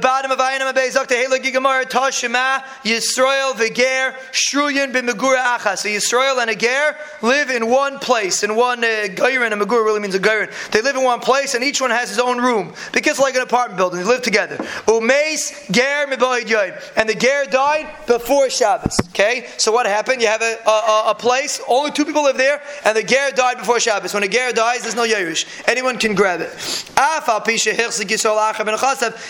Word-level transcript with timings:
bottom 0.00 0.30
of 0.30 0.38
Ayanam 0.38 0.72
Abayzak, 0.72 1.08
the 1.08 1.14
Hela 1.14 1.38
Gigamar, 1.38 1.84
Tashima, 1.84 2.62
Yisrael, 2.82 3.56
Viger, 3.56 4.16
Shruyan, 4.32 4.92
Bimagura 4.92 5.42
Acha. 5.42 5.76
So 5.76 5.88
Yisrael 5.88 6.40
and 6.40 6.50
Ager 6.50 6.96
live 7.22 7.50
in 7.50 7.68
one 7.68 7.98
place, 7.98 8.42
in 8.42 8.56
one 8.56 8.82
uh, 8.82 9.06
Gairin, 9.10 9.52
and 9.52 9.60
Magura 9.60 9.84
really 9.84 10.00
means 10.00 10.14
a 10.14 10.18
Gairin. 10.18 10.50
They 10.70 10.82
live 10.82 10.96
in 10.96 11.04
one 11.04 11.20
place, 11.20 11.54
and 11.54 11.62
each 11.62 11.80
one 11.80 11.90
has 11.90 12.08
his 12.08 12.18
own 12.18 12.38
room. 12.38 12.72
Because 12.92 13.18
like 13.18 13.34
an 13.34 13.42
apartment 13.42 13.76
building, 13.76 14.00
they 14.00 14.06
live 14.06 14.22
together. 14.22 14.56
Umeis, 14.86 15.70
Ger, 15.70 16.06
Mibayid 16.06 16.44
Yoim. 16.44 16.80
And 16.96 17.08
the 17.08 17.14
Ger 17.14 17.44
died 17.50 17.86
before 18.06 18.48
Shabbos. 18.50 18.96
Okay? 19.10 19.46
So 19.58 19.72
what 19.72 19.86
happened? 19.86 20.22
You 20.22 20.28
have 20.28 20.42
a, 20.42 20.56
a, 20.66 21.10
a 21.10 21.14
place, 21.14 21.60
only 21.68 21.90
two 21.90 22.04
people 22.04 22.22
live 22.24 22.36
there, 22.36 22.62
and 22.84 22.96
the 22.96 23.02
Ger 23.02 23.30
died 23.34 23.58
before 23.58 23.80
Shabbos. 23.80 24.14
When 24.14 24.22
a 24.22 24.28
Ger 24.28 24.52
dies, 24.52 24.82
there's 24.82 24.94
no 24.96 25.06
Yerush. 25.06 25.46
Anyone 25.68 25.98
can 25.98 26.14
grab 26.14 26.40
it. 26.40 26.50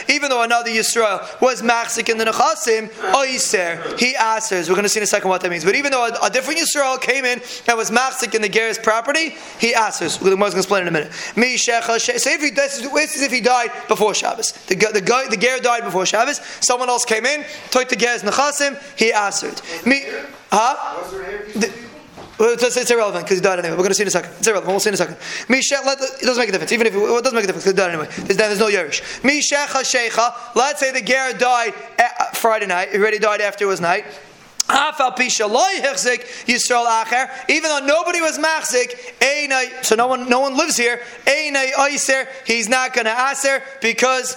Even 0.08 0.28
though 0.28 0.42
another 0.42 0.59
Yisrael 0.66 1.40
was 1.40 1.62
Machzik 1.62 2.08
in 2.08 2.18
the 2.18 2.24
Nechasim, 2.24 2.88
Oiser, 3.12 3.98
he 3.98 4.14
answers. 4.16 4.68
We're 4.68 4.74
going 4.74 4.84
to 4.84 4.88
see 4.88 5.00
in 5.00 5.04
a 5.04 5.06
second 5.06 5.28
what 5.28 5.40
that 5.40 5.50
means. 5.50 5.64
But 5.64 5.74
even 5.74 5.92
though 5.92 6.06
a, 6.06 6.26
a 6.26 6.30
different 6.30 6.60
Yisrael 6.60 7.00
came 7.00 7.24
in 7.24 7.40
and 7.66 7.78
was 7.78 7.90
Machzik 7.90 8.34
in 8.34 8.42
the 8.42 8.48
Ger's 8.48 8.78
property, 8.78 9.36
he 9.58 9.74
answers. 9.74 10.18
The 10.18 10.30
Gemara's 10.30 10.52
going 10.52 10.52
to 10.52 10.58
explain 10.58 10.82
in 10.82 10.88
a 10.88 10.90
minute. 10.90 11.12
So 11.12 12.30
if 12.30 12.40
he, 12.42 12.50
this 12.50 13.16
is 13.16 13.22
if 13.22 13.32
he 13.32 13.40
died 13.40 13.70
before 13.88 14.14
Shabbos. 14.14 14.52
The, 14.66 14.74
the, 14.74 15.00
guy, 15.00 15.28
the 15.28 15.36
Ger 15.36 15.58
died 15.58 15.84
before 15.84 16.06
Shabbos. 16.06 16.40
Someone 16.60 16.88
else 16.88 17.04
came 17.04 17.26
in, 17.26 17.44
took 17.70 17.88
the 17.88 17.96
Ger's 17.96 18.22
Nechasim, 18.22 18.80
he 18.98 19.12
answered. 19.12 19.60
Me, 19.86 20.04
huh? 20.50 21.86
The, 22.40 22.46
well, 22.46 22.54
it's, 22.54 22.74
it's, 22.74 22.90
irrelevant 22.90 23.26
because 23.26 23.36
he 23.36 23.42
died 23.42 23.58
anyway. 23.58 23.72
We're 23.72 23.82
going 23.82 23.90
to 23.90 23.94
see 23.94 24.02
in 24.02 24.08
a 24.08 24.10
second. 24.10 24.32
It's 24.38 24.46
irrelevant. 24.46 24.72
We'll 24.72 24.80
see 24.80 24.88
in 24.88 24.94
a 24.94 24.96
second. 24.96 25.18
it 25.50 26.24
doesn't 26.24 26.40
make 26.40 26.48
a 26.48 26.52
difference. 26.52 26.72
Even 26.72 26.86
if 26.86 26.94
it, 26.94 26.98
it 26.98 27.22
doesn't 27.22 27.34
make 27.34 27.44
a 27.44 27.46
difference 27.46 27.64
because 27.64 27.72
he 27.72 27.76
died 27.76 27.90
anyway. 27.90 28.08
There's, 28.16 28.38
there's 28.38 28.58
no 28.58 28.68
Yerush. 28.68 29.02
Mishecha 29.20 29.84
Sheikha. 29.84 30.56
Let's 30.56 30.80
say 30.80 30.90
the 30.90 31.02
Ger 31.02 31.34
died 31.36 31.74
eh, 31.98 32.08
Friday 32.32 32.64
night. 32.64 32.92
He 32.92 32.96
already 32.96 33.18
died 33.18 33.42
after 33.42 33.64
it 33.64 33.68
was 33.68 33.82
night. 33.82 34.06
Even 37.48 37.68
though 37.70 37.84
nobody 37.84 38.20
was 38.20 38.38
machzik, 38.38 39.84
so 39.84 39.96
no 39.96 40.06
one, 40.06 40.28
no 40.28 40.40
one 40.40 40.56
lives 40.56 40.76
here. 40.76 41.00
He's 42.46 42.68
not 42.68 42.92
going 42.94 43.06
to 43.06 43.28
aser 43.30 43.62
because 43.80 44.36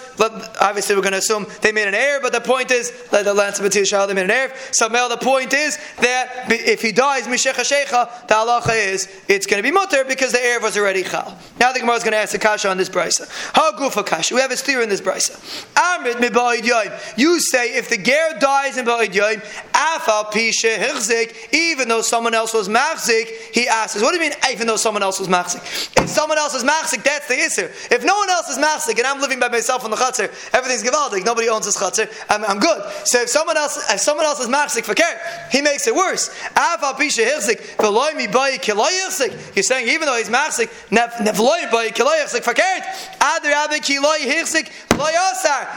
obviously 0.59 0.95
we're 0.95 1.01
going 1.01 1.13
to 1.13 1.19
assume 1.19 1.45
they 1.61 1.71
made 1.71 1.87
an 1.87 1.93
error. 1.93 2.19
But 2.21 2.33
the 2.33 2.41
point 2.41 2.71
is 2.71 2.91
that 3.09 3.25
the 3.25 3.33
lands 3.33 3.59
of 3.59 3.71
they 3.71 4.13
made 4.13 4.23
an 4.23 4.31
error. 4.31 4.53
So 4.71 4.89
Mel, 4.89 5.09
the 5.09 5.17
point 5.17 5.53
is 5.53 5.77
that 6.01 6.45
if 6.49 6.81
he 6.81 6.91
dies 6.91 7.25
the 7.25 7.31
halacha 7.31 8.93
is 8.93 9.07
it's 9.27 9.45
going 9.45 9.61
to 9.61 9.67
be 9.67 9.71
mutter 9.71 10.03
because 10.03 10.31
the 10.31 10.43
error 10.43 10.61
was 10.61 10.77
already 10.77 11.03
chal. 11.03 11.37
Now 11.59 11.71
the 11.71 11.79
Gemara 11.79 11.95
is 11.97 12.03
going 12.03 12.13
to 12.13 12.17
ask 12.17 12.31
the 12.31 12.39
kasha 12.39 12.69
on 12.69 12.77
this 12.77 12.89
brisa. 12.89 13.27
How 13.53 13.71
gufa 13.73 14.05
kasha? 14.05 14.33
We 14.35 14.41
have 14.41 14.51
a 14.51 14.57
steer 14.57 14.81
in 14.81 14.89
this 14.89 15.01
brisa. 15.01 15.39
You 17.17 17.39
say 17.39 17.75
if 17.75 17.89
the 17.89 17.97
ger 17.97 18.37
dies 18.39 18.77
in 18.77 18.85
ba'id 18.85 19.13
yoim, 19.13 19.41
afal 19.73 20.22
even 21.51 21.87
though 21.87 22.01
someone 22.01 22.33
else 22.33 22.53
was 22.53 22.69
machzik, 22.69 23.27
he 23.53 23.67
asks, 23.67 24.01
what 24.01 24.11
do 24.11 24.15
you 24.15 24.29
mean, 24.29 24.33
even 24.51 24.67
though 24.67 24.77
someone 24.77 25.03
else 25.03 25.19
was 25.19 25.27
machzik? 25.27 25.61
If 26.01 26.09
someone 26.09 26.37
else 26.37 26.53
is 26.53 26.63
machzik, 26.63 27.03
that's 27.03 27.27
the 27.27 27.35
issue. 27.35 27.69
If 27.91 28.03
no 28.03 28.15
one 28.17 28.29
else 28.29 28.49
is 28.49 28.57
machzik 28.57 28.97
and 28.97 29.07
I'm 29.07 29.21
living 29.21 29.39
by 29.39 29.49
myself 29.49 29.83
on 29.83 29.91
the 29.91 29.97
chutzner, 29.97 30.29
everything's 30.53 30.83
gewaldig, 30.83 31.25
nobody 31.25 31.49
owns 31.49 31.65
this 31.65 31.77
chutzner, 31.77 32.11
I'm, 32.29 32.43
I'm, 32.45 32.59
good. 32.59 32.83
So 33.05 33.21
if 33.21 33.29
someone 33.29 33.57
else, 33.57 33.77
if 33.89 33.99
someone 33.99 34.25
else 34.25 34.39
is 34.39 34.47
machzik 34.47 34.83
for 34.83 34.93
care, 34.93 35.19
he 35.51 35.61
makes 35.61 35.87
it 35.87 35.95
worse. 35.95 36.29
You're 39.55 39.63
saying 39.63 39.89
even 39.89 40.07
though 40.07 40.17
he's 40.17 40.29
machzik, 40.29 40.69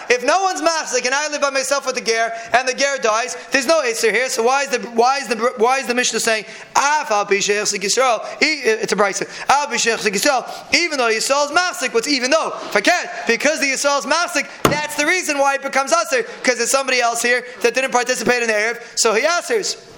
If 0.09 0.25
no 0.25 0.43
one's 0.43 0.63
machzik 0.63 1.05
and 1.05 1.15
I 1.15 1.29
live 1.29 1.41
by 1.41 1.51
myself 1.51 1.87
with 1.87 1.95
the 1.95 2.01
ger, 2.01 2.33
and 2.53 2.69
the 2.69 2.75
ger 2.75 2.99
dies, 2.99 3.37
there's 3.51 3.67
no 3.67 3.83
Isser 3.83 4.11
here, 4.11 4.29
so 4.37 4.43
why 4.43 4.65
is 4.65 4.69
the 4.69 4.79
why 4.91 5.17
is 5.17 5.29
the 5.29 5.37
why 5.57 5.79
is 5.79 5.87
the 5.87 5.95
Mishnah 5.95 6.21
saying 6.21 6.45
Af 6.77 7.11
al 7.11 7.25
Yisrael? 7.25 8.21
Uh, 8.21 8.37
it's 8.43 8.93
a 8.93 8.97
brisa. 8.97 9.27
Al 9.49 9.69
Yisrael. 9.69 10.75
Even 10.75 10.99
though 10.99 11.09
Yisrael 11.09 11.47
is 11.47 11.57
masik, 11.57 11.95
what's 11.95 12.07
even 12.07 12.31
though? 12.31 12.51
Forget 12.71 13.25
because 13.27 13.61
the 13.61 13.67
Yisrael 13.67 13.99
is 13.99 14.05
masik. 14.05 14.47
That's 14.65 14.97
the 14.97 15.07
reason 15.07 15.39
why 15.39 15.55
it 15.55 15.63
becomes 15.63 15.91
aser 15.91 16.23
because 16.23 16.59
there's 16.59 16.71
somebody 16.71 17.01
else 17.01 17.23
here 17.23 17.47
that 17.63 17.75
didn't 17.75 17.93
participate 17.93 18.43
in 18.43 18.49
the 18.49 18.53
erev, 18.55 18.99
so 18.99 19.15
he 19.15 19.25
answers. 19.25 19.96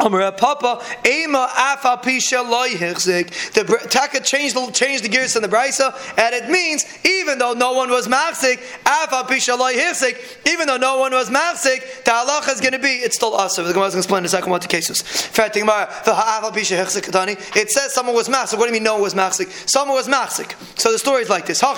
Papa, 0.00 0.82
Ema 1.06 1.48
Afa 1.56 2.00
Pisha 2.02 2.42
The 3.52 3.88
Taka 3.90 4.20
changed 4.20 4.56
the 4.56 4.70
changed 4.72 5.04
the 5.04 5.08
gears 5.08 5.36
in 5.36 5.42
the 5.42 5.48
brisa, 5.48 5.94
and 6.16 6.34
it 6.34 6.48
means 6.50 6.86
even 7.04 7.38
though 7.38 7.52
no 7.52 7.72
one 7.72 7.90
was 7.90 8.08
machzik, 8.08 8.60
Afa 8.86 9.30
Pisha 9.30 9.50
even 10.46 10.66
though 10.66 10.78
no 10.78 10.98
one 10.98 11.12
was 11.12 11.28
machzik, 11.28 12.04
the 12.04 12.10
halacha 12.10 12.54
is 12.54 12.60
going 12.60 12.72
to 12.72 12.78
be 12.78 12.88
it's 12.88 13.16
still 13.16 13.34
also. 13.34 13.62
The 13.62 13.74
Gemara 13.74 13.88
is 13.88 13.94
going 13.94 14.02
to 14.02 14.06
explain 14.06 14.20
in 14.20 14.26
a 14.26 14.28
second 14.28 14.50
what 14.50 14.62
the 14.62 14.68
case 14.68 14.88
is. 14.88 15.02
It 17.56 17.70
says 17.70 17.92
someone 17.92 18.14
was 18.14 18.28
machzik. 18.28 18.58
What 18.58 18.66
do 18.66 18.68
you 18.68 18.72
mean 18.72 18.84
no 18.84 18.94
one 18.94 19.02
was 19.02 19.14
machzik? 19.14 19.68
Someone 19.68 19.96
was 19.96 20.08
machzik. 20.08 20.54
So 20.78 20.92
the 20.92 20.98
story 20.98 21.22
is 21.22 21.28
like 21.28 21.44
this. 21.46 21.58
So 21.58 21.72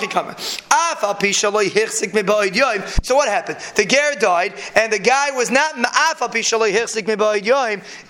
what 3.15 3.27
happened? 3.27 3.57
The 3.75 3.85
ger 3.85 4.15
died, 4.19 4.53
and 4.75 4.93
the 4.93 4.99
guy 4.99 5.31
was 5.31 5.51
not 5.51 5.77
Afa 5.77 6.29
Pisha 6.29 6.53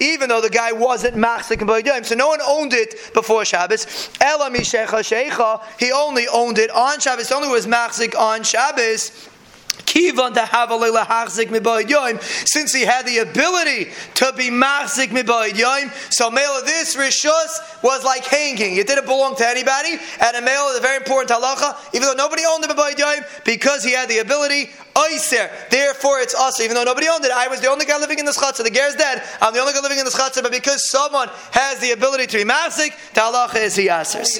even 0.04 0.30
though 0.30 0.42
the 0.42 0.50
guy 0.50 0.72
wasn't 0.72 1.16
machzik 1.16 1.62
and 1.62 1.70
b'yadayim. 1.70 2.06
So 2.06 2.16
no 2.16 2.28
one 2.28 2.42
owned 2.42 2.74
it 2.74 3.14
before 3.14 3.46
Shabbos. 3.46 4.10
Ela 4.20 4.50
mishecha 4.50 4.88
shecha. 4.88 5.62
He 5.80 5.92
only 5.92 6.28
owned 6.28 6.58
it 6.58 6.70
on 6.72 7.00
Shabbos. 7.00 7.32
Only 7.32 7.48
was 7.48 7.66
machzik 7.66 8.16
on 8.18 8.44
Shabbos. 8.44 9.30
Kivan 9.94 10.34
to 10.34 10.42
have 10.42 10.72
a 10.72 12.24
since 12.46 12.74
he 12.74 12.82
had 12.82 13.06
the 13.06 13.20
ability 13.20 13.92
to 14.16 14.34
be 14.36 14.50
machzik 14.50 15.10
yoim. 15.10 16.12
So 16.12 16.32
male 16.32 16.58
of 16.58 16.66
this 16.66 16.96
rishus 16.96 17.84
was 17.84 18.04
like 18.04 18.26
hanging. 18.26 18.78
It 18.78 18.88
didn't 18.88 19.06
belong 19.06 19.36
to 19.36 19.48
anybody. 19.48 20.00
And 20.20 20.36
a 20.36 20.42
male 20.42 20.68
is 20.70 20.80
a 20.80 20.82
very 20.82 20.98
important 20.98 21.30
halacha, 21.30 21.76
even 21.94 22.08
though 22.08 22.16
nobody 22.16 22.42
owned 22.44 22.64
the 22.64 22.74
yoim, 22.74 23.46
because 23.46 23.84
he 23.84 23.92
had 23.92 24.10
the 24.10 24.18
ability. 24.20 24.72
Oiser. 24.96 25.50
Therefore, 25.70 26.20
it's 26.20 26.36
us. 26.36 26.62
Even 26.62 26.76
though 26.76 26.84
nobody 26.84 27.08
owned 27.08 27.26
it, 27.26 27.32
I 27.32 27.48
was 27.48 27.62
the 27.62 27.68
only 27.68 27.86
guy 27.86 27.98
living 27.98 28.20
in 28.20 28.26
this 28.26 28.38
chutzah. 28.38 28.64
The 28.64 28.70
ger 28.70 28.88
is 28.88 28.96
dead. 28.96 29.24
I'm 29.42 29.52
the 29.52 29.60
only 29.60 29.74
guy 29.74 29.80
living 29.82 29.98
in 29.98 30.06
the 30.06 30.12
chutzah. 30.12 30.44
But 30.44 30.52
because 30.52 30.88
someone 30.90 31.30
has 31.52 31.80
the 31.80 31.92
ability 31.92 32.28
to 32.28 32.38
be 32.38 32.44
machzik, 32.44 32.94
the 33.14 33.22
halacha 33.22 33.56
is 33.56 33.76
he 33.76 33.88
asers. 33.88 34.38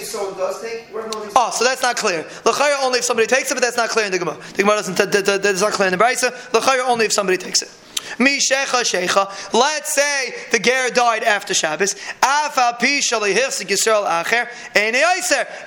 Oh, 1.36 1.50
so 1.52 1.64
that's 1.64 1.82
not 1.82 1.96
clear. 1.96 2.24
L'chayr 2.46 2.78
only 2.84 3.00
if 3.00 3.06
somebody 3.06 3.28
takes 3.28 3.50
it, 3.50 3.56
but 3.56 3.62
that's 3.62 3.78
not 3.78 3.90
clear 3.90 4.06
in 4.06 4.12
the 4.12 4.20
Gemara. 4.20 4.38
The 4.54 4.62
Gemara 4.62 4.76
doesn't 4.78 4.96
not 5.62 5.74
clear 5.74 5.90
in 5.90 5.98
the 5.98 6.04
Brisa. 6.04 6.32
Only 6.88 7.06
if 7.06 7.14
somebody 7.14 7.38
takes 7.38 7.62
it. 7.62 7.70
Mi 8.20 8.38
shecha. 8.40 9.54
Let's 9.54 9.94
say 9.94 10.34
the 10.52 10.60
ger 10.60 10.90
died 10.90 11.24
after 11.24 11.54
Shabbos. 11.54 11.96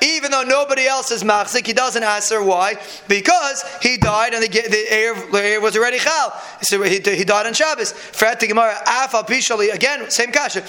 Even 0.02 0.30
though 0.30 0.42
nobody 0.42 0.86
else 0.86 1.10
is 1.10 1.22
machzik, 1.22 1.66
he 1.66 1.72
doesn't 1.72 2.02
answer 2.02 2.42
why. 2.42 2.74
Because 3.08 3.64
he 3.82 3.96
died 3.96 4.34
and 4.34 4.42
the, 4.42 4.48
the, 4.48 4.84
air, 4.90 5.60
was 5.60 5.76
already 5.76 5.98
chal. 5.98 6.32
So 6.62 6.82
he, 6.82 7.00
he 7.00 7.24
died 7.24 7.46
on 7.46 7.54
Shabbos. 7.54 7.94
Again 8.22 10.10
same 10.10 10.32
kasha. 10.32 10.64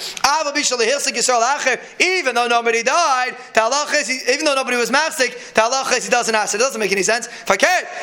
Even 1.99 2.35
though 2.35 2.47
nobody 2.47 2.83
died, 2.83 3.35
even 3.55 4.45
though 4.45 4.55
nobody 4.55 4.77
was 4.77 4.89
machzik, 4.89 6.03
he 6.03 6.09
doesn't 6.09 6.35
answer. 6.35 6.57
It 6.57 6.59
doesn't 6.59 6.79
make 6.79 6.91
any 6.91 7.03
sense. 7.03 7.29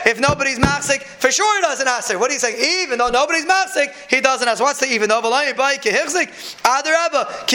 If 0.07 0.21
nobody's 0.21 0.59
machzik, 0.59 1.03
for 1.03 1.31
sure 1.31 1.57
he 1.57 1.63
doesn't 1.63 1.89
answer. 1.89 2.19
What 2.19 2.31
are 2.31 2.35
you 2.35 2.41
saying? 2.41 2.83
Even 2.83 2.99
though 2.99 3.09
nobody's 3.09 3.47
machzik 3.47 3.64
he 4.09 4.21
doesn't 4.21 4.47
ask. 4.47 4.61
What's 4.61 4.81
the 4.81 4.87
even 4.87 5.09
though? 5.09 5.23
by 5.23 5.77
adarabba 5.77 7.47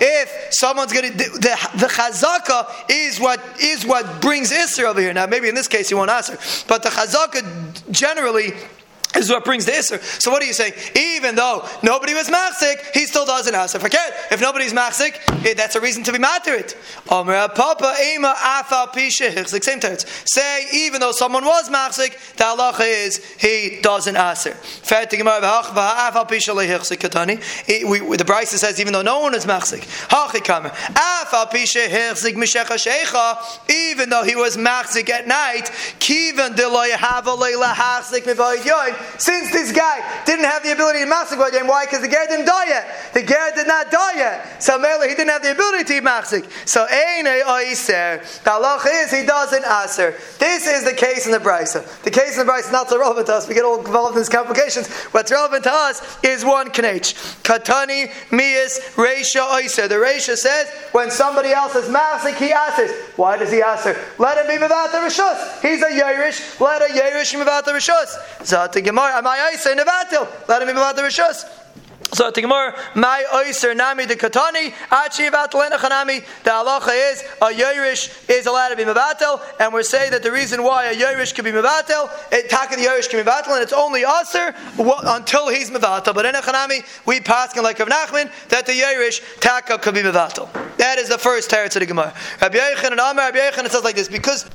if 0.00 0.54
someone's 0.54 0.92
going 0.92 1.12
to 1.12 1.18
the 1.18 1.68
the 1.76 1.86
chazaka 1.86 2.66
is 2.90 3.20
what 3.20 3.40
is 3.60 3.84
what 3.84 4.20
brings 4.20 4.52
iser 4.52 4.86
over 4.86 5.00
here. 5.00 5.12
Now, 5.12 5.26
maybe 5.26 5.48
in 5.48 5.54
this 5.54 5.68
case 5.68 5.88
he 5.88 5.94
won't 5.94 6.10
answer, 6.10 6.38
but 6.68 6.82
the 6.82 6.90
chazaka 6.90 7.90
generally 7.90 8.52
this 9.14 9.24
is 9.26 9.30
what 9.30 9.44
brings 9.44 9.64
the 9.64 9.72
Isser. 9.72 10.02
So 10.20 10.30
what 10.30 10.42
are 10.42 10.46
you 10.46 10.52
saying? 10.52 10.74
Even 10.96 11.36
though 11.36 11.66
nobody 11.82 12.14
was 12.14 12.28
Machzik, 12.28 12.92
he 12.92 13.06
still 13.06 13.24
doesn't 13.24 13.54
answer. 13.54 13.78
Forget. 13.78 14.12
If 14.30 14.40
nobody's 14.40 14.72
Machzik, 14.72 15.14
eh, 15.46 15.54
that's 15.54 15.76
a 15.76 15.80
reason 15.80 16.02
to 16.04 16.12
be 16.12 16.18
mad 16.18 16.42
to 16.44 16.50
it. 16.50 16.76
Same 19.64 19.80
terms. 19.80 20.06
Say, 20.24 20.66
even 20.72 21.00
though 21.00 21.12
someone 21.12 21.44
was 21.44 21.70
Machzik, 21.70 22.12
the 22.36 22.44
halacha 22.44 23.06
is 23.06 23.24
he 23.38 23.78
doesn't 23.80 24.16
answer. 24.16 24.56
The 24.82 25.06
Brisa 28.26 28.58
says, 28.58 28.80
even 28.80 28.92
though 28.92 29.02
no 29.02 29.20
one 29.20 29.34
is 29.34 29.46
Machzik. 29.46 29.84
Even 33.70 34.10
though 34.10 34.24
he 34.24 34.36
was 34.36 34.56
Machzik 34.56 35.10
at 35.10 35.26
night, 35.28 35.70
Kivan 36.00 36.56
Deloy 36.56 36.90
Hava 36.90 37.34
Leila 37.34 37.72
Hachzik 37.74 38.24
since 39.18 39.50
this 39.50 39.72
guy 39.72 40.22
didn't 40.24 40.44
have 40.44 40.62
the 40.62 40.72
ability 40.72 41.00
to 41.00 41.06
machzik 41.06 41.38
by 41.38 41.50
why? 41.66 41.86
Because 41.86 42.00
the 42.00 42.08
ger 42.08 42.26
didn't 42.28 42.46
die 42.46 42.66
yet. 42.66 42.86
The 43.14 43.22
ger 43.22 43.50
did 43.54 43.66
not 43.66 43.90
die 43.90 44.16
yet. 44.16 44.62
So 44.62 44.78
Mela, 44.78 45.06
he 45.06 45.14
didn't 45.14 45.30
have 45.30 45.42
the 45.42 45.52
ability 45.52 45.84
to 45.84 46.36
eat. 46.36 46.44
So 46.66 46.86
ein 46.90 47.24
oiser. 47.24 48.20
The 48.44 48.50
halach 48.50 48.86
is 48.86 49.12
he 49.12 49.26
doesn't 49.26 49.64
aser. 49.64 50.14
This 50.38 50.66
is 50.66 50.84
the 50.84 50.92
case 50.92 51.26
in 51.26 51.32
the 51.32 51.38
brisa. 51.38 51.84
The 52.02 52.10
case 52.10 52.38
in 52.38 52.46
the 52.46 52.52
brisa 52.52 52.66
is 52.66 52.72
not 52.72 52.88
so 52.88 52.98
relevant 52.98 53.26
to 53.28 53.34
us. 53.34 53.48
We 53.48 53.54
get 53.54 53.64
all 53.64 53.78
involved 53.78 54.16
in 54.16 54.20
these 54.20 54.28
complications. 54.28 54.88
What's 55.12 55.30
relevant 55.30 55.64
to 55.64 55.72
us 55.72 56.18
is 56.22 56.44
one 56.44 56.70
knech. 56.70 57.14
Katani 57.42 58.10
mias 58.30 58.80
reisha 58.96 59.46
oiser. 59.48 59.88
The 59.88 59.96
reisha 59.96 60.36
says 60.36 60.68
when 60.92 61.10
somebody 61.10 61.50
else 61.50 61.74
is 61.74 61.88
machzik, 61.88 62.36
he 62.36 62.50
asers. 62.50 63.13
Why 63.16 63.36
does 63.36 63.52
he 63.52 63.62
aser? 63.62 63.96
Let 64.18 64.38
him 64.38 64.46
be 64.48 64.60
without 64.60 64.90
the 64.90 64.98
rishus. 64.98 65.62
He's 65.62 65.82
a 65.82 65.86
Yerush. 65.86 66.60
Let 66.60 66.82
a 66.82 66.92
Yerush 66.92 67.32
be 67.32 67.38
the 67.38 67.72
rishus. 67.72 68.44
Zat 68.44 68.72
the 68.72 68.82
Gemara. 68.82 69.18
Am 69.18 69.26
I 69.26 69.52
oiser 69.54 69.74
nevatil? 69.76 70.48
Let 70.48 70.62
him 70.62 70.68
be 70.68 70.74
without 70.74 70.96
the 70.96 71.02
rishus. 71.02 71.63
So 72.14 72.30
the 72.30 72.42
Gemara, 72.42 72.78
my 72.94 73.24
oiser 73.32 73.76
nami 73.76 74.06
de 74.06 74.14
katani, 74.14 74.72
achi 74.92 75.24
chanami. 75.24 76.24
The 76.44 76.50
halacha 76.50 77.12
is 77.12 77.22
a 77.42 77.46
Yerush 77.46 78.30
is 78.30 78.46
allowed 78.46 78.68
to 78.68 78.76
be 78.76 78.84
mevatel, 78.84 79.40
and 79.58 79.72
we're 79.72 79.82
saying 79.82 80.12
that 80.12 80.22
the 80.22 80.30
reason 80.30 80.62
why 80.62 80.84
a 80.84 80.94
Yerush 80.94 81.34
can 81.34 81.44
be 81.44 81.50
mevatel, 81.50 82.08
it 82.30 82.48
taka 82.48 82.76
the 82.76 82.82
Yerush 82.82 83.10
can 83.10 83.24
be 83.24 83.28
mevatel, 83.28 83.54
and 83.54 83.62
it's 83.64 83.72
only 83.72 84.02
aser 84.02 84.54
until 84.78 85.48
he's 85.48 85.72
mevatel. 85.72 86.14
But 86.14 86.26
in 86.26 86.36
a 86.36 86.40
chanami, 86.40 86.86
we 87.04 87.20
pass 87.20 87.56
in 87.56 87.64
like 87.64 87.80
of 87.80 87.88
Nachman 87.88 88.30
that 88.48 88.64
the 88.66 88.72
Yerush 88.72 89.40
taka 89.40 89.78
could 89.78 89.94
be 89.94 90.02
mevatel. 90.02 90.48
That 90.76 90.98
is 90.98 91.08
the 91.08 91.18
first 91.18 91.50
teretz 91.50 91.74
of 91.74 91.80
the 91.80 91.86
Gemara. 91.86 92.14
Rabbi 92.40 92.58
Yochanan 92.58 92.92
Amar, 92.92 93.32
Rabbi 93.32 93.38
Yechon, 93.38 93.64
it 93.64 93.72
says 93.72 93.82
like 93.82 93.96
this 93.96 94.08
because 94.08 94.48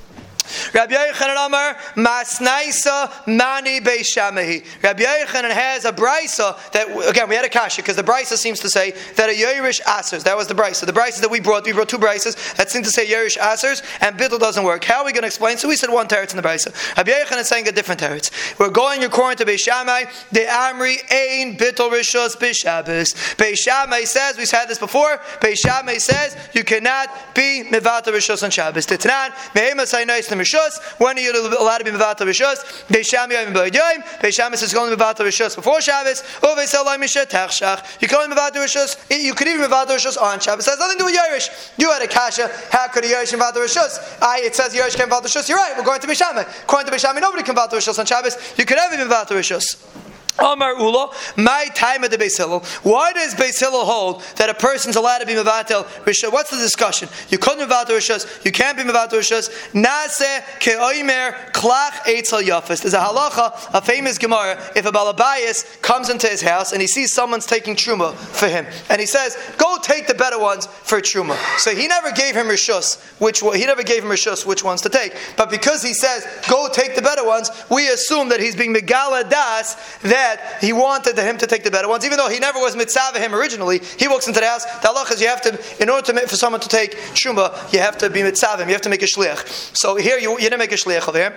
Rabbi 0.73 0.93
Yochanan 0.93 1.45
Amar 1.45 1.75
Masnaisa 1.95 3.27
Mani 3.27 3.79
Beishamehi. 3.79 4.65
Rabbi 4.83 5.03
Yochanan 5.03 5.51
has 5.51 5.85
a 5.85 5.91
brisa 5.91 6.71
that 6.71 6.87
again 7.09 7.29
we 7.29 7.35
had 7.35 7.45
a 7.45 7.49
kasha 7.49 7.81
because 7.81 7.95
the 7.95 8.03
brisa 8.03 8.37
seems 8.37 8.59
to 8.59 8.69
say 8.69 8.91
that 9.15 9.29
a 9.29 9.33
Yerush 9.33 9.81
asers. 9.81 10.23
That 10.23 10.37
was 10.37 10.47
the 10.47 10.53
brisa. 10.53 10.85
The 10.85 10.93
brisa 10.93 11.21
that 11.21 11.31
we 11.31 11.39
brought, 11.39 11.65
we 11.65 11.73
brought 11.73 11.89
two 11.89 11.97
brises 11.97 12.55
that 12.55 12.69
seem 12.69 12.83
to 12.83 12.89
say 12.91 13.05
Yerush 13.05 13.37
asers 13.37 13.83
and 14.01 14.17
bittul 14.17 14.39
doesn't 14.39 14.63
work. 14.63 14.83
How 14.83 14.99
are 14.99 15.05
we 15.05 15.11
going 15.11 15.23
to 15.23 15.27
explain? 15.27 15.57
So 15.57 15.67
we 15.67 15.75
said 15.75 15.89
one 15.89 16.07
teretz 16.07 16.31
in 16.31 16.37
the 16.37 16.43
brisa. 16.43 16.73
Rabbi 16.97 17.11
Yochanan 17.11 17.41
is 17.41 17.47
saying 17.47 17.67
a 17.67 17.71
different 17.71 18.01
teretz. 18.01 18.31
We're 18.59 18.69
going 18.69 19.03
according 19.03 19.37
to 19.37 19.45
Beishamai. 19.45 20.29
The 20.31 20.41
Amri 20.41 20.97
Ein 21.11 21.57
Bittul 21.57 21.91
Rishos 21.91 22.37
Beishabes. 22.37 23.13
Beishamai 23.35 24.05
says 24.05 24.37
we've 24.37 24.49
had 24.49 24.67
this 24.67 24.79
before. 24.79 25.17
Beishamai 25.39 25.99
says 25.99 26.37
you 26.53 26.63
cannot 26.63 27.09
be 27.33 27.63
mivata 27.69 28.07
Rishos 28.07 28.43
on 28.43 28.51
Shabbos. 28.51 28.85
Titnan 28.85 29.31
Mehema 29.53 29.85
Sainais 29.85 30.27
Rishus. 30.39 30.81
When 30.99 31.17
are 31.17 31.21
you 31.21 31.31
allowed 31.59 31.79
to 31.79 31.83
be 31.83 31.91
Mevata 31.91 32.25
Rishus? 32.25 32.57
Beisham 32.87 33.31
Yom 33.31 33.53
B'Yoyim. 33.53 34.03
Beisham 34.19 34.53
is 34.53 34.73
going 34.73 34.89
to 34.89 34.97
be 34.97 35.03
Mevata 35.03 35.23
Rishus 35.23 35.55
before 35.55 35.81
Shabbos. 35.81 36.23
Uvei 36.41 36.65
Salai 36.65 36.99
Misha 36.99 37.25
Techshach. 37.25 38.01
You 38.01 38.07
can 38.07 38.29
Mevata 38.29 38.55
Rishus. 38.55 38.97
You 39.09 39.33
could 39.33 39.47
even 39.47 39.69
Mevata 39.69 39.89
Rishus 39.89 40.19
on 40.19 40.39
Shabbos. 40.39 40.67
It 40.67 40.71
has 40.71 40.79
nothing 40.79 40.97
to 40.97 41.03
do 41.03 41.05
with 41.05 41.15
Yerush. 41.15 41.71
You 41.77 41.91
had 41.91 42.01
a 42.01 42.07
kasha. 42.07 42.49
How 42.71 42.87
could 42.87 43.03
a 43.05 43.07
Yerush 43.07 43.33
Mevata 43.33 43.57
Rishus? 43.57 44.17
I, 44.21 44.41
it 44.41 44.55
says 44.55 44.73
Yerush 44.73 44.95
can 44.95 45.09
Mevata 45.09 45.25
Rishus. 45.25 45.47
You're 45.49 45.57
right. 45.57 45.73
We're 45.77 45.83
going 45.83 46.01
to 46.01 46.07
Beisham. 46.07 46.37
According 46.63 46.91
to 46.91 46.97
Beisham, 46.97 47.19
nobody 47.19 47.43
can 47.43 47.55
Mevata 47.55 47.73
Rishus 47.73 47.99
on 47.99 48.05
Shabbos. 48.05 48.37
You 48.57 48.65
could 48.65 48.77
ever 48.77 48.97
be 48.97 49.03
Mevata 49.03 49.31
Rishus. 49.31 50.08
Amar 50.41 50.75
Ula, 50.75 51.13
my 51.37 51.67
time 51.75 52.03
at 52.03 52.11
the 52.11 52.17
Beis 52.17 52.37
Hillel. 52.37 52.61
Why 52.83 53.13
does 53.13 53.35
Beis 53.35 53.59
Hillel 53.59 53.85
hold 53.85 54.23
that 54.37 54.49
a 54.49 54.53
person's 54.53 54.95
allowed 54.95 55.19
to 55.19 55.25
be 55.25 55.33
Mavatel 55.33 55.85
Rishas? 56.05 56.31
What's 56.31 56.51
the 56.51 56.57
discussion? 56.57 57.09
You 57.29 57.37
couldn't 57.37 57.67
Mavatel 57.67 57.97
Rishas, 57.97 58.45
you 58.45 58.51
can't 58.51 58.77
be 58.77 58.83
Mavatel 58.83 59.19
Rishas. 59.19 59.49
Nase 59.73 60.41
ke'oimer 60.59 61.51
klach 61.51 62.03
eitzel 62.05 62.41
yafis. 62.41 62.81
There's 62.81 62.93
a 62.93 62.99
halacha, 62.99 63.73
a 63.73 63.81
famous 63.81 64.17
Gemara, 64.17 64.61
if 64.75 64.85
a 64.85 64.91
Balabayas 64.91 65.81
comes 65.81 66.09
into 66.09 66.27
his 66.27 66.41
house 66.41 66.71
and 66.71 66.81
he 66.81 66.87
sees 66.87 67.13
someone's 67.13 67.45
taking 67.45 67.75
truma 67.75 68.13
for 68.15 68.47
him, 68.47 68.65
and 68.89 68.99
he 68.99 69.07
says, 69.07 69.37
go 69.57 69.77
take 69.81 70.07
the 70.07 70.13
better 70.13 70.39
ones 70.39 70.67
for 70.67 70.99
truma. 71.01 71.35
So 71.59 71.75
he 71.75 71.87
never 71.87 72.11
gave 72.11 72.35
him 72.35 72.47
Rishus, 72.47 73.01
which 73.19 73.41
he 73.41 73.65
never 73.65 73.83
gave 73.83 74.03
him 74.03 74.09
Rishus 74.09 74.45
which 74.45 74.63
ones 74.63 74.81
to 74.81 74.89
take. 74.89 75.15
But 75.37 75.49
because 75.49 75.83
he 75.83 75.93
says, 75.93 76.27
go 76.49 76.69
take 76.71 76.95
the 76.95 77.01
better 77.01 77.25
ones, 77.25 77.51
we 77.69 77.87
assume 77.89 78.29
that 78.29 78.39
he's 78.39 78.55
being 78.55 78.73
Megala 78.73 79.29
Das, 79.29 79.75
that 80.01 80.28
he 80.61 80.73
wanted 80.73 81.17
him 81.17 81.37
to 81.37 81.47
take 81.47 81.63
the 81.63 81.71
better 81.71 81.87
ones, 81.87 82.05
even 82.05 82.17
though 82.17 82.29
he 82.29 82.39
never 82.39 82.59
was 82.59 82.75
mitzvah 82.75 83.19
him 83.19 83.33
originally. 83.33 83.79
He 83.97 84.07
walks 84.07 84.27
into 84.27 84.39
the 84.39 84.45
house. 84.45 84.65
The 84.65 84.87
halach 84.87 85.11
is 85.11 85.21
you 85.21 85.27
have 85.27 85.41
to, 85.41 85.81
in 85.81 85.89
order 85.89 86.05
to 86.07 86.13
make, 86.13 86.27
for 86.27 86.35
someone 86.35 86.61
to 86.61 86.69
take 86.69 86.95
truma, 87.13 87.71
you 87.73 87.79
have 87.79 87.97
to 87.99 88.09
be 88.09 88.23
mitzvah 88.23 88.61
him. 88.61 88.67
You 88.67 88.73
have 88.73 88.81
to 88.83 88.89
make 88.89 89.01
a 89.01 89.05
shliach. 89.05 89.75
So 89.75 89.95
here 89.95 90.17
you, 90.17 90.31
you 90.31 90.49
didn't 90.49 90.59
make 90.59 90.71
a 90.71 90.75
shliach 90.75 91.07
over 91.07 91.17
here. 91.17 91.35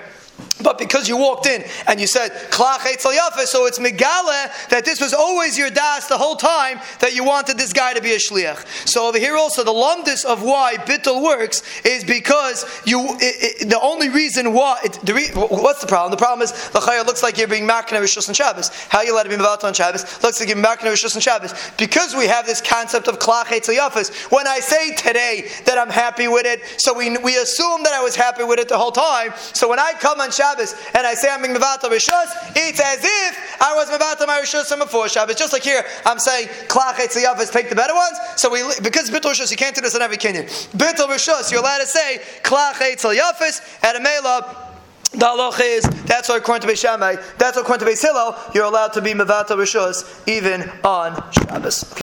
But 0.62 0.78
because 0.78 1.08
you 1.08 1.16
walked 1.16 1.46
in 1.46 1.64
and 1.86 2.00
you 2.00 2.06
said 2.06 2.30
klach 2.50 2.78
yafa, 2.78 3.44
so 3.46 3.66
it's 3.66 3.78
megale 3.78 4.68
that 4.68 4.84
this 4.84 5.00
was 5.00 5.12
always 5.12 5.58
your 5.58 5.70
das 5.70 6.06
the 6.06 6.18
whole 6.18 6.36
time 6.36 6.78
that 7.00 7.14
you 7.14 7.24
wanted 7.24 7.58
this 7.58 7.72
guy 7.72 7.94
to 7.94 8.00
be 8.00 8.12
a 8.12 8.18
shliach. 8.18 8.88
So 8.88 9.08
over 9.08 9.18
here 9.18 9.36
also 9.36 9.64
the 9.64 9.72
lumdis 9.72 10.24
of 10.24 10.42
why 10.42 10.76
bittul 10.76 11.22
works 11.22 11.62
is 11.84 12.04
because 12.04 12.64
you 12.84 13.00
it, 13.20 13.62
it, 13.62 13.70
the 13.70 13.80
only 13.80 14.08
reason 14.08 14.52
why 14.52 14.78
it, 14.84 14.92
the 15.02 15.14
re, 15.14 15.28
what's 15.34 15.80
the 15.80 15.86
problem? 15.86 16.10
The 16.10 16.16
problem 16.16 16.42
is 16.42 16.52
the 16.70 16.80
looks 17.06 17.22
like 17.22 17.38
you're 17.38 17.48
being 17.48 17.66
makna 17.66 18.00
rishus 18.00 18.28
and 18.28 18.36
Shabbos. 18.36 18.68
How 18.88 19.02
you 19.02 19.14
let 19.14 19.26
it 19.26 19.30
be 19.30 19.36
mevat 19.36 19.64
on 19.64 19.74
Shabbos? 19.74 20.22
Looks 20.22 20.40
like 20.40 20.48
you're 20.48 20.58
makna 20.58 20.92
rishus 20.92 21.14
and 21.14 21.22
Shabbos 21.22 21.54
because 21.76 22.14
we 22.14 22.26
have 22.26 22.46
this 22.46 22.60
concept 22.60 23.08
of 23.08 23.18
klach 23.18 23.46
yafas. 23.46 24.30
When 24.30 24.46
I 24.46 24.60
say 24.60 24.94
today 24.94 25.48
that 25.64 25.78
I'm 25.78 25.90
happy 25.90 26.28
with 26.28 26.46
it, 26.46 26.62
so 26.80 26.96
we 26.96 27.16
we 27.18 27.36
assume 27.36 27.82
that 27.82 27.92
I 27.92 28.02
was 28.02 28.14
happy 28.14 28.44
with 28.44 28.58
it 28.58 28.68
the 28.68 28.78
whole 28.78 28.92
time. 28.92 29.32
So 29.52 29.68
when 29.68 29.78
I 29.78 29.92
come 29.98 30.20
on 30.22 30.30
Shabbos 30.30 30.74
and 30.94 31.06
I 31.06 31.14
say 31.14 31.28
I'm 31.30 31.42
being 31.42 31.54
Mevata 31.54 31.90
Rishus, 31.90 32.30
it's 32.56 32.80
as 32.80 33.00
if 33.02 33.60
I 33.60 33.74
was 33.74 33.90
Mevata 33.90 34.26
my 34.26 34.40
Rishus 34.40 34.66
from 34.66 34.78
before 34.78 35.08
Shabbos. 35.08 35.36
Just 35.36 35.52
like 35.52 35.62
here, 35.62 35.84
I'm 36.06 36.18
saying 36.18 36.48
Klach 36.68 36.94
Etziyavas, 36.94 37.52
take 37.52 37.68
the 37.68 37.76
better 37.76 37.94
ones. 37.94 38.18
So 38.36 38.50
we, 38.50 38.62
because 38.82 39.10
Bittul 39.10 39.32
Rishus, 39.32 39.50
you 39.50 39.56
can't 39.56 39.74
do 39.74 39.80
this 39.80 39.94
on 39.94 40.02
every 40.02 40.16
Kenyan. 40.16 40.44
Bittul 40.76 41.08
Rishus, 41.08 41.50
you're 41.50 41.60
allowed 41.60 41.78
to 41.78 41.86
say 41.86 42.20
Klach 42.42 42.74
Etziyavas 42.74 43.84
at 43.84 43.96
a 43.96 44.00
Mela. 44.00 44.68
The 45.12 45.26
halach 45.26 45.60
is 45.60 45.84
that's 46.06 46.30
why 46.30 46.38
according 46.38 46.66
to 46.66 46.72
Beis 46.72 46.80
Shammai, 46.80 47.16
that's 47.36 47.56
why 47.56 47.62
according 47.62 47.86
to 47.86 47.92
Beis 47.92 48.00
Hillel, 48.00 48.34
you're 48.54 48.64
allowed 48.64 48.94
to 48.94 49.02
be 49.02 49.12
mevata 49.12 49.50
rishus 49.50 50.26
even 50.26 50.62
on 50.82 51.22
Shabbos. 51.32 52.01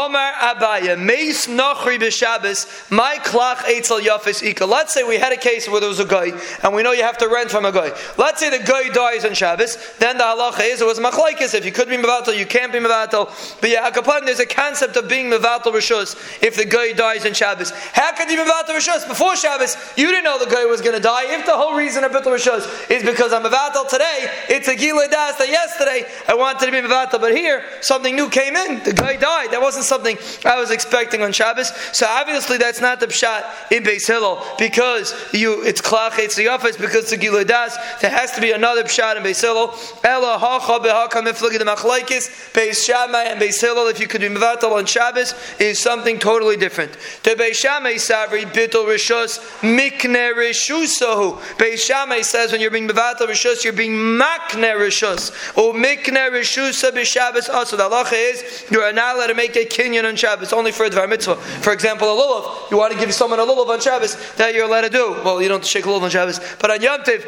Omar 0.00 0.32
Abaya, 0.32 0.98
Meis 0.98 1.46
b'Shabbos, 1.46 2.90
my 2.90 3.18
eitzel 3.18 4.00
yafis 4.00 4.42
ika. 4.42 4.64
Let's 4.64 4.94
say 4.94 5.02
we 5.02 5.18
had 5.18 5.32
a 5.32 5.36
case 5.36 5.68
where 5.68 5.80
there 5.80 5.90
was 5.90 6.00
a 6.00 6.06
guy, 6.06 6.32
and 6.62 6.74
we 6.74 6.82
know 6.82 6.92
you 6.92 7.02
have 7.02 7.18
to 7.18 7.28
rent 7.28 7.50
from 7.50 7.66
a 7.66 7.72
guy. 7.72 7.92
Let's 8.16 8.40
say 8.40 8.48
the 8.48 8.64
guy 8.64 8.88
dies 8.88 9.26
on 9.26 9.34
Shabbos, 9.34 9.76
then 9.98 10.16
the 10.16 10.24
halacha 10.24 10.64
is 10.64 10.80
it 10.80 10.86
was 10.86 10.98
machlaikis. 10.98 11.54
If 11.54 11.66
you 11.66 11.72
could 11.72 11.88
be 11.88 11.96
mevatel, 11.98 12.38
you 12.38 12.46
can't 12.46 12.72
be 12.72 12.78
mevatel. 12.78 13.60
But 13.60 13.68
yeah, 13.68 13.90
Akapan, 13.90 14.24
there's 14.24 14.40
a 14.40 14.46
concept 14.46 14.96
of 14.96 15.06
being 15.06 15.26
mevatel 15.30 15.72
rishus 15.72 16.16
if 16.42 16.56
the 16.56 16.64
guy 16.64 16.92
dies 16.92 17.26
on 17.26 17.34
Shabbos. 17.34 17.70
How 17.92 18.12
could 18.12 18.30
you 18.30 18.42
be 18.42 18.50
mevatel 18.50 18.76
rishus 18.76 19.06
before 19.06 19.36
Shabbos? 19.36 19.76
You 19.98 20.06
didn't 20.06 20.24
know 20.24 20.38
the 20.38 20.50
guy 20.50 20.64
was 20.64 20.80
going 20.80 20.96
to 20.96 21.02
die. 21.02 21.34
If 21.34 21.44
the 21.44 21.56
whole 21.56 21.74
reason 21.76 22.04
of 22.04 22.12
bitul 22.12 22.32
rishus 22.32 22.90
is 22.90 23.02
because 23.02 23.34
I'm 23.34 23.42
mevatel 23.42 23.86
today, 23.86 24.30
it's 24.48 24.68
a 24.68 24.76
gila 24.76 25.08
das 25.08 25.36
that 25.36 25.48
yesterday 25.48 26.06
I 26.26 26.34
wanted 26.34 26.64
to 26.64 26.72
be 26.72 26.78
mevatel, 26.78 27.20
but 27.20 27.36
here 27.36 27.64
something 27.82 28.16
new 28.16 28.30
came 28.30 28.56
in. 28.56 28.82
The 28.82 28.94
guy 28.94 29.16
died. 29.16 29.50
That 29.50 29.60
wasn't 29.60 29.89
something 29.90 30.16
I 30.46 30.58
was 30.58 30.70
expecting 30.70 31.20
on 31.20 31.32
Shabbos. 31.32 31.72
So 31.92 32.06
obviously 32.08 32.56
that's 32.56 32.80
not 32.80 33.00
the 33.00 33.08
pshat 33.08 33.44
in 33.70 33.82
Beis 33.82 34.06
Hillel 34.06 34.42
because 34.58 35.14
you 35.34 35.62
it's 35.64 35.82
klach 35.82 36.18
it's 36.18 36.36
the 36.36 36.48
office 36.48 36.76
because 36.76 37.12
it's 37.12 37.24
a 37.24 37.44
das. 37.44 37.76
There 38.00 38.10
has 38.10 38.32
to 38.32 38.40
be 38.40 38.52
another 38.52 38.84
pshat 38.84 39.16
in 39.16 39.22
Beis 39.22 39.42
Hillel. 39.42 39.74
Ella 40.04 40.38
hacha 40.38 40.80
iflagi 40.80 41.58
the 41.58 41.64
machlaikis 41.64 42.30
Beis 42.54 42.84
Shammai 42.86 43.24
and 43.24 43.40
Beis 43.40 43.60
Hillel 43.60 43.88
if 43.88 44.00
you 44.00 44.06
could 44.06 44.20
be 44.22 44.28
mevatel 44.28 44.72
on 44.72 44.86
Shabbos 44.86 45.34
is 45.58 45.78
something 45.78 46.18
totally 46.18 46.56
different. 46.56 46.92
The 47.24 47.30
Beis 47.30 47.56
Shammai 47.56 47.94
savri 47.94 48.44
bittul 48.44 48.86
rishus 48.86 49.38
mikne 49.60 50.32
rishusahu. 50.34 51.38
Beis 51.58 51.78
Shammai 51.78 52.22
says 52.22 52.52
when 52.52 52.60
you're 52.60 52.70
being 52.70 52.88
mevatel 52.88 53.26
rishus 53.26 53.64
you're 53.64 53.72
being 53.72 53.92
makne 53.92 54.70
rishus 54.78 55.30
or 55.58 55.74
mikne 55.74 56.30
rishusa 56.30 56.92
b'Shabbos 56.92 57.52
also. 57.52 57.76
The 57.76 57.88
halacha 57.88 58.32
is 58.32 58.66
you 58.70 58.80
are 58.80 58.92
not 58.92 59.16
allowed 59.16 59.28
to 59.28 59.34
make 59.34 59.56
a 59.56 59.64
kinyan 59.70 60.04
on 60.04 60.16
Shabbos, 60.16 60.52
only 60.52 60.72
for 60.72 60.84
a 60.84 60.90
Dvar 60.90 61.08
Mitzvah. 61.08 61.36
For 61.36 61.72
example, 61.72 62.08
a 62.08 62.16
Lulav. 62.20 62.70
You 62.70 62.76
want 62.76 62.92
to 62.92 62.98
give 62.98 63.14
someone 63.14 63.38
a 63.38 63.42
Lulav 63.42 63.68
on 63.68 63.80
Shabbos, 63.80 64.34
that 64.34 64.54
you're 64.54 64.66
allowed 64.66 64.82
to 64.82 64.90
do. 64.90 65.12
Well, 65.24 65.40
you 65.40 65.48
don't 65.48 65.64
shake 65.64 65.86
a 65.86 65.88
Lulav 65.88 66.02
on 66.02 66.10
Shabbos. 66.10 66.40
But 66.58 66.70
on 66.70 66.82
Yom 66.82 67.02
Tiv, 67.04 67.24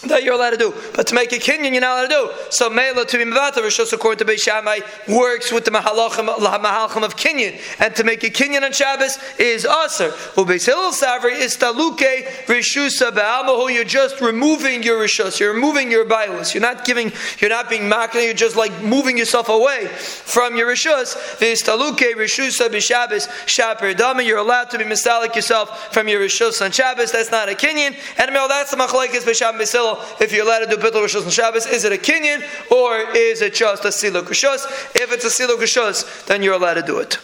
that 0.04 0.22
you're 0.22 0.34
allowed 0.34 0.50
to 0.50 0.56
do. 0.56 0.72
But 0.94 1.08
to 1.08 1.14
make 1.14 1.32
a 1.32 1.36
kinyan, 1.36 1.72
you're 1.72 1.80
not 1.80 2.06
allowed 2.06 2.28
to 2.30 2.36
do. 2.36 2.50
So 2.50 2.70
Mela 2.70 3.04
to 3.04 3.18
be 3.18 3.24
Mevata 3.24 3.56
Rishos, 3.56 3.92
according 3.92 4.24
to 4.24 4.32
Beis 4.32 4.40
Shammai, 4.40 4.78
works 5.08 5.50
with 5.50 5.64
the 5.64 5.72
Mahalachim, 5.72 7.04
of 7.04 7.16
kinyan. 7.16 7.60
And 7.80 7.96
to 7.96 8.04
make 8.04 8.22
a 8.22 8.30
kinyan 8.30 8.62
on 8.62 8.70
Shabbos 8.70 9.18
is 9.38 9.66
Aser. 9.66 10.14
Well, 10.36 10.46
Beis 10.46 10.66
Hillel 10.66 10.92
Savri 10.92 11.40
is 11.40 11.56
Taluke 11.56 12.26
Rishusa 12.46 13.10
Ba'amahu. 13.10 13.74
You're 13.74 13.82
just 13.82 14.20
removing 14.20 14.84
your 14.84 15.02
Rishos. 15.02 15.40
You're 15.40 15.52
removing 15.52 15.90
your 15.90 16.04
Bailus. 16.04 16.54
You're 16.54 16.60
not 16.60 16.84
giving, 16.84 17.10
you're 17.40 17.50
not 17.50 17.68
being 17.68 17.90
Makna, 17.90 18.24
you're 18.24 18.34
just 18.34 18.54
like 18.54 18.80
moving 18.80 19.18
yourself 19.18 19.48
away 19.48 19.88
from 19.88 20.56
your 20.56 20.68
Rishos. 20.68 21.38
This 21.40 21.64
Taluke 21.64 22.14
Rishusa 22.14 22.68
B'Shabbos 22.68 23.28
Shaper 23.48 23.94
Dama. 23.94 24.22
You're 24.22 24.38
allowed 24.38 24.70
to 24.70 24.78
be 24.78 24.84
Misalik 24.84 25.34
yourself 25.34 25.92
from 25.92 26.06
your 26.06 26.20
Rishos 26.20 26.64
on 26.64 26.70
Shabbos. 26.70 27.10
That's 27.10 27.32
not 27.32 27.48
a 27.48 27.54
kinyan. 27.54 27.96
And 28.16 28.32
Mel, 28.32 28.46
that's 28.46 28.70
the 28.70 28.76
Machlaikis 28.76 29.24
B'Sham 29.24 29.58
Beis 29.58 29.87
level 29.88 30.04
if 30.20 30.32
you're 30.32 30.44
allowed 30.44 30.60
to 30.60 30.66
do 30.66 30.76
Bittul 30.76 31.04
Rishos 31.04 31.24
on 31.24 31.30
Shabbos. 31.30 31.66
Is 31.66 31.84
it 31.84 31.92
a 31.92 31.96
Kinyan 31.96 32.42
or 32.70 32.98
is 33.16 33.42
it 33.42 33.54
just 33.54 33.84
a 33.84 33.92
Silo 33.92 34.22
Rishos? 34.22 34.66
If 34.94 35.12
it's 35.12 35.24
a 35.24 35.30
Silo 35.30 35.56
Rishos, 35.56 36.26
then 36.26 36.42
you're 36.42 36.54
allowed 36.54 36.74
to 36.74 36.82
do 36.82 36.98
it. 36.98 37.18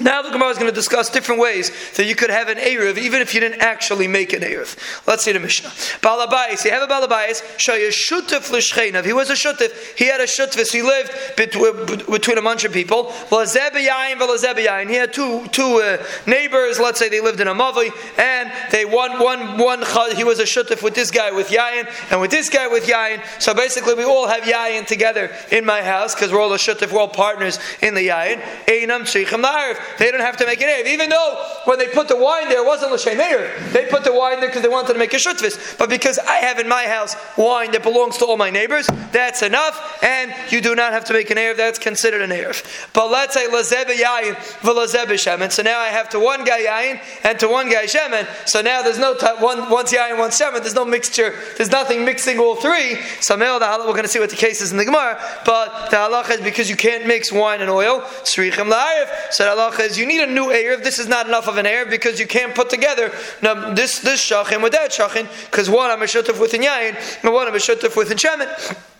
Now 0.00 0.22
the 0.22 0.30
Gemara 0.30 0.48
is 0.48 0.58
going 0.58 0.70
to 0.70 0.74
discuss 0.74 1.10
different 1.10 1.40
ways 1.40 1.70
that 1.96 2.06
you 2.06 2.14
could 2.14 2.30
have 2.30 2.48
an 2.48 2.56
Erev 2.56 2.96
even 2.96 3.20
if 3.20 3.34
you 3.34 3.40
didn't 3.40 3.60
actually 3.60 4.08
make 4.08 4.32
an 4.32 4.40
Erev. 4.40 4.76
Let's 5.06 5.22
see 5.22 5.32
the 5.32 5.40
Mishnah. 5.40 5.68
Balabais, 6.00 6.64
you 6.64 6.70
have 6.70 6.82
a 6.82 6.86
Balabais, 6.86 7.42
Shutif 7.58 8.50
L'Shcheinav. 8.50 9.04
He 9.04 9.12
was 9.12 9.28
a 9.28 9.34
Shutif. 9.34 9.70
He 9.96 10.06
had 10.06 10.20
a 10.20 10.24
Shutif. 10.24 10.72
He 10.72 10.80
lived 10.80 11.12
between 12.10 12.38
a 12.38 12.42
bunch 12.42 12.64
of 12.64 12.72
people. 12.72 13.04
Lazebeyayin, 13.28 14.88
He 14.88 14.94
had 14.94 15.12
two, 15.12 15.46
two 15.48 15.82
uh, 15.82 16.02
neighbors, 16.26 16.80
let's 16.80 16.98
say 16.98 17.10
they 17.10 17.20
lived 17.20 17.40
in 17.40 17.48
a 17.48 17.54
Mavi, 17.54 17.90
and 18.18 18.50
they 18.70 18.86
one, 18.86 19.18
one, 19.22 19.58
one, 19.58 19.84
he 20.16 20.24
was 20.24 20.38
a 20.38 20.44
Shutif 20.44 20.82
with 20.82 20.94
this 20.94 21.10
guy 21.10 21.32
with 21.32 21.48
Yayin, 21.48 21.86
and 22.10 22.20
with 22.20 22.30
this 22.30 22.48
guy 22.48 22.66
with 22.66 22.86
Yayin. 22.86 23.22
So 23.40 23.52
basically 23.52 23.94
we 23.94 24.04
all 24.04 24.26
have 24.26 24.44
Yayin 24.44 24.86
together 24.86 25.30
in 25.50 25.66
my 25.66 25.82
house, 25.82 26.14
because 26.14 26.32
we're 26.32 26.40
all 26.40 26.52
a 26.54 26.58
Shutif, 26.58 26.92
we're 26.92 27.00
all 27.00 27.08
partners 27.08 27.58
in 27.82 27.94
the 27.94 28.08
Yayin. 28.08 28.40
Einam 28.66 29.02
La'arv 29.02 29.81
they 29.98 30.10
don't 30.10 30.20
have 30.20 30.36
to 30.38 30.46
make 30.46 30.60
an 30.60 30.68
Erev. 30.68 30.86
Even 30.86 31.08
though 31.08 31.46
when 31.64 31.78
they 31.78 31.88
put 31.88 32.08
the 32.08 32.16
wine 32.16 32.48
there, 32.48 32.62
it 32.62 32.66
wasn't 32.66 32.92
L'Shem 32.92 33.18
Erev. 33.18 33.72
They 33.72 33.86
put 33.86 34.04
the 34.04 34.12
wine 34.12 34.40
there 34.40 34.48
because 34.48 34.62
they 34.62 34.68
wanted 34.68 34.92
to 34.92 34.98
make 34.98 35.12
a 35.14 35.16
Shutvis. 35.16 35.78
But 35.78 35.88
because 35.88 36.18
I 36.18 36.36
have 36.36 36.58
in 36.58 36.68
my 36.68 36.84
house 36.84 37.16
wine 37.36 37.72
that 37.72 37.82
belongs 37.82 38.18
to 38.18 38.26
all 38.26 38.36
my 38.36 38.50
neighbors, 38.50 38.86
that's 39.12 39.42
enough, 39.42 40.02
and 40.02 40.34
you 40.50 40.60
do 40.60 40.74
not 40.74 40.92
have 40.92 41.04
to 41.06 41.12
make 41.12 41.30
an 41.30 41.36
Erev. 41.36 41.56
That's 41.56 41.78
considered 41.78 42.22
an 42.22 42.30
Erev. 42.30 42.92
But 42.92 43.10
let's 43.10 43.34
say 43.34 43.48
Lazebe 43.48 43.94
Yayin 43.94 44.34
v'Lazebe 44.60 45.14
Shemen. 45.14 45.50
So 45.52 45.62
now 45.62 45.78
I 45.78 45.88
have 45.88 46.08
to 46.10 46.20
one 46.20 46.44
guy 46.44 46.64
Yayin 46.64 47.00
and 47.24 47.38
to 47.40 47.48
one 47.48 47.70
guy 47.70 47.84
Shemen. 47.84 48.26
So 48.48 48.60
now 48.60 48.82
there's 48.82 48.98
no, 48.98 49.14
t- 49.14 49.26
one, 49.38 49.70
one's 49.70 49.92
Yayin, 49.92 50.16
Shemen. 50.16 50.60
There's 50.60 50.74
no 50.74 50.84
mixture. 50.84 51.34
There's 51.56 51.70
nothing 51.70 52.04
mixing 52.04 52.38
all 52.38 52.56
three. 52.56 52.96
So 53.20 53.36
we're 53.36 53.58
going 53.58 54.02
to 54.02 54.08
see 54.08 54.20
what 54.20 54.30
the 54.30 54.36
case 54.36 54.60
is 54.60 54.72
in 54.72 54.78
the 54.78 54.84
Gemara. 54.84 55.20
But 55.44 55.90
the 55.90 55.96
halacha 55.96 56.32
is 56.32 56.40
because 56.40 56.68
you 56.70 56.76
can't 56.76 57.06
mix 57.06 57.32
wine 57.32 57.60
and 57.60 57.70
oil. 57.70 58.04
So 58.24 58.42
the 58.42 58.50
halacha 58.50 59.71
is 59.80 59.98
you 59.98 60.06
need 60.06 60.22
a 60.22 60.26
new 60.26 60.46
Erev. 60.46 60.82
This 60.84 60.98
is 60.98 61.08
not 61.08 61.26
enough 61.26 61.48
of 61.48 61.56
an 61.56 61.66
Erev 61.66 61.90
because 61.90 62.20
you 62.20 62.26
can't 62.26 62.54
put 62.54 62.70
together 62.70 63.12
now, 63.42 63.74
this, 63.74 64.00
this 64.00 64.24
Shachin 64.24 64.62
with 64.62 64.72
that 64.72 64.90
Shachin 64.90 65.28
because 65.46 65.68
one 65.68 65.90
I'm 65.90 66.02
a 66.02 66.06
Shutaf 66.06 66.40
with 66.40 66.54
in 66.54 66.62
Yayin 66.62 67.22
and 67.22 67.32
one 67.32 67.46
I'm 67.46 67.54
a 67.54 67.58
Shutaf 67.58 67.96
with 67.96 68.10
in 68.10 68.18
Shemin. 68.18 68.90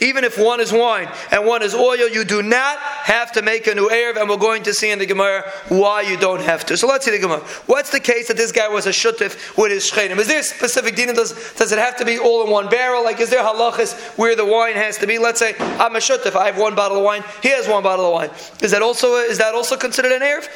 Even 0.00 0.24
if 0.24 0.38
one 0.38 0.60
is 0.60 0.72
wine 0.72 1.08
and 1.30 1.46
one 1.46 1.62
is 1.62 1.74
oil, 1.74 2.08
you 2.08 2.24
do 2.24 2.42
not 2.42 2.78
have 2.78 3.30
to 3.32 3.42
make 3.42 3.66
a 3.66 3.74
new 3.74 3.90
Erev, 3.90 4.16
and 4.16 4.28
we're 4.28 4.38
going 4.38 4.62
to 4.62 4.72
see 4.72 4.90
in 4.90 4.98
the 4.98 5.04
Gemara 5.04 5.44
why 5.68 6.00
you 6.00 6.16
don't 6.16 6.40
have 6.40 6.64
to. 6.66 6.78
So 6.78 6.86
let's 6.86 7.04
see 7.04 7.10
the 7.10 7.18
Gemara. 7.18 7.40
What's 7.66 7.90
the 7.90 8.00
case 8.00 8.28
that 8.28 8.38
this 8.38 8.52
guy 8.52 8.68
was 8.68 8.86
a 8.86 8.90
Shutif 8.90 9.56
with 9.58 9.70
his 9.70 9.90
Shchenim? 9.90 10.18
Is 10.18 10.28
there 10.28 10.40
a 10.40 10.42
specific 10.42 10.96
din? 10.96 11.14
Does, 11.14 11.52
does 11.54 11.72
it 11.72 11.78
have 11.78 11.96
to 11.98 12.06
be 12.06 12.18
all 12.18 12.42
in 12.44 12.50
one 12.50 12.70
barrel? 12.70 13.04
Like, 13.04 13.20
is 13.20 13.28
there 13.28 13.42
halachas 13.42 14.16
where 14.16 14.34
the 14.34 14.46
wine 14.46 14.76
has 14.76 14.96
to 14.98 15.06
be? 15.06 15.18
Let's 15.18 15.40
say 15.40 15.54
I'm 15.58 15.94
a 15.94 15.98
Shutif, 15.98 16.36
I 16.36 16.46
have 16.46 16.58
one 16.58 16.74
bottle 16.74 16.98
of 16.98 17.04
wine, 17.04 17.22
he 17.42 17.50
has 17.50 17.68
one 17.68 17.82
bottle 17.82 18.06
of 18.06 18.12
wine. 18.14 18.30
Is 18.62 18.70
that 18.70 18.80
also, 18.80 19.16
is 19.16 19.36
that 19.38 19.54
also 19.54 19.76
considered 19.76 20.12
an 20.12 20.22
Erev? 20.22 20.48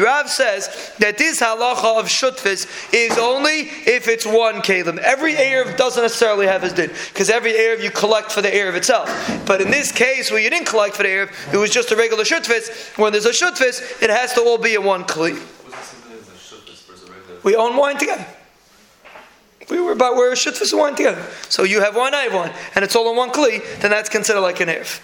Rav 0.00 0.28
says 0.28 0.92
that 0.98 1.18
this 1.18 1.40
halacha 1.40 2.00
of 2.00 2.06
Shutfis 2.06 2.79
is 2.92 3.16
only 3.18 3.60
if 3.60 4.08
it's 4.08 4.26
one 4.26 4.62
kalim. 4.62 4.98
Every 4.98 5.34
Erev 5.34 5.76
doesn't 5.76 6.02
necessarily 6.02 6.46
have 6.46 6.62
his 6.62 6.72
din, 6.72 6.90
because 7.08 7.30
every 7.30 7.52
Erev 7.52 7.82
you 7.82 7.90
collect 7.90 8.32
for 8.32 8.42
the 8.42 8.48
Erev 8.50 8.74
itself. 8.74 9.08
But 9.46 9.60
in 9.60 9.70
this 9.70 9.92
case, 9.92 10.30
where 10.30 10.40
you 10.40 10.50
didn't 10.50 10.66
collect 10.66 10.96
for 10.96 11.02
the 11.02 11.08
Erev, 11.08 11.54
it 11.54 11.56
was 11.56 11.70
just 11.70 11.90
a 11.90 11.96
regular 11.96 12.24
shutfis. 12.24 12.96
When 12.98 13.12
there's 13.12 13.26
a 13.26 13.30
shutfis, 13.30 14.02
it 14.02 14.10
has 14.10 14.32
to 14.34 14.40
all 14.42 14.58
be 14.58 14.74
in 14.74 14.84
one 14.84 15.04
kli. 15.04 15.40
We 17.42 17.56
own 17.56 17.76
wine 17.76 17.96
together. 17.96 18.26
We 19.70 19.80
were 19.80 19.92
about 19.92 20.16
we're 20.16 20.32
a 20.32 20.34
shutfis 20.34 20.76
wine 20.76 20.96
together. 20.96 21.24
So 21.48 21.62
you 21.62 21.80
have 21.80 21.94
one, 21.94 22.14
I 22.14 22.22
have 22.22 22.34
one, 22.34 22.50
and 22.74 22.84
it's 22.84 22.96
all 22.96 23.08
in 23.10 23.16
one 23.16 23.30
kli, 23.30 23.62
then 23.80 23.90
that's 23.90 24.08
considered 24.08 24.40
like 24.40 24.60
an 24.60 24.68
Erev. 24.68 25.00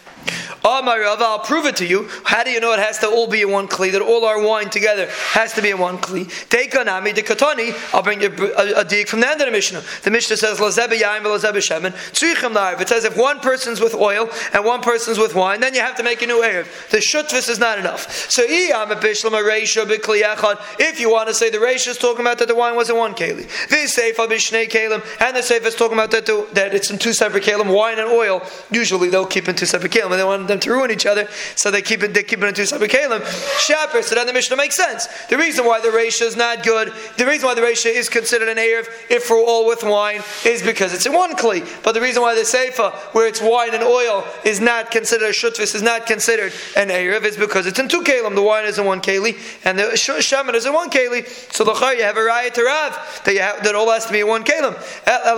Oh, 0.65 0.83
my 0.83 0.99
Rav, 0.99 1.23
I'll 1.23 1.39
prove 1.39 1.67
it 1.67 1.77
to 1.77 1.87
you. 1.87 2.09
How 2.25 2.43
do 2.43 2.51
you 2.51 2.61
know 2.61 2.73
it 2.73 2.79
has 2.81 2.99
to 2.99 3.09
all 3.09 3.29
be 3.29 3.43
in 3.43 3.51
one 3.51 3.69
kli? 3.69 3.93
That 3.93 4.03
all 4.03 4.25
our 4.25 4.43
wine 4.43 4.69
together 4.69 5.09
has 5.33 5.53
to 5.53 5.63
be 5.63 5.71
in 5.71 5.79
one 5.79 5.99
kli. 5.99 6.29
Take 6.49 6.73
anami 6.73 7.15
de 7.15 7.23
katani. 7.23 7.73
I'll 7.95 8.03
bring 8.03 8.21
you 8.21 8.29
a, 8.57 8.81
a, 8.81 8.85
dig 8.85 9.09
from 9.09 9.21
the 9.21 9.29
end 9.29 9.41
of 9.41 9.47
the 9.47 9.53
Mishnah. 9.53 9.83
The 10.03 10.11
Mishnah 10.11 10.37
says 10.37 10.59
lazebe 10.59 10.99
yaim 10.99 11.23
lazebe 11.23 11.59
shemen 11.59 11.93
tzrichem 12.13 12.55
la'arv. 12.55 12.81
It 12.81 12.89
says 12.89 13.05
if 13.05 13.17
one 13.17 13.41
person's 13.41 13.81
with 13.81 13.95
oil 13.95 14.29
and 14.53 14.65
one 14.65 14.83
person's 14.83 15.19
with 15.19 15.35
wine, 15.35 15.61
then 15.61 15.75
you 15.75 15.81
have 15.81 15.97
to 15.97 16.03
make 16.03 16.23
a 16.23 16.27
new 16.27 16.43
erev. 16.43 16.67
The 16.91 16.99
shutvis 16.99 17.49
is 17.49 17.59
not 17.59 17.79
enough. 17.79 18.11
So 18.31 18.47
iyam 18.47 18.89
ebishlam 18.89 19.39
a 19.39 19.43
reisha 19.43 19.85
b'kli 19.87 20.23
echad. 20.23 20.61
if 20.81 21.01
you 21.01 21.11
want 21.11 21.29
to 21.29 21.35
say 21.35 21.51
the 21.51 21.59
reisha 21.59 21.89
is 21.89 21.99
talking 21.99 22.23
about 22.23 22.39
that 22.39 22.49
the 22.49 22.55
wine 22.55 22.75
was 22.75 22.91
in 22.91 22.97
one 22.97 23.15
keli, 23.15 23.47
this 23.69 23.97
seifa 23.97 24.27
b'shnei 24.27 24.69
kelim, 24.69 25.05
and 25.21 25.37
the 25.37 25.41
seifa 25.41 25.67
is 25.67 25.75
talking 25.75 25.97
about 25.97 26.11
that, 26.11 26.27
that 26.53 26.75
it's 26.75 26.91
in 26.91 26.99
two 26.99 27.13
separate 27.13 27.45
kelim, 27.45 27.73
wine 27.73 27.99
and 27.99 28.09
oil. 28.09 28.43
Usually 28.71 29.09
they'll 29.09 29.27
keep 29.27 29.49
in 29.49 29.55
two 29.55 29.67
separate 29.67 29.93
kelim, 29.93 30.16
and 30.17 30.21
they 30.21 30.25
want 30.25 30.49
them 30.49 30.61
to 30.61 30.71
ruin 30.71 30.91
each 30.91 31.07
other, 31.07 31.29
so 31.55 31.71
they 31.71 31.83
keep 31.83 32.03
it, 32.03 32.15
they 32.15 32.23
keep 32.23 32.41
it 32.41 32.47
into 32.47 32.63
two 32.63 32.67
separate 32.67 32.91
kalim. 32.91 33.23
Shaper, 33.61 34.03
so 34.03 34.15
then 34.15 34.27
the 34.27 34.33
Mishnah 34.33 34.57
makes 34.57 34.77
sense. 34.77 35.07
The 35.29 35.37
reason 35.37 35.65
why 35.65 35.81
the 35.81 35.91
ratio 35.91 36.27
is 36.27 36.37
not 36.37 36.63
good, 36.63 36.93
the 37.17 37.27
reason 37.27 37.47
why 37.47 37.55
the 37.55 37.63
ratio 37.63 37.93
is 37.93 38.09
considered 38.09 38.49
an 38.49 38.57
Erev, 38.57 38.89
if 39.11 39.29
we're 39.31 39.43
all 39.43 39.67
with 39.67 39.83
wine, 39.83 40.23
is 40.45 40.63
because 40.63 40.95
it's 40.95 41.07
in 41.07 41.13
one 41.13 41.35
kli. 41.35 41.67
But 41.83 41.93
the 41.93 42.01
reason 42.01 42.23
why 42.23 42.35
the 42.35 42.43
Seifa, 42.43 42.93
where 43.15 43.27
it's 43.27 43.41
wine 43.41 43.75
and 43.75 43.83
oil, 43.83 44.27
is 44.45 44.61
not 44.61 44.91
considered 44.91 45.27
a 45.27 45.33
shutvis, 45.33 45.75
is 45.75 45.83
not 45.83 46.07
considered 46.07 46.53
an 46.77 46.89
Erev, 46.89 47.25
is 47.25 47.37
because 47.37 47.67
it's 47.67 47.79
in 47.79 47.89
two 47.89 48.03
kalim. 48.03 48.35
The 48.35 48.43
wine 48.43 48.65
is 48.65 48.79
in 48.79 48.87
one 48.87 49.01
keli, 49.01 49.37
and 49.65 49.79
the 49.79 49.97
shaman 49.97 50.55
is 50.55 50.67
in 50.67 50.73
one 50.73 50.91
keli. 50.91 51.27
So 51.53 51.65
the 51.65 51.75
you 51.95 52.03
have 52.03 52.17
a 52.17 52.21
raya 52.21 52.53
to 52.53 52.65
Rav, 52.65 53.23
that, 53.25 53.35
you 53.35 53.41
have, 53.41 53.63
that 53.63 53.75
all 53.75 53.91
has 53.91 54.07
to 54.07 54.13
be 54.13 54.21
in 54.21 54.27
one 54.27 54.45
kalim, 54.45 54.75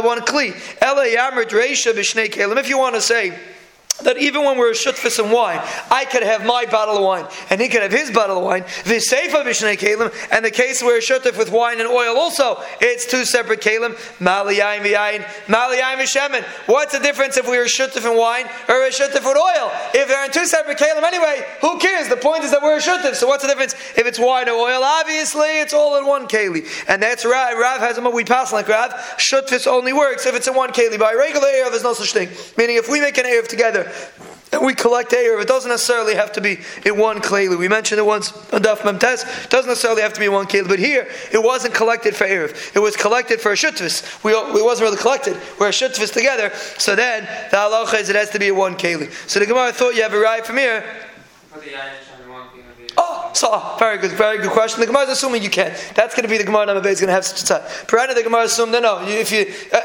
one 0.05 0.21
kli. 0.21 0.55
Ela 0.81 1.05
yamr 1.07 1.45
reisha. 1.45 1.89
If 2.59 2.69
you 2.69 2.79
want 2.79 2.95
to 2.95 3.01
say, 3.01 3.39
that 4.05 4.19
even 4.19 4.45
when 4.45 4.57
we're 4.59 4.71
a 4.71 4.75
shutfis 4.75 5.19
and 5.19 5.33
wine, 5.33 5.61
I 5.91 6.05
could 6.05 6.23
have 6.23 6.45
my 6.45 6.67
bottle 6.67 6.97
of 6.97 7.03
wine 7.03 7.27
and 7.51 7.61
he 7.61 7.69
could 7.69 7.83
have 7.83 7.93
his 7.93 8.11
bottle 8.11 8.39
of 8.39 8.45
wine. 8.45 8.63
V'seifa 8.63 9.45
b'shnei 9.45 9.77
kalim, 9.77 10.13
and 10.31 10.45
the 10.45 10.51
case 10.51 10.83
where 10.83 10.99
a 10.99 11.01
shutfis 11.01 11.37
with 11.37 11.51
wine 11.51 11.81
and 11.81 11.89
oil 11.89 12.17
also, 12.17 12.63
it's 12.81 13.07
two 13.07 13.25
separate 13.25 13.61
kalim. 13.61 13.95
Maliyayin 14.19 14.83
v'yayin, 14.83 15.23
maliyayin 15.47 15.97
v'shemen. 15.97 16.45
What's 16.67 16.93
the 16.97 17.01
difference 17.01 17.37
if 17.37 17.49
we 17.49 17.59
were 17.59 17.65
shutfis 17.65 18.09
and 18.09 18.17
wine 18.17 18.47
or 18.69 18.85
a 18.85 18.91
shutfis 18.91 19.25
with 19.25 19.37
oil? 19.37 19.71
If 19.95 20.09
they're 20.09 20.25
in 20.25 20.33
two 20.33 20.47
separate 20.47 20.79
kalim 20.79 21.03
anyway, 21.03 21.45
who 21.61 21.79
cares? 21.79 22.09
The 22.09 22.17
point 22.17 22.45
is 22.45 22.53
that 22.53 22.63
we're 22.63 22.77
a 22.77 22.81
shutfis. 22.81 23.17
So 23.17 23.27
what's 23.27 23.43
the 23.43 23.49
difference 23.49 23.75
if 23.97 24.07
it's 24.07 24.19
wine 24.19 24.49
or 24.49 24.53
oil? 24.53 24.83
Obviously, 24.83 25.61
it's 25.61 25.73
all 25.73 25.99
in 25.99 26.07
one 26.07 26.29
keli, 26.29 26.67
and 26.89 27.03
that's 27.03 27.25
Rav. 27.25 27.59
Rav 27.59 27.81
has 27.81 27.99
a 27.99 28.09
we 28.09 28.25
pass 28.25 28.53
like 28.53 28.69
Rav. 28.69 28.93
Shutfis 29.19 29.67
only 29.67 29.93
works 29.93 30.25
if 30.25 30.35
it's 30.35 30.49
in 30.49 30.55
one 30.55 30.71
keli. 30.71 30.99
By 30.99 31.15
regular 31.15 31.49
air, 31.49 31.69
there's 31.71 31.83
no 31.83 31.95
such 31.95 32.13
thing. 32.13 32.29
Meaning, 32.57 32.77
if 32.77 32.89
we 32.89 33.01
make 33.01 33.19
an 33.19 33.27
air 33.27 33.43
together 33.43 33.88
and 34.53 34.65
we 34.65 34.75
collect 34.75 35.11
Erev. 35.13 35.43
It 35.43 35.49
doesn't 35.49 35.71
necessarily 35.71 36.15
have 36.15 36.33
to 36.33 36.41
be 36.41 36.59
in 36.85 36.99
one 36.99 37.21
Kleli. 37.21 37.59
We 37.59 37.69
mentioned 37.69 37.99
it 37.99 38.07
once 38.07 38.33
on 38.53 38.63
Daf 38.63 38.79
Memtes. 38.79 39.45
It 39.45 39.51
doesn't 39.51 39.69
necessarily 39.69 40.03
have 40.03 40.13
to 40.15 40.21
be 40.21 40.27
in 40.27 40.33
one 40.33 40.47
Kleli. 40.47 40.69
But 40.69 40.79
here, 40.79 41.09
it 41.33 41.43
wasn't 41.43 41.75
collected 41.75 42.17
for 42.17 42.27
Erev. 42.27 42.75
It 42.75 42.79
was 42.79 42.97
collected 42.97 43.41
for 43.41 43.53
a 43.53 43.57
Shutvis. 43.57 44.25
We, 44.25 44.33
it 44.33 44.65
wasn't 44.65 44.89
really 44.89 45.01
collected. 45.01 45.37
We're 45.61 45.69
a 45.69 45.71
Shutvis 45.71 46.13
together. 46.13 46.51
So 46.79 46.97
then, 46.97 47.25
the 47.51 47.57
halacha 47.57 48.01
is 48.01 48.09
it 48.09 48.17
has 48.17 48.31
to 48.31 48.39
be 48.39 48.49
in 48.49 48.57
one 48.57 48.75
Kleli. 48.75 49.13
So 49.29 49.39
the 49.39 49.47
Gemara 49.47 49.73
thought 49.73 49.95
you 49.95 50.03
have 50.03 50.15
a 50.15 50.19
right 50.19 50.45
from 50.45 50.57
here. 50.57 50.85
Oh, 53.01 53.31
so 53.33 53.77
very 53.79 53.99
good, 53.99 54.11
very 54.13 54.39
good 54.39 54.51
question. 54.51 54.81
The 54.81 54.87
Gemara 54.87 55.05
is 55.05 55.11
assuming 55.11 55.43
you 55.43 55.51
can. 55.51 55.73
That's 55.95 56.15
going 56.15 56.25
to 56.25 56.29
be 56.29 56.37
the 56.37 56.45
Gemara 56.45 56.67
number 56.67 56.89
is 56.89 57.01
going 57.01 57.09
to 57.09 57.15
have 57.15 57.25
such 57.25 57.43
a 57.43 57.47
time. 57.47 57.87
Perana, 57.87 58.15
the 58.15 58.25
Gemara 58.25 58.43
assumed 58.43 58.75
that 58.75 58.83
no, 58.83 59.07
if 59.07 59.31
you 59.31 59.47
uh, 59.73 59.81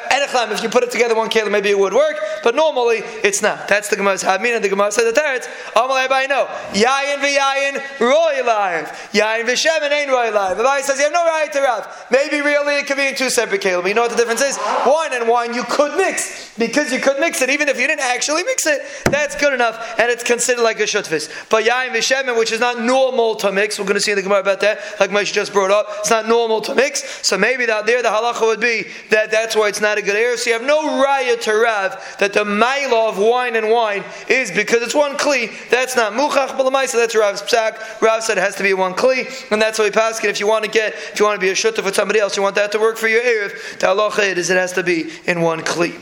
if 0.51 0.63
you 0.63 0.69
put 0.69 0.83
it 0.83 0.91
together 0.91 1.15
one 1.15 1.29
kilo, 1.29 1.49
maybe 1.49 1.69
it 1.69 1.77
would 1.79 1.93
work, 1.93 2.17
but 2.43 2.55
normally 2.55 2.97
it's 3.23 3.41
not. 3.41 3.67
That's 3.67 3.89
the 3.89 3.95
Gemara's 3.95 4.23
Hadmin, 4.23 4.55
and 4.55 4.63
the 4.63 4.69
Gemara 4.69 4.91
says 4.91 5.11
the 5.11 5.19
Teretz. 5.19 5.45
Amalei 5.73 6.09
by 6.09 6.25
no, 6.25 6.45
yayin 6.73 7.17
v'yayin 7.17 7.99
roy 7.99 8.45
live, 8.45 8.87
yayin 9.11 9.45
v'shemen 9.45 9.91
ain't 9.91 10.09
roy 10.09 10.31
live. 10.31 10.57
Bible 10.57 10.83
says 10.83 10.97
you 10.97 11.03
have 11.03 11.13
no 11.13 11.25
right 11.25 11.51
to 11.51 11.61
Rav. 11.61 12.07
Maybe 12.11 12.41
really 12.41 12.75
it 12.75 12.87
could 12.87 12.97
be 12.97 13.07
in 13.07 13.15
two 13.15 13.29
separate. 13.29 13.63
But 13.63 13.85
you 13.85 13.93
know 13.93 14.01
what 14.01 14.11
the 14.11 14.17
difference 14.17 14.41
is? 14.41 14.57
Wine 14.85 15.13
and 15.13 15.27
wine 15.27 15.53
you 15.53 15.63
could 15.63 15.95
mix 15.97 16.55
because 16.57 16.91
you 16.91 16.99
could 16.99 17.19
mix 17.19 17.41
it, 17.41 17.49
even 17.49 17.69
if 17.69 17.79
you 17.79 17.87
didn't 17.87 18.01
actually 18.01 18.43
mix 18.43 18.65
it. 18.65 18.81
That's 19.05 19.35
good 19.35 19.53
enough, 19.53 19.99
and 19.99 20.09
it's 20.09 20.23
considered 20.23 20.63
like 20.63 20.79
a 20.79 20.83
shutfis. 20.83 21.49
But 21.49 21.65
yayin 21.65 21.89
v'shemen, 21.89 22.37
which 22.37 22.51
is 22.51 22.59
not 22.59 22.79
normal 22.79 23.35
to 23.35 23.51
mix, 23.51 23.77
we're 23.77 23.85
going 23.85 23.95
to 23.95 24.01
see 24.01 24.11
in 24.11 24.17
the 24.17 24.23
Gemara 24.23 24.39
about 24.39 24.61
that, 24.61 24.79
like 24.99 25.09
Moshe 25.09 25.33
just 25.33 25.53
brought 25.53 25.71
up. 25.71 25.87
It's 25.99 26.09
not 26.09 26.27
normal 26.27 26.61
to 26.61 26.75
mix, 26.75 27.27
so 27.27 27.37
maybe 27.37 27.69
out 27.69 27.85
there 27.85 28.01
the 28.01 28.09
halacha 28.09 28.41
would 28.41 28.59
be 28.59 28.85
that 29.09 29.31
that's 29.31 29.55
why 29.55 29.67
it's 29.67 29.81
not 29.81 29.97
a 29.97 30.01
good 30.01 30.15
erev. 30.23 30.37
So 30.37 30.49
you 30.49 30.53
have 30.53 30.65
no 30.65 31.03
raya 31.03 31.39
to 31.41 31.53
Rav 31.53 32.15
that 32.19 32.33
the 32.33 32.43
maila 32.43 33.09
of 33.09 33.17
wine 33.17 33.55
and 33.55 33.69
wine 33.69 34.03
is 34.27 34.51
because 34.51 34.81
it's 34.81 34.95
one 34.95 35.17
kli. 35.17 35.51
That's 35.69 35.95
not 35.95 36.13
muchach 36.13 36.57
b'lamaisa. 36.57 36.93
That's 36.93 37.15
Rav's 37.15 37.41
psak. 37.41 38.01
Rav 38.01 38.23
said 38.23 38.37
it 38.37 38.41
has 38.41 38.55
to 38.55 38.63
be 38.63 38.73
one 38.73 38.93
kli, 38.93 39.51
and 39.51 39.61
that's 39.61 39.79
why 39.79 39.85
we 39.85 39.91
pass 39.91 40.23
it. 40.23 40.29
If 40.29 40.39
you 40.39 40.47
want 40.47 40.65
to 40.65 40.71
get, 40.71 40.93
if 40.93 41.19
you 41.19 41.25
want 41.25 41.39
to 41.39 41.45
be 41.45 41.49
a 41.49 41.53
shutta 41.53 41.83
for 41.83 41.93
somebody 41.93 42.19
else, 42.19 42.37
you 42.37 42.43
want 42.43 42.55
that 42.55 42.71
to 42.71 42.79
work 42.79 42.97
for 42.97 43.07
your 43.07 43.21
erev. 43.21 43.79
The 43.79 43.87
halacha 43.87 44.35
is 44.35 44.49
it 44.49 44.57
has 44.57 44.73
to 44.73 44.83
be 44.83 45.11
in 45.25 45.41
one 45.41 45.61
kli. 45.61 45.99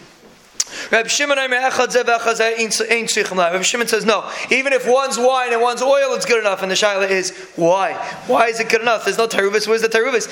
Rabbi 3.54 3.62
Shimon 3.64 3.88
says 3.88 4.06
no. 4.06 4.30
Even 4.50 4.74
if 4.74 4.88
one's 4.88 5.18
wine 5.18 5.54
and 5.54 5.62
one's 5.62 5.82
oil, 5.82 6.14
it's 6.14 6.26
good 6.26 6.40
enough. 6.40 6.62
And 6.62 6.72
the 6.72 6.76
shaila 6.76 7.10
is 7.10 7.32
why? 7.56 7.94
Why 8.28 8.48
is 8.48 8.60
it 8.60 8.70
good 8.70 8.82
enough? 8.82 9.06
There's 9.06 9.18
no 9.18 9.28
tarubis. 9.28 9.68
Where's 9.68 9.82
the 9.82 9.90
tarubis? 9.90 10.28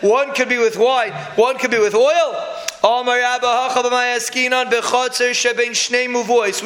One 0.00 0.34
could 0.34 0.48
be 0.48 0.58
with 0.58 0.76
wine. 0.76 1.12
One 1.36 1.58
could 1.58 1.70
be 1.70 1.78
with 1.78 1.94
oil. 1.94 2.56
We 2.82 2.88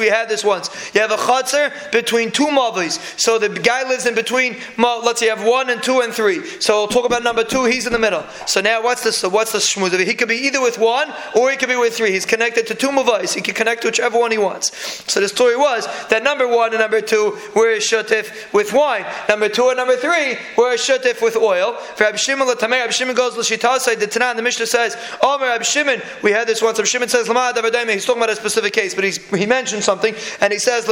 had 0.07 0.29
this 0.29 0.43
once. 0.43 0.69
You 0.93 1.01
have 1.01 1.11
a 1.11 1.17
chatzar 1.17 1.91
between 1.91 2.31
two 2.31 2.47
mavlis. 2.47 3.19
So 3.19 3.37
the 3.37 3.49
guy 3.49 3.87
lives 3.87 4.05
in 4.05 4.15
between. 4.15 4.57
Let's 4.77 5.19
say 5.19 5.27
you 5.27 5.35
have 5.35 5.45
one 5.45 5.69
and 5.69 5.83
two 5.83 6.01
and 6.01 6.13
three. 6.13 6.45
So 6.61 6.79
we'll 6.79 6.87
talk 6.87 7.05
about 7.05 7.23
number 7.23 7.43
two. 7.43 7.65
He's 7.65 7.85
in 7.85 7.93
the 7.93 7.99
middle. 7.99 8.23
So 8.47 8.61
now 8.61 8.81
what's 8.81 9.03
the 9.03 9.29
what's 9.29 9.51
the 9.51 9.59
shmuz? 9.59 9.99
He 10.05 10.13
could 10.13 10.29
be 10.29 10.37
either 10.37 10.61
with 10.61 10.77
one 10.77 11.13
or 11.35 11.51
he 11.51 11.57
could 11.57 11.69
be 11.69 11.75
with 11.75 11.95
three. 11.95 12.11
He's 12.11 12.25
connected 12.25 12.65
to 12.67 12.75
two 12.75 12.89
mavlis. 12.89 13.33
He 13.33 13.41
can 13.41 13.53
connect 13.53 13.81
to 13.81 13.89
whichever 13.89 14.17
one 14.17 14.31
he 14.31 14.37
wants. 14.37 14.71
So 15.11 15.19
the 15.19 15.27
story 15.27 15.57
was 15.57 15.85
that 16.07 16.23
number 16.23 16.47
one 16.47 16.71
and 16.71 16.79
number 16.79 17.01
two 17.01 17.37
were 17.55 17.73
a 17.73 17.77
shutif 17.77 18.53
with 18.53 18.71
wine. 18.71 19.05
Number 19.27 19.49
two 19.49 19.67
and 19.67 19.77
number 19.77 19.97
three 19.97 20.37
were 20.57 20.71
a 20.71 20.77
shutif 20.77 21.21
with 21.21 21.35
oil. 21.35 21.73
For 21.73 22.05
Rabbi 22.05 22.17
Shimon, 22.17 22.47
Rabbi 22.47 22.89
Shimon 22.91 23.15
goes. 23.15 23.35
The 23.35 24.41
Mishnah 24.41 24.65
says, 24.65 24.95
"Oh, 25.21 25.37
Rabbi 25.39 25.63
Shimon, 25.63 26.01
we 26.21 26.31
had 26.31 26.47
this 26.47 26.61
once. 26.61 26.79
Shimon 26.87 27.09
says, 27.09 27.27
He's 27.27 28.05
talking 28.05 28.21
about 28.21 28.29
a 28.29 28.35
specific 28.35 28.73
case, 28.73 28.93
but 28.93 29.03
he 29.03 29.45
mentioned 29.45 29.83
something, 29.83 30.15
and 30.41 30.51
he 30.53 30.59
says, 30.59 30.85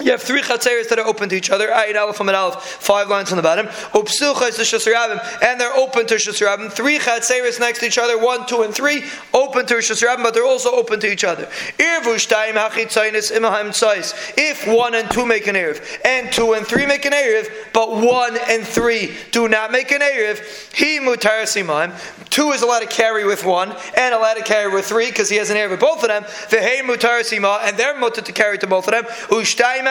You 0.00 0.12
have 0.12 0.22
three 0.22 0.40
chatzeres 0.40 0.88
that 0.88 0.98
are 0.98 1.06
open 1.06 1.28
to 1.28 1.36
each 1.36 1.50
other. 1.50 1.68
Ayin 1.68 1.94
Aleph 2.00 2.16
from 2.16 2.28
Aleph, 2.30 2.62
five 2.62 3.08
lines 3.08 3.28
from 3.28 3.36
the 3.36 3.42
bottom. 3.42 3.66
And 3.66 5.60
they're 5.60 5.76
open 5.76 6.06
to 6.06 6.14
Shasarabim. 6.14 6.72
Three 6.72 6.98
chatzeres 6.98 7.60
next 7.60 7.80
to 7.80 7.86
each 7.86 7.98
other, 7.98 8.18
one, 8.18 8.46
two, 8.46 8.62
and 8.62 8.74
three, 8.74 9.04
open 9.34 9.66
to 9.66 9.74
Shasarabim, 9.74 10.22
but 10.22 10.32
they're 10.32 10.46
also 10.46 10.70
open 10.70 11.00
to 11.00 11.12
each 11.12 11.24
other. 11.24 11.48
If 14.42 14.66
one 14.66 14.94
and 14.94 15.10
two 15.10 15.26
make 15.26 15.46
an 15.46 15.54
Erev, 15.54 16.00
and 16.04 16.32
two 16.32 16.54
and 16.54 16.66
three 16.66 16.86
make 16.86 17.04
an 17.04 17.12
Erev, 17.12 17.50
but 17.72 17.90
one 17.90 18.38
and 18.48 18.66
three 18.66 19.14
do 19.32 19.48
not 19.48 19.70
make 19.70 19.92
an 19.92 20.00
Erev, 20.00 20.40
he 20.74 20.98
mutar. 20.98 21.40
Two 22.30 22.52
is 22.52 22.62
allowed 22.62 22.80
to 22.80 22.86
carry 22.86 23.24
with 23.24 23.44
one, 23.44 23.74
and 23.96 24.14
allowed 24.14 24.34
to 24.34 24.42
carry 24.42 24.72
with 24.72 24.86
three, 24.86 25.10
because 25.10 25.28
he 25.28 25.36
has 25.36 25.50
an 25.50 25.56
Erev 25.56 25.70
with 25.70 25.80
both 25.80 26.02
of 26.02 26.08
them. 26.08 26.24
Vehe 26.24 26.80
mutar 26.80 27.20
sima, 27.20 27.60
and 27.62 27.76
they're 27.76 27.94
mutar 27.94 28.24
to 28.24 28.32
carry 28.32 28.56
to 28.58 28.66
both 28.66 28.88
of 28.88 28.92
them. 28.92 29.04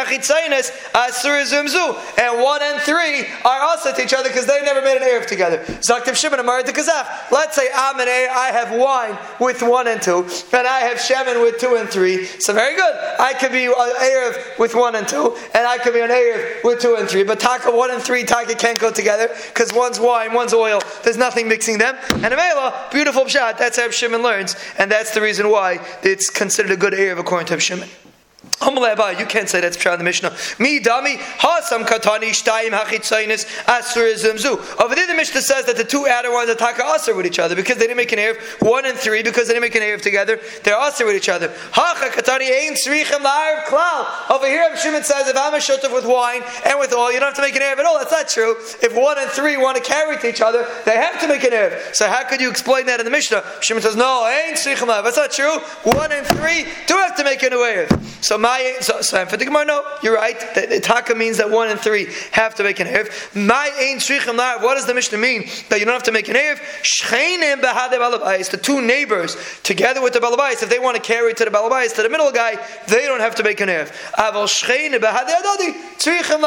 Ushtayim 0.05 0.51
uh, 0.93 2.01
and 2.17 2.41
one 2.41 2.61
and 2.61 2.81
three 2.81 3.25
are 3.45 3.61
also 3.61 3.93
to 3.93 4.03
each 4.03 4.13
other 4.13 4.29
because 4.29 4.45
they 4.45 4.61
never 4.63 4.81
made 4.81 4.97
an 4.97 5.03
Erev 5.03 5.27
together. 5.27 5.59
Zaktiv 5.79 6.15
Shimon 6.15 6.39
Amar 6.39 6.63
to 6.63 6.71
Kazaf. 6.71 7.31
Let's 7.31 7.55
say 7.55 7.67
I'm 7.73 7.99
I 7.99 8.51
have 8.51 8.77
wine 8.79 9.17
with 9.39 9.61
one 9.61 9.87
and 9.87 10.01
two, 10.01 10.27
and 10.53 10.67
I 10.67 10.79
have 10.79 10.97
Shemin 10.97 11.41
with 11.41 11.59
two 11.59 11.75
and 11.75 11.89
three. 11.89 12.25
So 12.25 12.53
very 12.53 12.75
good. 12.75 12.95
I 13.19 13.33
could 13.33 13.51
be 13.51 13.65
an 13.65 13.73
Erev 13.73 14.57
with 14.57 14.75
one 14.75 14.95
and 14.95 15.07
two, 15.07 15.35
and 15.53 15.67
I 15.67 15.77
could 15.77 15.93
be 15.93 15.99
an 15.99 16.09
Erev 16.09 16.63
with 16.63 16.79
two 16.81 16.95
and 16.95 17.07
three. 17.07 17.23
But 17.23 17.39
Taka 17.39 17.71
one 17.71 17.91
and 17.91 18.01
three, 18.01 18.23
Taka 18.23 18.55
can't 18.55 18.79
go 18.79 18.91
together 18.91 19.29
because 19.47 19.73
one's 19.73 19.99
wine, 19.99 20.33
one's 20.33 20.53
oil. 20.53 20.81
There's 21.03 21.17
nothing 21.17 21.47
mixing 21.47 21.77
them. 21.77 21.95
And 22.11 22.33
Amela, 22.33 22.91
beautiful 22.91 23.27
shot. 23.27 23.57
That's 23.57 23.77
how 23.77 23.89
Shimon 23.89 24.23
learns, 24.23 24.55
and 24.77 24.91
that's 24.91 25.13
the 25.13 25.21
reason 25.21 25.49
why 25.49 25.85
it's 26.03 26.29
considered 26.29 26.71
a 26.71 26.77
good 26.77 26.93
Erev 26.93 27.19
according 27.19 27.47
to 27.47 27.59
Shimon. 27.59 27.89
You 28.61 29.25
can't 29.25 29.49
say 29.49 29.61
that's 29.61 29.77
true 29.77 29.91
in 29.93 29.97
the 29.97 30.03
Mishnah. 30.03 30.35
Me 30.59 30.79
dami 30.79 31.17
hasam 31.17 31.85
katani 31.85 32.31
shtayim 32.31 32.71
hachitzainis 32.71 33.45
asurizum 33.65 34.37
zu. 34.37 34.59
Over 34.83 34.95
there, 34.95 35.07
the 35.07 35.13
Mishnah 35.13 35.41
says 35.41 35.65
that 35.65 35.77
the 35.77 35.83
two 35.83 36.07
outer 36.07 36.31
ones 36.31 36.49
attack 36.49 36.75
asur 36.75 37.15
with 37.15 37.25
each 37.25 37.39
other 37.39 37.55
because 37.55 37.77
they 37.77 37.85
didn't 37.85 37.97
make 37.97 38.11
an 38.11 38.19
erev. 38.19 38.37
One 38.61 38.85
and 38.85 38.97
three 38.97 39.23
because 39.23 39.47
they 39.47 39.53
didn't 39.53 39.63
make 39.63 39.75
an 39.75 39.81
erev 39.81 40.01
together. 40.01 40.39
They're 40.63 40.75
asur 40.75 41.05
with 41.05 41.15
each 41.15 41.29
other. 41.29 41.53
Hacha 41.71 42.09
katani 42.09 42.49
ein 42.49 42.73
srichem 42.73 43.21
la'arev 43.21 43.63
klal. 43.63 44.31
Over 44.31 44.47
here, 44.47 44.75
Shimon 44.75 45.03
says 45.03 45.27
if 45.27 45.37
I'm 45.37 45.53
a 45.53 45.57
shutuf 45.57 45.93
with 45.93 46.05
wine 46.05 46.41
and 46.65 46.79
with 46.79 46.93
oil, 46.93 47.11
you 47.13 47.19
don't 47.19 47.29
have 47.29 47.35
to 47.35 47.41
make 47.41 47.55
an 47.55 47.61
erev 47.61 47.79
at 47.79 47.85
all. 47.85 47.97
That's 47.97 48.11
not 48.11 48.27
true. 48.27 48.55
If 48.81 48.95
one 48.95 49.17
and 49.17 49.29
three 49.29 49.55
want 49.57 49.77
to 49.77 49.83
carry 49.83 50.17
to 50.17 50.29
each 50.29 50.41
other, 50.41 50.67
they 50.85 50.97
have 50.97 51.19
to 51.21 51.27
make 51.27 51.43
an 51.43 51.51
erev. 51.51 51.95
So 51.95 52.07
how 52.07 52.27
could 52.27 52.41
you 52.41 52.49
explain 52.49 52.87
that 52.87 52.99
in 52.99 53.05
the 53.05 53.11
Mishnah? 53.11 53.43
Shimon 53.61 53.83
says 53.83 53.95
no, 53.95 54.25
ein 54.25 54.55
srichem 54.55 54.87
la'arev. 54.87 55.03
That's 55.05 55.17
not 55.17 55.31
true. 55.31 55.59
One 55.83 56.11
and 56.11 56.27
three 56.27 56.65
do 56.87 56.95
have 56.95 57.15
to 57.15 57.23
make 57.23 57.41
an 57.43 57.51
erev. 57.51 58.23
So 58.23 58.37
my 58.49 58.75
so, 58.79 59.01
so 59.01 59.25
for 59.25 59.37
the 59.37 59.45
Gemara, 59.45 59.65
no, 59.65 59.83
you're 60.01 60.15
right. 60.15 60.39
The, 60.55 60.79
taka 60.81 61.13
means 61.13 61.37
that 61.37 61.49
one 61.49 61.69
and 61.69 61.79
three 61.79 62.07
have 62.31 62.55
to 62.55 62.63
make 62.63 62.79
an 62.79 62.87
erev. 62.87 63.09
My 63.35 63.69
ein 63.79 63.97
shrichim 63.97 64.37
What 64.61 64.75
does 64.75 64.87
the 64.87 64.93
Mishnah 64.93 65.17
mean 65.17 65.47
that 65.69 65.79
you 65.79 65.85
don't 65.85 65.93
have 65.93 66.03
to 66.03 66.12
make 66.12 66.27
an 66.29 66.35
erev? 66.35 66.57
Shcheinim 66.81 67.62
behade 67.62 67.97
balabais. 68.03 68.49
The 68.49 68.57
two 68.57 68.81
neighbors 68.81 69.38
together 69.63 70.01
with 70.01 70.13
the 70.13 70.19
balabais, 70.19 70.63
if 70.63 70.69
they 70.69 70.79
want 70.79 70.95
to 70.95 71.01
carry 71.01 71.33
to 71.33 71.45
the 71.45 71.51
balabais 71.51 71.93
to 71.95 72.01
the 72.01 72.09
middle 72.09 72.31
guy, 72.31 72.55
they 72.88 73.05
don't 73.05 73.19
have 73.19 73.35
to 73.35 73.43
make 73.43 73.59
an 73.62 73.69
erev. 73.69 73.91
Aval 74.13 74.47
shcheinim 74.47 74.99
behade 74.99 75.29
adadi 75.29 75.73
tzrichim 75.97 76.41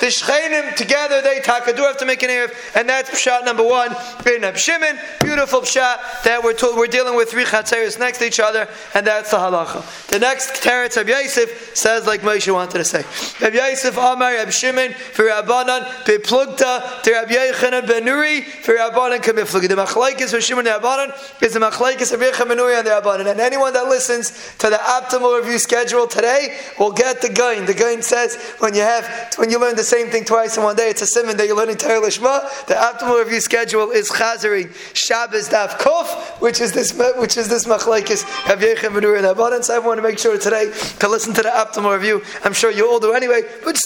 The 0.00 0.06
shcheinim 0.06 0.74
together 0.76 1.22
they 1.22 1.40
taka 1.40 1.72
do 1.72 1.82
have 1.82 1.96
to 1.98 2.06
make 2.06 2.22
an 2.22 2.30
erev, 2.30 2.52
and 2.74 2.88
that's 2.88 3.18
shot 3.18 3.44
number 3.44 3.64
one 3.64 3.94
in 4.26 4.54
Shimon. 4.54 4.98
Beautiful 5.20 5.64
shot 5.64 6.00
that 6.24 6.42
we're 6.42 6.52
told, 6.52 6.76
we're 6.76 6.86
dealing 6.86 7.16
with 7.16 7.30
three 7.30 7.44
chatzeres 7.44 7.98
next 7.98 8.18
to 8.18 8.26
each 8.26 8.40
other, 8.40 8.68
and 8.94 9.06
that's 9.06 9.30
the 9.30 9.38
halacha. 9.38 10.08
The 10.08 10.18
next 10.18 10.62
teretz 10.62 11.00
of 11.00 11.08
Yosef 11.38 11.76
says 11.76 12.06
like 12.06 12.22
Moshe 12.22 12.52
wanted 12.52 12.78
to 12.78 12.84
say. 12.84 13.04
Rabbi 13.40 13.56
Yosef 13.56 13.96
Amar, 13.96 14.34
Rabbi 14.34 14.50
Shimon, 14.50 14.92
for 14.92 15.24
Rabbanan, 15.24 15.84
Beplugta, 16.04 17.02
to 17.02 17.12
Rabbi 17.12 17.32
Yochanan 17.32 17.86
ben 17.86 18.04
Nuri, 18.04 18.42
for 18.44 18.74
Rabbanan 18.74 19.18
Kamiflugi. 19.18 19.68
The 19.68 19.76
Machlaikis 19.76 20.30
for 20.30 20.40
Shimon 20.40 20.64
Rabbanan 20.64 21.42
is 21.42 21.54
the 21.54 21.60
Machlaikis 21.60 22.12
of 22.12 22.20
Yochanan 22.20 22.48
ben 22.48 22.58
Nuri 22.58 22.78
and 22.78 22.86
the 22.86 22.90
Rabbanan. 22.90 23.30
And 23.30 23.40
anyone 23.40 23.72
that 23.74 23.86
listens 23.88 24.30
to 24.58 24.70
the 24.70 24.76
optimal 24.76 25.38
review 25.38 25.58
schedule 25.58 26.06
today 26.06 26.58
will 26.78 26.92
get 26.92 27.22
the 27.22 27.28
gain. 27.28 27.66
The 27.66 27.74
gain 27.74 28.02
says 28.02 28.36
when 28.58 28.74
you 28.74 28.82
have, 28.82 29.34
when 29.36 29.50
you 29.50 29.60
learn 29.60 29.76
the 29.76 29.84
same 29.84 30.08
thing 30.08 30.24
twice 30.24 30.56
in 30.56 30.62
one 30.62 30.76
day, 30.76 30.90
it's 30.90 31.02
a 31.02 31.06
simon 31.06 31.36
that 31.36 31.46
you're 31.46 31.56
learning 31.56 31.76
Torah 31.76 32.00
Lishma. 32.00 32.66
The 32.66 32.74
optimal 32.74 33.22
review 33.24 33.40
schedule 33.40 33.90
is 33.90 34.10
Chazari 34.10 34.74
Shabbos 34.94 35.48
Daf 35.48 35.78
Kuf, 35.78 36.40
which 36.40 36.60
is 36.60 36.72
this, 36.72 36.98
which 37.16 37.36
is 37.36 37.48
this 37.48 37.66
Machlaikis 37.66 38.22
of 38.52 38.58
Yochanan 38.58 38.94
ben 38.94 39.02
Nuri 39.02 39.18
and 39.18 39.26
Rabbanan. 39.26 39.62
So 39.62 39.74
I 39.74 39.78
want 39.78 39.98
to 39.98 40.02
make 40.02 40.18
sure 40.18 40.38
today 40.38 40.72
to 40.98 41.08
listen 41.08 41.27
to 41.34 41.42
the 41.42 41.48
optimal 41.48 41.94
review. 41.94 42.22
I'm 42.44 42.52
sure 42.52 42.70
you 42.70 42.88
all 42.88 43.00
do 43.00 43.12
anyway. 43.12 43.42
But 43.64 43.76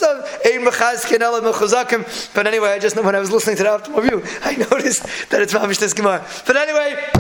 But 2.34 2.46
anyway, 2.46 2.70
I 2.70 2.78
just 2.78 2.96
know 2.96 3.02
when 3.02 3.14
I 3.14 3.20
was 3.20 3.30
listening 3.30 3.56
to 3.56 3.62
the 3.62 3.68
optimal 3.68 4.02
review, 4.02 4.22
I 4.42 4.56
noticed 4.70 5.30
that 5.30 5.42
it's 5.42 5.52
Mamish 5.52 5.78
this 5.78 5.94
Gemara. 5.94 6.26
But 6.46 6.56
anyway. 6.56 7.10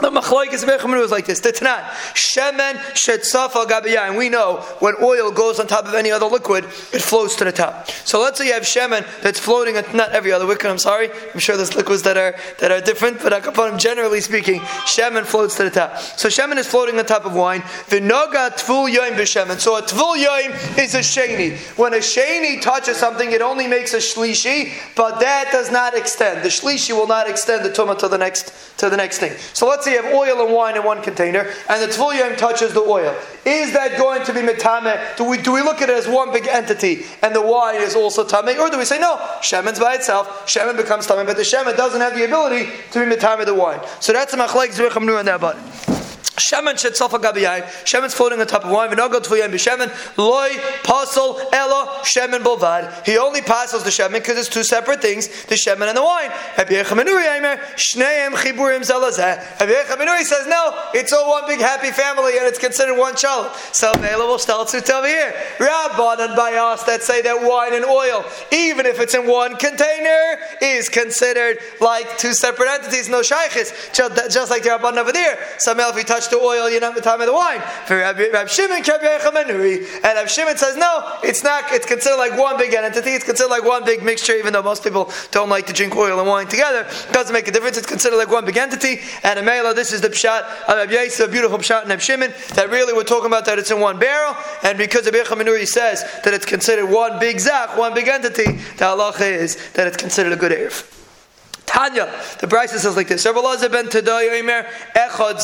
The 0.00 0.10
machlokes 0.10 0.62
of 0.62 0.94
is 0.94 1.10
like 1.10 1.26
this. 1.26 1.40
The 1.40 1.52
Tanan, 1.52 1.82
shemen 2.14 2.74
shetzafa 2.94 3.66
gabiya, 3.66 4.08
and 4.08 4.16
we 4.16 4.28
know 4.30 4.56
when 4.80 4.94
oil 5.02 5.30
goes 5.30 5.60
on 5.60 5.66
top 5.66 5.84
of 5.86 5.94
any 5.94 6.10
other 6.10 6.26
liquid, 6.26 6.64
it 6.64 7.02
flows 7.02 7.36
to 7.36 7.44
the 7.44 7.52
top. 7.52 7.88
So 7.88 8.20
let's 8.20 8.38
say 8.38 8.46
you 8.46 8.54
have 8.54 8.62
shemen 8.62 9.06
that's 9.20 9.38
floating, 9.38 9.76
at, 9.76 9.94
not 9.94 10.12
every 10.12 10.32
other 10.32 10.46
liquid. 10.46 10.70
I'm 10.70 10.78
sorry, 10.78 11.10
I'm 11.32 11.40
sure 11.40 11.56
there's 11.56 11.76
liquids 11.76 12.02
that 12.02 12.16
are 12.16 12.34
that 12.58 12.72
are 12.72 12.80
different, 12.80 13.22
but 13.22 13.32
akapanim, 13.32 13.78
generally 13.78 14.20
speaking, 14.20 14.60
shemen 14.60 15.24
floats 15.24 15.56
to 15.56 15.64
the 15.64 15.70
top. 15.70 15.98
So 15.98 16.28
shemen 16.28 16.56
is 16.56 16.66
floating 16.66 16.98
on 16.98 17.04
top 17.04 17.26
of 17.26 17.34
wine. 17.34 17.62
The 17.90 18.00
noga 18.00 18.50
tvul 18.50 18.92
yoim 18.92 19.12
b'shemen. 19.12 19.60
So 19.60 19.76
a 19.76 19.82
tvul 19.82 20.16
yoim 20.16 20.78
is 20.78 20.94
a 20.94 21.00
sheni. 21.00 21.58
When 21.78 21.92
a 21.92 21.98
sheni 21.98 22.62
touches 22.62 22.96
something, 22.96 23.30
it 23.30 23.42
only 23.42 23.66
makes 23.66 23.92
a 23.92 23.98
shlishi, 23.98 24.72
but 24.96 25.20
that 25.20 25.50
does 25.52 25.70
not 25.70 25.94
extend. 25.94 26.42
The 26.42 26.48
shlishi 26.48 26.92
will 26.92 27.06
not 27.06 27.28
extend 27.28 27.64
the 27.64 27.70
tumah 27.70 27.98
to 27.98 28.08
the 28.08 28.18
next 28.18 28.78
to 28.78 28.88
the 28.88 28.96
next 28.96 29.18
thing. 29.18 29.32
So 29.52 29.68
let's 29.68 29.81
say 29.82 29.94
you 29.94 30.02
have 30.02 30.12
oil 30.14 30.44
and 30.44 30.54
wine 30.54 30.76
in 30.76 30.84
one 30.84 31.02
container, 31.02 31.50
and 31.68 31.82
the 31.82 31.86
Tvul 31.86 32.36
touches 32.36 32.72
the 32.72 32.80
oil. 32.80 33.14
Is 33.44 33.72
that 33.72 33.98
going 33.98 34.24
to 34.24 34.32
be 34.32 34.40
mitame? 34.40 35.16
Do 35.16 35.24
we, 35.24 35.38
do 35.38 35.52
we 35.52 35.62
look 35.62 35.82
at 35.82 35.90
it 35.90 35.96
as 35.96 36.08
one 36.08 36.32
big 36.32 36.46
entity, 36.46 37.04
and 37.22 37.34
the 37.34 37.42
wine 37.42 37.80
is 37.80 37.94
also 37.94 38.24
tame? 38.24 38.58
Or 38.60 38.70
do 38.70 38.78
we 38.78 38.84
say, 38.84 38.98
no, 38.98 39.16
Shemen's 39.40 39.78
by 39.78 39.94
itself, 39.94 40.46
Shemen 40.46 40.76
becomes 40.76 41.06
tame, 41.06 41.26
but 41.26 41.36
the 41.36 41.42
Shemen 41.42 41.76
doesn't 41.76 42.00
have 42.00 42.14
the 42.14 42.24
ability 42.24 42.70
to 42.92 43.04
be 43.04 43.14
mitame 43.14 43.44
the 43.44 43.54
wine. 43.54 43.80
So 44.00 44.12
that's 44.12 44.32
the 44.32 44.38
machlek 44.38 44.68
zricham 44.68 45.04
nu 45.04 45.16
and 45.16 45.28
that 45.28 45.40
button. 45.40 45.91
Shemen 46.22 46.78
shet 46.78 46.96
sofa 46.96 47.18
gabiyai. 47.18 47.62
Shemen's 47.84 48.14
floating 48.14 48.40
on 48.40 48.46
top 48.46 48.64
of 48.64 48.70
wine. 48.70 48.90
V'nogot 48.90 49.22
tvuyim 49.24 49.50
b'shemen. 49.50 49.90
Loy 50.16 50.50
pasol 50.82 51.38
elo 51.52 52.00
shemen 52.02 52.42
bolvad. 52.42 53.04
He 53.04 53.18
only 53.18 53.42
passes 53.42 53.82
the 53.84 53.90
shemen 53.90 54.14
because 54.14 54.38
it's 54.38 54.48
two 54.48 54.62
separate 54.62 55.02
things: 55.02 55.28
the 55.44 55.54
shemen 55.54 55.88
and 55.88 55.96
the 55.96 56.02
wine. 56.02 56.30
Rabbi 56.56 56.74
Yochanan 56.74 56.96
ben 56.96 57.06
Nuri 57.06 57.36
Aimer 57.36 57.56
shneim 57.76 58.32
chiburim 58.32 58.80
zelazeh. 58.80 59.60
Rabbi 59.60 59.72
Yochanan 59.72 59.98
ben 59.98 60.08
Nuri 60.08 60.22
says 60.22 60.46
no, 60.46 60.90
it's 60.94 61.12
all 61.12 61.28
one 61.28 61.46
big 61.46 61.60
happy 61.60 61.90
family 61.90 62.38
and 62.38 62.46
it's 62.46 62.58
considered 62.58 62.96
one 62.96 63.14
child. 63.14 63.54
So 63.72 63.92
available 63.92 64.36
stelzut 64.36 64.88
over 64.90 65.06
here. 65.06 65.34
Rabbanan 65.58 66.34
bayas 66.36 66.86
that 66.86 67.02
say 67.02 67.22
that 67.22 67.42
wine 67.42 67.74
and 67.74 67.84
oil, 67.84 68.24
even 68.52 68.86
if 68.86 69.00
it's 69.00 69.14
in 69.14 69.26
one 69.26 69.56
container, 69.56 70.38
is 70.60 70.88
considered 70.88 71.58
like 71.80 72.16
two 72.18 72.32
separate 72.32 72.70
entities. 72.70 73.08
No 73.08 73.20
shaykhis, 73.20 73.92
just 74.32 74.50
like 74.50 74.62
the 74.62 74.70
Rabban 74.70 74.96
over 74.96 75.12
there. 75.12 75.38
So 75.58 75.72
if 75.72 76.11
touch 76.12 76.28
the 76.28 76.36
oil, 76.36 76.68
you're 76.68 76.80
not 76.80 76.94
the 76.94 77.00
time 77.00 77.20
of 77.20 77.26
the 77.26 77.32
wine. 77.32 77.60
For 77.86 77.96
Rabbi, 77.96 78.28
Rabbi 78.32 78.48
Shimon, 78.48 78.82
and 78.84 78.88
Rabbi 78.88 80.26
Shimon 80.26 80.56
says 80.58 80.76
no, 80.76 81.18
it's 81.22 81.42
not. 81.42 81.72
It's 81.72 81.86
considered 81.86 82.18
like 82.18 82.38
one 82.38 82.58
big 82.58 82.74
entity. 82.74 83.10
It's 83.10 83.24
considered 83.24 83.50
like 83.50 83.64
one 83.64 83.84
big 83.84 84.02
mixture, 84.02 84.34
even 84.34 84.52
though 84.52 84.62
most 84.62 84.84
people 84.84 85.10
don't 85.30 85.48
like 85.48 85.66
to 85.68 85.72
drink 85.72 85.96
oil 85.96 86.18
and 86.18 86.28
wine 86.28 86.48
together. 86.48 86.80
It 86.80 87.12
doesn't 87.12 87.32
make 87.32 87.48
a 87.48 87.50
difference. 87.50 87.78
It's 87.78 87.86
considered 87.86 88.18
like 88.18 88.30
one 88.30 88.44
big 88.44 88.58
entity. 88.58 89.00
And 89.22 89.38
a 89.38 89.42
Mela, 89.42 89.72
this 89.72 89.92
is 89.92 90.02
the 90.02 90.08
pshat 90.08 90.42
of 90.68 90.76
Rabbi 90.76 90.92
Yisrael, 90.92 91.30
beautiful 91.30 91.58
pshat 91.58 91.84
in 91.84 91.88
Rabbi 91.88 92.00
Shimon. 92.00 92.34
That 92.54 92.68
really 92.70 92.92
we're 92.92 93.04
talking 93.04 93.26
about 93.26 93.46
that 93.46 93.58
it's 93.58 93.70
in 93.70 93.80
one 93.80 93.98
barrel, 93.98 94.36
and 94.62 94.76
because 94.76 95.06
Rabbi 95.06 95.18
Chaminuri 95.18 95.66
says 95.66 96.02
that 96.24 96.34
it's 96.34 96.46
considered 96.46 96.86
one 96.86 97.18
big 97.18 97.40
zach, 97.40 97.76
one 97.78 97.94
big 97.94 98.08
entity, 98.08 98.44
the 98.44 98.84
halacha 98.84 99.22
is 99.22 99.56
that 99.72 99.86
it's 99.86 99.96
considered 99.96 100.32
a 100.32 100.36
good 100.36 100.52
erev. 100.52 101.01
Tanya, 101.72 102.12
the 102.38 102.46
Brisa 102.46 102.76
says 102.76 102.96
like 102.96 103.08
this: 103.08 103.24
Rabbi 103.24 103.68
ben 103.68 103.86
Tadai 103.86 104.38
Omer 104.38 104.66
Echad 104.94 105.38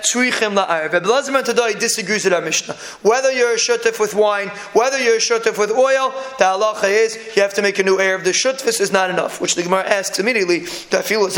Tzrichim 0.00 0.54
ben 0.56 1.44
Tadai 1.44 1.78
disagrees 1.78 2.24
with 2.24 2.32
our 2.32 2.40
Mishnah. 2.40 2.72
Whether 3.02 3.30
you're 3.30 3.52
a 3.52 3.56
shutif 3.56 4.00
with 4.00 4.14
wine, 4.14 4.48
whether 4.72 4.98
you're 4.98 5.16
a 5.16 5.18
shutif 5.18 5.58
with 5.58 5.70
oil, 5.70 6.14
the 6.38 6.44
halacha 6.44 6.88
is 6.88 7.18
you 7.36 7.42
have 7.42 7.52
to 7.54 7.62
make 7.62 7.78
a 7.78 7.82
new 7.82 7.98
erev. 7.98 8.24
The 8.24 8.30
shutifis 8.30 8.80
is 8.80 8.90
not 8.90 9.10
enough, 9.10 9.38
which 9.38 9.54
the 9.54 9.64
Gemara 9.64 9.86
asks 9.86 10.18
immediately. 10.18 10.62
If 10.62 11.10
we're 11.10 11.28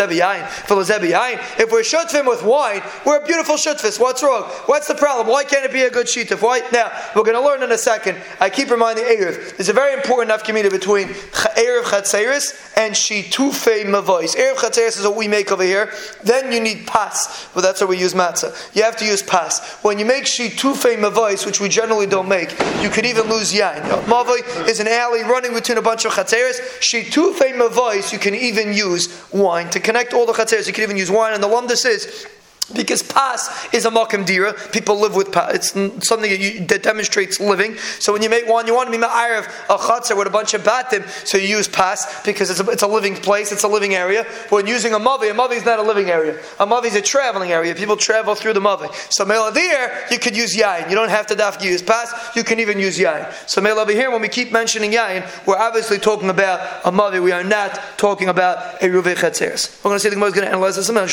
shutifim 1.83 2.29
with 2.29 2.45
wine, 2.45 2.83
we're 3.05 3.21
a 3.21 3.27
beautiful 3.27 3.57
shutifis. 3.57 3.99
What's 3.99 4.23
wrong? 4.23 4.45
What's 4.67 4.87
the 4.87 4.95
problem? 4.95 5.27
Why 5.27 5.43
can't 5.43 5.65
it 5.65 5.73
be 5.73 5.83
a 5.83 5.91
good 5.91 6.07
shutif? 6.07 6.43
Why? 6.43 6.61
Now 6.73 6.93
we're 7.17 7.25
going 7.25 7.35
to 7.35 7.45
learn 7.45 7.65
in 7.65 7.73
a 7.73 7.79
second. 7.79 8.19
I 8.39 8.51
keep 8.51 8.71
reminding 8.71 9.05
erev. 9.05 9.57
There's 9.57 9.69
a 9.69 9.73
very 9.73 9.95
important 9.95 10.31
nafkamina 10.31 10.71
between 10.71 11.09
erev 11.09 11.83
chatzeris 11.83 12.73
and 12.77 12.97
sheet 12.97 13.32
tufe 13.33 13.85
mavois. 13.85 14.37
Erev 14.37 14.57
chatzeres 14.57 14.99
is 14.99 15.07
what 15.07 15.17
we 15.17 15.27
make 15.27 15.51
over 15.51 15.63
here. 15.63 15.91
Then 16.23 16.53
you 16.53 16.61
need 16.61 16.87
pas, 16.87 17.49
but 17.55 17.63
that's 17.63 17.81
how 17.81 17.87
we 17.87 17.99
use 17.99 18.13
matzah. 18.13 18.53
You 18.77 18.83
have 18.83 18.97
to 18.99 19.07
use 19.07 19.23
pas. 19.23 19.61
When 19.83 19.99
you 19.99 20.05
make 20.05 20.25
shitufe 20.25 20.97
mavois, 20.99 21.47
which 21.47 21.61
we 21.61 21.71
generally 21.71 22.07
don't 22.07 22.29
make, 22.29 22.51
you 22.83 22.91
could 22.91 23.07
even 23.07 23.31
lose 23.31 23.55
yain. 23.55 23.81
Mavoi 24.05 24.69
is 24.69 24.79
an 24.79 24.89
alley 24.89 25.23
running 25.23 25.55
between 25.55 25.79
a 25.79 25.83
bunch 25.83 26.05
of 26.05 26.13
chatzeres. 26.13 26.61
Shitufe 26.81 27.55
mavois, 27.55 28.13
you 28.13 28.19
can 28.19 28.35
even 28.35 28.75
use 28.75 29.25
wine 29.33 29.71
to 29.71 29.81
connect 29.81 30.13
all 30.13 30.27
the 30.27 30.33
chatzeres. 30.35 30.67
You 30.67 30.75
can 30.75 30.85
even 30.85 30.99
use 30.99 31.11
wine, 31.11 31.33
and 31.33 31.43
the 31.43 31.49
one 31.49 31.63
lumdus 31.63 31.87
is 31.87 32.27
because 32.65 33.03
pas 33.03 33.49
is 33.73 33.85
a 33.85 33.91
makam 33.91 34.25
dira. 34.25 34.55
People 34.71 35.01
live 35.01 35.15
with 35.15 35.33
pas. 35.33 35.55
It's 35.55 35.69
something 36.07 36.31
that, 36.31 36.39
you, 36.39 36.65
that, 36.67 36.83
demonstrates 36.83 37.41
living. 37.41 37.77
So 37.99 38.13
when 38.13 38.23
you 38.23 38.31
make 38.31 38.49
one, 38.49 38.67
you 38.67 38.75
want 38.75 38.93
to 38.93 38.99
be 38.99 39.05
ma'ayr 39.05 39.41
of 39.41 39.47
a 39.69 39.83
chutzah 39.83 40.17
with 40.17 40.27
a 40.27 40.31
bunch 40.31 40.55
of 40.55 40.63
batim. 40.63 41.07
So 41.27 41.39
you 41.39 41.49
use 41.49 41.69
pas 41.69 42.07
because 42.25 42.51
it's 42.51 42.61
a, 42.61 42.71
it's 42.71 42.83
a 42.83 42.87
living 42.87 43.15
place. 43.17 43.53
It's 43.53 43.65
a 43.65 43.69
living 43.69 43.95
area. 43.95 44.25
When 44.49 44.67
using 44.67 44.95
a 44.95 44.99
mavi, 44.99 45.31
a 45.31 45.35
mavi 45.35 45.57
is 45.57 45.65
not 45.65 45.79
a 45.79 45.83
living 45.83 46.11
area. 46.11 46.41
A 46.61 46.67
mavi 46.67 46.87
is 46.87 46.95
a 46.95 47.03
traveling 47.03 47.53
area. 47.53 47.75
People 47.75 47.97
travel 47.97 48.35
through 48.35 48.55
the 48.55 48.61
mavi. 48.61 48.93
So 49.13 49.25
meladir, 49.25 50.11
you 50.11 50.19
could 50.19 50.37
use 50.37 50.57
yain. 50.57 50.89
You 50.89 50.95
don't 50.95 51.11
have 51.11 51.27
to 51.29 51.35
dafki 51.35 51.65
use 51.65 51.83
pas. 51.83 52.13
You 52.37 52.45
can 52.45 52.61
even 52.61 52.79
use 52.79 52.99
yain. 52.99 53.33
So 53.49 53.61
meladir 53.61 53.95
here, 53.95 54.11
when 54.11 54.23
we 54.23 54.29
keep 54.29 54.53
mentioning 54.53 54.93
yain, 54.93 55.29
we're 55.47 55.59
obviously 55.59 55.99
talking 55.99 56.31
about 56.31 56.61
a 56.85 56.93
mavi. 56.93 57.23
We 57.23 57.33
are 57.33 57.45
not 57.45 57.81
talking 57.97 58.29
about 58.29 58.83
a 58.83 58.87
ruvei 58.87 59.17
chetzeres. 59.17 59.83
We're 59.83 59.91
going 59.91 59.97
to 59.97 60.01
say 60.01 60.09
the 60.09 60.17
Gemara 60.17 60.29
is 60.29 60.35
going 60.35 60.47
to 60.47 60.53
analyze 60.53 60.77
this. 60.77 60.89
I'm 60.89 60.95
going 60.95 61.09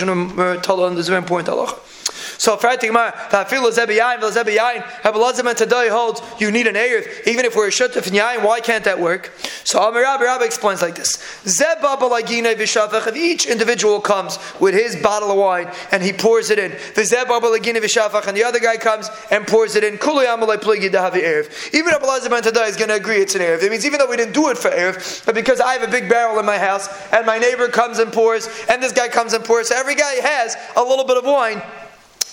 to 0.62 0.96
this 0.96 1.08
very 1.08 1.18
important 1.18 1.39
halacha. 1.48 1.76
So 2.40 2.56
Friday 2.56 2.88
Gemara, 2.88 3.12
Tafilu 3.30 3.70
Zebi 3.72 3.98
Yain, 4.00 4.20
Zebi 4.32 4.58
Yain, 4.58 4.82
Abelazim 5.02 5.50
and 5.50 5.58
Tadai 5.58 5.90
holds 5.90 6.22
you 6.40 6.52
need 6.52 6.68
an 6.68 6.76
Erev, 6.76 7.28
even 7.28 7.44
if 7.44 7.56
we're 7.56 7.68
a 7.68 7.70
Shutaf 7.70 8.08
in 8.08 8.14
Yain, 8.14 8.44
why 8.46 8.62
can't 8.62 8.86
that 8.86 8.98
work? 9.00 9.32
So 9.66 9.80
Amir 9.82 10.04
Rabbi 10.04 10.24
Rabbi 10.24 10.46
explains 10.46 10.82
like 10.82 10.96
this. 10.96 11.18
Each 13.16 13.46
individual 13.46 14.00
comes 14.00 14.40
with 14.60 14.74
his 14.74 14.96
bottle 14.96 15.32
of 15.32 15.38
wine 15.38 15.70
and 15.92 16.02
he 16.02 16.14
pours 16.14 16.50
it 16.50 16.60
in, 16.60 16.72
and 16.72 16.80
the 18.38 18.44
other 18.46 18.60
guy 18.60 18.78
comes 18.78 19.10
and 19.32 19.46
pours 19.46 19.76
it 19.76 19.84
in. 19.84 19.94
Even 19.96 20.04
Abelazim 21.94 22.32
and 22.32 22.46
Tadai 22.46 22.70
is 22.70 22.78
going 22.78 22.90
to 22.90 22.96
agree 22.96 23.18
it's 23.18 23.36
an 23.36 23.42
Erev. 23.42 23.62
It 23.64 23.70
means 23.70 23.86
even 23.86 24.00
though 24.00 24.10
we 24.10 24.18
didn't 24.18 24.34
do 24.34 24.50
it 24.50 24.58
for 24.58 24.70
Erev, 24.72 25.26
but 25.26 25.36
because 25.36 25.60
I 25.60 25.74
have 25.74 25.84
a 25.84 25.92
big 25.92 26.08
barrel 26.08 26.40
in 26.40 26.46
my 26.46 26.58
house 26.58 26.88
and 27.12 27.26
my 27.26 27.38
neighbor 27.38 27.68
comes 27.68 28.00
and 28.00 28.14
pours, 28.14 28.48
and 28.70 28.82
this 28.82 28.94
guy 28.94 29.10
comes 29.10 29.34
and 29.34 29.44
pours, 29.44 29.68
so 29.68 29.76
every 29.76 29.96
guy 29.96 30.16
has 30.16 30.56
a 30.78 30.82
little 30.82 31.06
bit 31.06 31.18
of 31.18 31.26
wine 31.26 31.62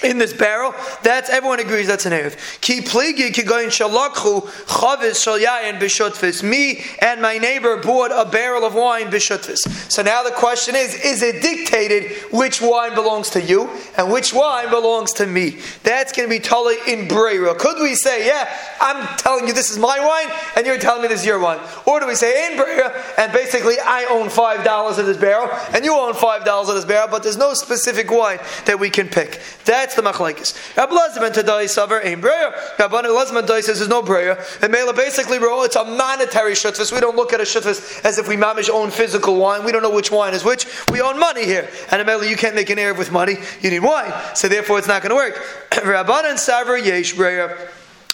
in 0.02 0.18
this 0.18 0.32
barrel, 0.32 0.74
that's 1.02 1.30
everyone 1.30 1.60
agrees 1.60 1.86
that's 1.86 2.06
an 2.06 2.12
erev. 2.12 2.36
Ki 2.60 2.80
pligi 2.80 3.32
ki 3.32 3.42
goin 3.42 3.68
shalakhu 3.68 4.42
chavis 4.66 5.16
shalyayin 5.24 5.78
b'shutfis. 5.78 6.42
Me 6.42 6.84
and 7.00 7.22
my 7.22 7.38
neighbor 7.38 7.78
bought 7.78 8.10
a 8.12 8.28
barrel 8.30 8.64
of 8.64 8.74
wine 8.74 9.06
b'shutfis. 9.10 9.66
So 9.90 10.02
now 10.02 10.22
the 10.22 10.32
question 10.32 10.74
is: 10.76 10.94
Is 10.94 11.22
it 11.22 11.42
dictated 11.42 12.12
which 12.30 12.60
wine 12.60 12.94
belongs 12.94 13.30
to 13.30 13.42
you 13.42 13.70
and 13.96 14.12
which 14.12 14.34
wine 14.34 14.68
belongs 14.68 15.12
to 15.14 15.26
me? 15.26 15.58
That's 15.82 16.12
going 16.12 16.28
to 16.28 16.34
be 16.34 16.40
totally 16.40 16.76
in 16.92 17.08
breira. 17.08 17.56
Could 17.58 17.80
we 17.80 17.94
say, 17.94 18.26
yeah, 18.26 18.48
I'm 18.80 19.06
telling 19.16 19.46
you 19.46 19.54
this 19.54 19.70
is 19.70 19.78
my 19.78 19.98
wine 19.98 20.36
and 20.56 20.66
you're 20.66 20.78
telling 20.78 21.02
me 21.02 21.08
this 21.08 21.20
is 21.20 21.26
your 21.26 21.38
wine, 21.38 21.60
or 21.86 22.00
do 22.00 22.06
we 22.06 22.14
say 22.14 22.52
in 22.52 22.58
breira 22.58 22.94
and 23.18 23.32
basically 23.32 23.76
I 23.82 24.06
own 24.10 24.28
five 24.28 24.64
dollars 24.64 24.98
of 24.98 25.06
this 25.06 25.16
barrel 25.16 25.48
and 25.72 25.84
you 25.84 25.94
own 25.94 26.14
five 26.14 26.44
dollars 26.44 26.68
of 26.68 26.74
this 26.74 26.84
barrel, 26.84 27.08
but 27.08 27.22
there's 27.22 27.38
no 27.38 27.54
specific 27.54 28.10
wine 28.10 28.38
that 28.66 28.78
we 28.78 28.90
can 28.90 29.08
pick. 29.08 29.40
That 29.64 29.85
that's 29.86 29.94
the 29.94 30.02
machlekes. 30.02 30.76
Rabbi 30.76 30.92
Lazman 30.92 31.30
Tadai 31.30 31.64
Savar 31.66 32.04
Ein 32.04 32.20
Breyer. 32.20 32.78
Rabbi 32.78 33.02
Lazman 33.02 33.42
Tadai 33.42 33.62
says 33.62 33.78
there's 33.78 33.88
no 33.88 34.02
Breyer. 34.02 34.36
And 34.62 34.72
Mela 34.72 34.92
basically 34.92 35.38
it's 35.40 35.76
a 35.76 35.84
monetary 35.84 36.52
shutfus. 36.52 36.92
We 36.92 37.00
don't 37.00 37.16
look 37.16 37.32
at 37.32 37.40
a 37.40 37.44
shutfus 37.44 38.04
as 38.04 38.18
if 38.18 38.26
we 38.26 38.36
mamish 38.36 38.68
own 38.68 38.90
physical 38.90 39.36
wine. 39.36 39.64
We 39.64 39.70
don't 39.70 39.82
know 39.82 39.94
which 39.94 40.10
wine 40.10 40.34
is 40.34 40.44
which. 40.44 40.66
We 40.90 41.00
own 41.00 41.20
money 41.20 41.44
here. 41.44 41.68
And 41.92 42.04
Mela, 42.04 42.28
you 42.28 42.36
can't 42.36 42.56
make 42.56 42.68
an 42.70 42.78
Erev 42.78 42.98
with 42.98 43.12
money. 43.12 43.36
You 43.60 43.70
need 43.70 43.80
wine. 43.80 44.12
So 44.34 44.48
therefore 44.48 44.78
it's 44.78 44.88
not 44.88 45.02
going 45.02 45.10
to 45.10 45.16
work. 45.16 45.34
Rabbanan 45.70 46.34
Savar 46.34 46.84
Yesh 46.84 47.14
Breyer. 47.14 47.56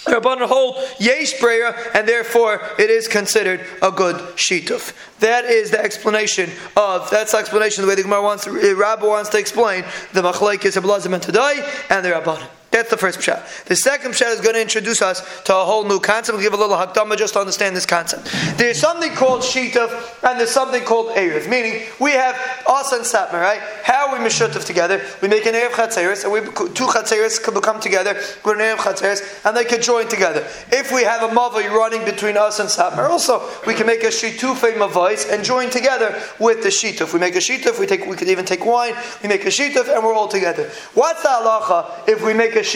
Rabbanan 0.05 0.49
hold 0.49 0.77
yesh 0.99 1.39
prayer, 1.39 1.75
and 1.95 2.09
therefore 2.09 2.61
it 2.79 2.91
is 2.91 3.09
considered 3.09 3.65
a 3.81 3.91
good 3.91 4.17
shituf. 4.37 4.93
That 5.21 5.45
is 5.45 5.71
the 5.71 5.83
explanation 5.83 6.51
of 6.77 7.09
that's 7.11 7.33
the 7.33 7.39
explanation 7.39 7.83
the 7.83 7.89
way 7.89 7.95
the 7.95 8.03
Gemara 8.03 8.23
wants, 8.23 8.45
the 8.45 8.75
Rabbi 8.77 9.07
wants 9.07 9.31
to 9.31 9.39
explain 9.39 9.85
the 10.13 10.23
machlekes 10.23 10.77
Lazim 10.83 11.15
and 11.15 11.23
today 11.23 11.67
and 11.89 12.05
the 12.05 12.11
Rabbanan. 12.11 12.49
That's 12.83 12.91
the 12.91 12.97
first 12.97 13.21
pshat. 13.21 13.67
The 13.67 13.77
second 13.77 14.11
pshat 14.11 14.35
is 14.35 14.41
going 14.41 14.57
to 14.57 14.61
introduce 14.61 15.03
us 15.03 15.23
to 15.45 15.57
a 15.57 15.65
whole 15.65 15.85
new 15.85 16.01
concept. 16.01 16.37
We'll 16.37 16.43
give 16.43 16.53
a 16.53 16.57
little 16.57 16.75
hakdama 16.75 17.17
just 17.17 17.35
to 17.35 17.39
understand 17.39 17.77
this 17.77 17.87
concept. 17.87 18.25
There's 18.59 18.81
something 18.81 19.13
called 19.13 19.43
shituf 19.43 20.19
and 20.25 20.41
there's 20.41 20.51
something 20.51 20.83
called 20.83 21.15
erev. 21.15 21.49
Meaning 21.49 21.83
we 22.01 22.11
have 22.11 22.35
us 22.67 22.91
and 22.91 23.05
satmar, 23.05 23.41
right? 23.41 23.61
How 23.85 24.09
are 24.09 24.19
we 24.19 24.25
mishutav 24.25 24.67
together? 24.67 25.01
We 25.21 25.29
make 25.29 25.47
an 25.47 25.55
erev 25.55 25.71
chatzeres, 25.71 26.25
and 26.25 26.33
we 26.33 26.41
two 26.75 26.87
chatzeres 26.87 27.41
could 27.41 27.63
come 27.63 27.79
together. 27.79 28.21
We're 28.45 28.55
an 28.55 28.77
erev 28.77 28.79
chatzeres, 28.79 29.47
and 29.47 29.57
they 29.57 29.65
could 29.65 29.83
join 29.83 30.09
together. 30.09 30.45
If 30.73 30.91
we 30.91 31.05
have 31.05 31.23
a 31.23 31.33
mavoi 31.33 31.71
running 31.71 32.05
between 32.05 32.37
us 32.37 32.59
and 32.59 32.69
satmar, 32.69 33.09
also 33.09 33.49
we 33.65 33.75
can 33.75 33.87
make 33.87 34.03
a 34.03 34.09
shitufe 34.09 34.73
mavais 34.73 35.33
and 35.33 35.45
join 35.45 35.71
together 35.71 36.21
with 36.41 36.65
the 36.65 36.71
shituf. 36.71 37.13
We 37.15 37.21
make 37.21 37.37
a 37.37 37.39
shituf. 37.39 37.79
We 37.79 37.87
take. 37.87 38.07
We 38.07 38.17
could 38.17 38.29
even 38.29 38.45
take 38.45 38.67
wine. 38.67 38.95
We 39.23 39.29
make 39.29 39.45
a 39.45 39.51
shituf, 39.51 39.89
and 39.89 40.03
we're 40.05 40.15
all 40.15 40.27
together. 40.27 40.69
What's 40.95 41.23
the 41.23 41.29
halacha 41.29 42.09
if 42.09 42.25
we 42.25 42.35
make 42.35 42.57
a 42.57 42.72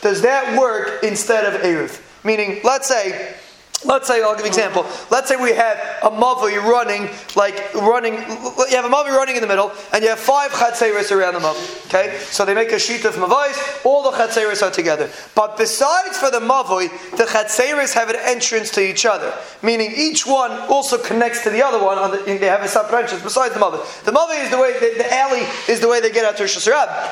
Does 0.00 0.22
that 0.22 0.58
work 0.58 1.02
instead 1.02 1.44
of 1.44 1.60
Erev? 1.62 2.00
Meaning, 2.24 2.60
let's 2.62 2.88
say 2.88 3.34
Let's 3.84 4.06
say, 4.06 4.22
I'll 4.22 4.34
give 4.34 4.44
an 4.44 4.48
example. 4.48 4.86
Let's 5.10 5.28
say 5.28 5.36
we 5.36 5.52
have 5.52 5.76
a 6.02 6.10
mavi 6.10 6.56
running, 6.62 7.08
like 7.34 7.74
running, 7.74 8.14
you 8.14 8.76
have 8.76 8.84
a 8.84 8.88
mavi 8.88 9.08
running 9.08 9.36
in 9.36 9.42
the 9.42 9.48
middle, 9.48 9.72
and 9.92 10.02
you 10.02 10.10
have 10.10 10.20
five 10.20 10.50
chatzeris 10.52 11.10
around 11.10 11.34
the 11.34 11.40
mavi. 11.40 11.86
Okay? 11.86 12.16
So 12.18 12.44
they 12.44 12.54
make 12.54 12.70
a 12.72 12.78
sheet 12.78 13.04
of 13.04 13.14
mavais, 13.16 13.84
all 13.84 14.02
the 14.02 14.16
chatzeris 14.16 14.62
are 14.62 14.70
together. 14.70 15.10
But 15.34 15.56
besides 15.58 16.16
for 16.16 16.30
the 16.30 16.40
mavi, 16.40 16.90
the 17.16 17.24
chatzeris 17.24 17.92
have 17.94 18.08
an 18.08 18.16
entrance 18.20 18.70
to 18.72 18.80
each 18.80 19.04
other. 19.04 19.34
Meaning 19.62 19.92
each 19.96 20.26
one 20.26 20.52
also 20.70 20.96
connects 20.98 21.42
to 21.42 21.50
the 21.50 21.62
other 21.62 21.82
one, 21.82 22.10
the, 22.10 22.38
they 22.38 22.46
have 22.46 22.62
a 22.62 22.68
separate 22.68 23.02
entrance 23.02 23.22
besides 23.22 23.54
the 23.54 23.60
mavi. 23.60 24.04
The 24.04 24.12
mavi 24.12 24.44
is 24.44 24.50
the 24.50 24.58
way, 24.58 24.72
the, 24.74 24.98
the, 24.98 25.12
alley 25.12 25.42
is 25.68 25.80
the 25.80 25.88
way 25.88 26.00
they 26.00 26.12
get 26.12 26.24
out 26.24 26.36
to 26.36 26.44
Rosh 26.44 26.68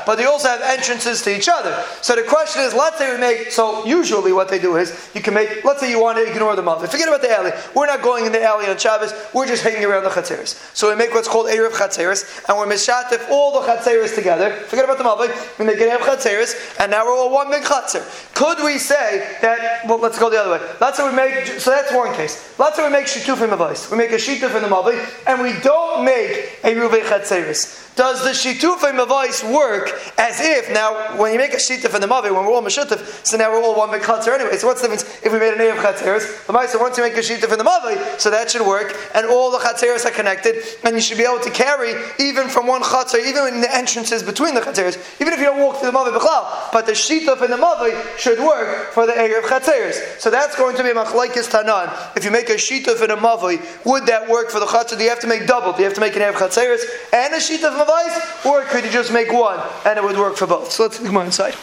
but 0.07 0.17
they 0.17 0.25
also 0.25 0.49
have 0.49 0.63
entrances 0.63 1.23
to 1.23 1.37
each 1.37 1.49
other. 1.49 1.85
So 2.01 2.15
the 2.15 2.23
question 2.23 2.63
is, 2.63 2.75
let's 2.75 2.99
say 2.99 3.13
we 3.13 3.21
make, 3.21 3.51
so 3.51 3.85
usually 3.85 4.33
what 4.33 4.49
they 4.49 4.59
do 4.59 4.77
is, 4.77 5.11
you 5.15 5.21
can 5.21 5.35
make, 5.35 5.65
let's 5.65 5.81
say 5.81 5.91
you 5.91 6.01
want 6.01 6.19
to 6.19 6.31
ignore 6.31 6.57
the 6.57 6.60
the. 6.65 6.89
Forget 6.89 7.09
about 7.09 7.23
the 7.23 7.31
alley. 7.31 7.53
We're 7.75 7.87
not 7.87 8.03
going 8.03 8.27
in 8.27 8.33
the 8.33 8.43
alley 8.43 8.67
on 8.67 8.77
Shabbos. 8.77 9.13
We're 9.35 9.47
just 9.47 9.63
hanging 9.63 9.85
around 9.85 10.05
the 10.05 10.11
chatzeres. 10.11 10.55
So 10.77 10.89
we 10.89 10.97
make 10.97 11.13
what's 11.13 11.29
called 11.29 11.47
Erev 11.47 11.71
Chatzeres, 11.71 12.49
and 12.49 12.59
we're 12.59 12.67
mishatif 12.67 13.29
all 13.31 13.61
the 13.61 13.67
chatzeres 13.67 14.15
together. 14.15 14.51
Forget 14.51 14.85
about 14.85 14.99
the 14.99 15.05
Malvik. 15.05 15.59
We 15.59 15.65
make 15.65 15.79
Erev 15.79 15.99
Chatzeres, 15.99 16.79
and 16.81 16.91
now 16.91 17.05
we're 17.05 17.17
all 17.17 17.31
one 17.31 17.51
big 17.51 17.63
chatzer. 17.63 18.03
Could 18.35 18.65
we 18.65 18.79
say 18.79 19.37
that, 19.43 19.87
well, 19.87 19.99
let's 19.99 20.19
go 20.19 20.31
the 20.31 20.41
other 20.41 20.53
way. 20.53 20.75
Let's 20.81 20.97
say 20.97 21.09
we 21.09 21.15
make, 21.15 21.47
so 21.47 21.71
that's 21.71 21.93
one 21.93 22.15
case. 22.15 22.59
Let's 22.59 22.77
say 22.77 22.87
we 22.87 22.93
make 22.93 23.07
Shituf 23.07 23.43
in 23.43 23.51
the 23.51 23.57
vice. 23.57 23.91
We 23.91 23.97
make 23.97 24.11
a 24.13 24.17
Shituf 24.17 24.55
in 24.55 24.63
the 24.63 24.69
Malvik, 24.69 24.99
and 25.27 25.43
we 25.43 25.53
don't 25.61 26.05
make 26.05 26.59
a 26.65 26.75
Ruvei 26.75 27.03
Chatzeres. 27.03 27.90
Does 27.97 28.23
the 28.23 28.31
shitufay 28.31 28.93
mavais 28.93 29.43
work 29.53 29.91
as 30.17 30.41
if 30.41 30.73
now 30.73 31.17
when 31.17 31.33
you 31.33 31.39
make 31.39 31.53
a 31.53 31.57
shituf 31.57 31.95
in 31.95 32.01
the 32.01 32.07
mavi 32.07 32.35
when 32.35 32.45
we're 32.45 32.53
all 32.53 32.63
mashutuf, 32.63 33.27
so 33.27 33.37
now 33.37 33.51
we're 33.51 33.63
all 33.63 33.77
one 33.77 33.91
big 33.91 34.03
chatzar 34.03 34.35
anyway. 34.39 34.57
So 34.57 34.67
what's 34.69 34.81
the 34.81 34.89
difference 34.89 35.25
if 35.25 35.33
we 35.33 35.39
made 35.39 35.55
an 35.55 35.59
erev 35.59 35.77
chatzeres? 35.83 36.47
The 36.47 36.67
so 36.69 36.79
once 36.79 36.97
you 36.97 37.03
make 37.03 37.15
a 37.15 37.21
shituf 37.21 37.51
in 37.53 37.59
the 37.59 37.65
mavi, 37.65 38.21
so 38.21 38.31
that 38.31 38.51
should 38.51 38.67
work, 38.67 38.97
and 39.15 39.27
all 39.27 39.51
the 39.51 39.59
chatzeres 39.59 40.07
are 40.07 40.11
connected, 40.11 40.63
and 40.85 40.95
you 40.95 41.01
should 41.01 41.19
be 41.19 41.25
able 41.25 41.41
to 41.41 41.51
carry 41.51 41.95
even 42.19 42.49
from 42.49 42.67
one 42.67 42.83
chatzar, 42.83 43.27
even 43.27 43.55
in 43.55 43.61
the 43.61 43.75
entrances 43.75 44.23
between 44.23 44.55
the 44.55 44.61
chatzeres, 44.61 44.97
even 45.21 45.33
if 45.33 45.39
you 45.39 45.47
don't 45.47 45.61
walk 45.61 45.79
through 45.79 45.91
the 45.91 45.97
mavi 45.97 46.17
b'chlal. 46.17 46.73
But 46.73 46.87
the 46.87 46.93
shituf 46.93 47.43
in 47.43 47.51
the 47.51 47.57
mavi 47.57 47.93
should 48.19 48.39
work 48.39 48.93
for 48.93 49.07
the 49.07 49.13
erev 49.13 49.43
chatzeres. 49.43 50.21
So 50.21 50.31
that's 50.31 50.57
going 50.57 50.77
to 50.77 50.83
be 50.83 50.91
machlekes 50.91 51.51
tanan. 51.51 52.17
If 52.17 52.25
you 52.25 52.31
make 52.31 52.49
a 52.51 52.55
shituf 52.55 53.03
in 53.03 53.11
a 53.11 53.17
mavi, 53.17 53.61
would 53.85 54.07
that 54.07 54.29
work 54.29 54.51
for 54.51 54.61
the 54.61 54.67
chatzar? 54.67 54.97
Do 54.97 55.05
you 55.05 55.11
have 55.11 55.21
to 55.21 55.27
make 55.27 55.47
double? 55.47 55.73
Do 55.73 55.79
you 55.79 55.85
have 55.85 55.95
to 55.95 56.01
make 56.01 56.17
an 56.17 56.23
erev 56.23 56.35
chatzeres 56.35 56.83
and 57.13 57.35
a 57.35 57.39
shituf 57.39 57.80
mavais, 57.81 58.45
or 58.45 58.63
could 58.63 58.85
you 58.85 58.91
just 58.91 59.13
make 59.13 59.33
one 59.33 59.61
and 59.85 59.99
it 59.99 60.05
would 60.05 60.17
work 60.17 60.37
for 60.37 60.47
both? 60.47 60.71
So 60.73 60.85
let's 60.85 60.99
take 60.99 61.11
more 61.11 61.25
inside. 61.25 61.55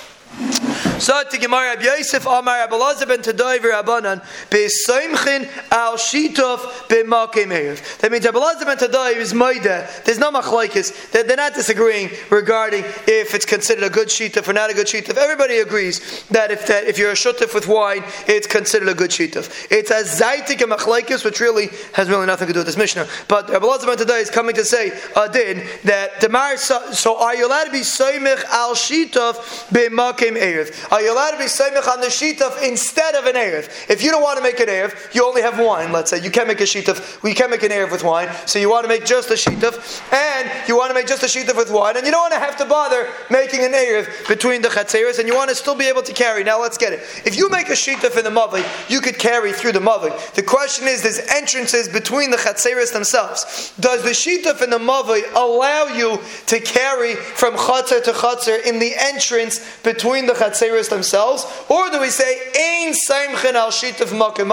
So 0.99 1.23
to 1.23 1.37
Gemara 1.37 1.75
Rabbi 1.75 1.83
Yosef 1.83 2.25
Amar 2.25 2.67
Abelazar 2.67 3.07
ben 3.07 3.19
Tadoiv 3.19 3.59
Rabbanan 3.59 4.23
Besoimchin 4.49 5.47
al 5.71 5.93
Shitov 5.93 6.59
b'Makim 6.87 7.47
Erev. 7.47 7.99
That 7.99 8.11
means 8.11 8.25
Abelazar 8.25 8.65
ben 8.65 8.77
Tadoiv 8.77 9.17
is 9.17 9.33
Moida. 9.33 10.03
There's 10.03 10.17
no 10.17 10.31
machlokes. 10.31 11.11
They're, 11.11 11.37
not 11.37 11.53
disagreeing 11.53 12.09
regarding 12.31 12.83
if 13.07 13.35
it's 13.35 13.45
considered 13.45 13.83
a 13.83 13.89
good 13.91 14.07
shitov 14.07 14.47
or 14.47 14.53
not 14.53 14.71
a 14.71 14.73
good 14.73 14.87
shitov. 14.87 15.17
Everybody 15.17 15.59
agrees 15.59 16.23
that 16.29 16.49
if 16.49 16.65
that 16.65 16.85
if 16.85 16.97
you're 16.97 17.11
a 17.11 17.13
shutuf 17.13 17.53
with 17.53 17.67
wine, 17.67 18.03
it's 18.27 18.47
considered 18.47 18.89
a 18.89 18.95
good 18.95 19.11
shitov. 19.11 19.67
It's 19.69 19.91
a 19.91 20.01
zaitik 20.01 20.63
and 20.63 20.71
machlokes, 20.71 21.23
which 21.23 21.39
really 21.39 21.69
has 21.93 22.09
really 22.09 22.25
nothing 22.25 22.47
to 22.47 22.53
do 22.53 22.59
with 22.59 22.65
this 22.65 22.77
Mishnah. 22.77 23.07
But 23.27 23.47
Abelazar 23.49 23.85
ben 23.85 23.97
Tadoiv 23.97 24.21
is 24.21 24.29
coming 24.31 24.55
to 24.55 24.65
say 24.65 24.91
Adin 25.15 25.63
that 25.83 26.21
the 26.21 26.29
Mar. 26.29 26.57
So 26.57 27.19
are 27.19 27.35
you 27.35 27.47
allowed 27.47 27.65
to 27.65 27.71
be 27.71 27.81
Soimich 27.81 28.43
al 28.45 28.73
Shitov 28.73 29.35
b'Makim 29.69 30.37
Erev? 30.41 30.66
Are 30.91 31.01
you 31.01 31.13
allowed 31.13 31.31
to 31.31 31.37
be 31.37 31.45
Seimich 31.45 31.87
on 31.87 32.01
the 32.01 32.07
Shitaf 32.07 32.67
instead 32.67 33.15
of 33.15 33.25
an 33.25 33.35
Erev? 33.35 33.89
If 33.89 34.03
you 34.03 34.11
don't 34.11 34.23
want 34.23 34.37
to 34.37 34.43
make 34.43 34.59
an 34.59 34.67
Erev, 34.67 35.13
you 35.13 35.25
only 35.25 35.41
have 35.41 35.59
wine, 35.59 35.91
let's 35.91 36.09
say. 36.09 36.21
You 36.21 36.31
can't 36.31 36.47
make 36.47 36.61
a 36.61 36.63
Shitaf, 36.63 37.21
well, 37.23 37.29
you 37.29 37.35
can't 37.35 37.51
make 37.51 37.63
an 37.63 37.71
Erev 37.71 37.91
with 37.91 38.03
wine, 38.03 38.29
so 38.45 38.59
you 38.59 38.69
want 38.69 38.83
to 38.83 38.89
make 38.89 39.05
just 39.05 39.29
a 39.29 39.33
Shitaf, 39.33 40.13
and 40.13 40.67
you 40.67 40.77
want 40.77 40.89
to 40.89 40.93
make 40.93 41.07
just 41.07 41.23
a 41.23 41.27
Shitaf 41.27 41.55
with 41.55 41.71
wine, 41.71 41.97
and 41.97 42.05
you 42.05 42.11
don't 42.11 42.21
want 42.21 42.33
to 42.33 42.39
have 42.39 42.57
to 42.57 42.65
bother 42.65 43.07
making 43.29 43.63
an 43.63 43.71
Erev 43.71 44.27
between 44.27 44.61
the 44.61 44.69
Chatzeres, 44.69 45.19
and 45.19 45.27
you 45.27 45.35
want 45.35 45.49
to 45.49 45.55
still 45.55 45.75
be 45.75 45.85
able 45.85 46.03
to 46.03 46.13
carry. 46.13 46.43
Now 46.43 46.61
let's 46.61 46.77
get 46.77 46.93
it. 46.93 46.99
If 47.25 47.35
you 47.35 47.49
make 47.49 47.69
a 47.69 47.73
Shitaf 47.73 48.17
in 48.17 48.23
the 48.23 48.29
Mavi, 48.29 48.63
you 48.89 49.01
could 49.01 49.17
carry 49.17 49.51
through 49.53 49.73
the 49.73 49.79
Mavi. 49.79 50.33
The 50.33 50.43
question 50.43 50.87
is, 50.87 51.01
there's 51.03 51.19
entrances 51.19 51.87
between 51.87 52.31
the 52.31 52.37
Chatzeres 52.37 52.93
themselves. 52.93 53.73
Does 53.79 54.03
the 54.03 54.09
Shitaf 54.09 54.61
in 54.61 54.69
the 54.69 54.79
Mavi 54.79 55.23
allow 55.35 55.85
you 55.87 56.19
to 56.47 56.59
carry 56.59 57.15
from 57.15 57.55
Chatzer 57.55 58.03
to 58.03 58.11
Chatzer 58.11 58.65
in 58.65 58.79
the 58.79 58.93
entrance 58.95 59.59
between 59.83 60.25
the 60.25 60.33
Chatzeres 60.57 60.89
themselves, 60.89 61.45
or 61.69 61.89
do 61.89 61.99
we 61.99 62.09
say 62.09 62.51
Ein 62.55 62.93
Saimchin 62.93 63.53
al 63.53 63.69
Shitaf 63.69 64.11
Makim 64.17 64.49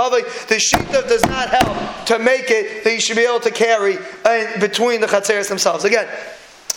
The 0.49 0.57
Shitaf 0.57 1.09
does 1.09 1.25
not 1.27 1.49
help 1.49 2.07
to 2.07 2.19
make 2.19 2.51
it 2.51 2.85
that 2.85 2.93
you 2.93 3.01
should 3.01 3.17
be 3.17 3.25
able 3.25 3.41
to 3.41 3.51
carry 3.51 3.99
uh, 4.25 4.61
between 4.61 5.01
the 5.01 5.07
Chatzeres 5.07 5.49
themselves. 5.49 5.85
Again, 5.85 6.09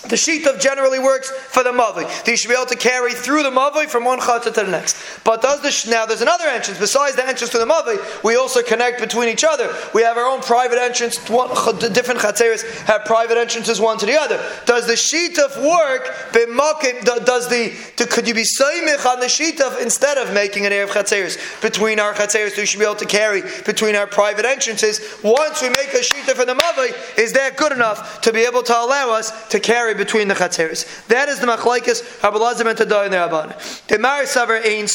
the 0.09 0.15
shitov 0.15 0.61
generally 0.61 0.99
works 0.99 1.29
for 1.29 1.63
the 1.63 1.71
mavi. 1.71 2.05
You 2.27 2.37
should 2.37 2.49
be 2.49 2.55
able 2.55 2.65
to 2.67 2.75
carry 2.75 3.13
through 3.13 3.43
the 3.43 3.49
mavi 3.49 3.87
from 3.87 4.05
one 4.05 4.19
chatzah 4.19 4.53
to 4.53 4.63
the 4.63 4.63
next. 4.63 4.97
But 5.23 5.41
does 5.41 5.61
the 5.61 5.91
now 5.91 6.05
there's 6.05 6.21
another 6.21 6.45
entrance 6.45 6.79
besides 6.79 7.15
the 7.15 7.27
entrance 7.27 7.51
to 7.51 7.57
the 7.57 7.65
mavi. 7.65 8.23
We 8.23 8.35
also 8.35 8.61
connect 8.61 9.01
between 9.01 9.29
each 9.29 9.43
other. 9.43 9.73
We 9.93 10.01
have 10.03 10.17
our 10.17 10.25
own 10.25 10.41
private 10.41 10.79
entrance. 10.79 11.17
One, 11.29 11.49
different 11.79 12.21
chatzeres 12.21 12.63
have 12.81 13.05
private 13.05 13.37
entrances 13.37 13.81
one 13.81 13.97
to 13.97 14.05
the 14.05 14.17
other. 14.19 14.37
Does 14.65 14.87
the 14.87 14.93
shitov 14.93 15.57
work? 15.57 16.07
Does 16.33 17.49
the 17.49 18.07
could 18.09 18.27
you 18.27 18.33
be 18.33 18.43
soymich 18.43 19.05
on 19.05 19.19
the 19.19 19.25
shitov 19.25 19.81
instead 19.81 20.17
of 20.17 20.33
making 20.33 20.65
an 20.65 20.71
erev 20.71 20.87
chatzeres 20.87 21.61
between 21.61 21.99
our 21.99 22.13
chatzeres? 22.13 22.51
So 22.51 22.61
you 22.61 22.67
should 22.67 22.79
be 22.79 22.85
able 22.85 22.95
to 22.95 23.05
carry 23.05 23.41
between 23.65 23.95
our 23.95 24.07
private 24.07 24.45
entrances. 24.45 25.01
Once 25.23 25.61
we 25.61 25.69
make 25.69 25.93
a 25.93 25.99
shitov 25.99 26.39
in 26.39 26.47
the 26.47 26.55
mavi, 26.55 27.17
is 27.17 27.33
that 27.33 27.57
good 27.57 27.71
enough 27.71 28.21
to 28.21 28.31
be 28.31 28.41
able 28.41 28.63
to 28.63 28.73
allow 28.73 29.11
us 29.11 29.47
to 29.49 29.59
carry? 29.59 29.96
Between 29.97 30.27
the 30.27 30.35
chatzeres. 30.35 31.07
That 31.07 31.29
is 31.29 31.39
the 31.39 31.47
machlaikas 31.47 32.03
Abelazim 32.21 32.69
and 32.69 32.77
the 32.77 32.85
Rabban. 32.85 33.87
The 33.87 33.99
Mar 33.99 34.23
Savar 34.23 34.59
Ein 34.65 34.87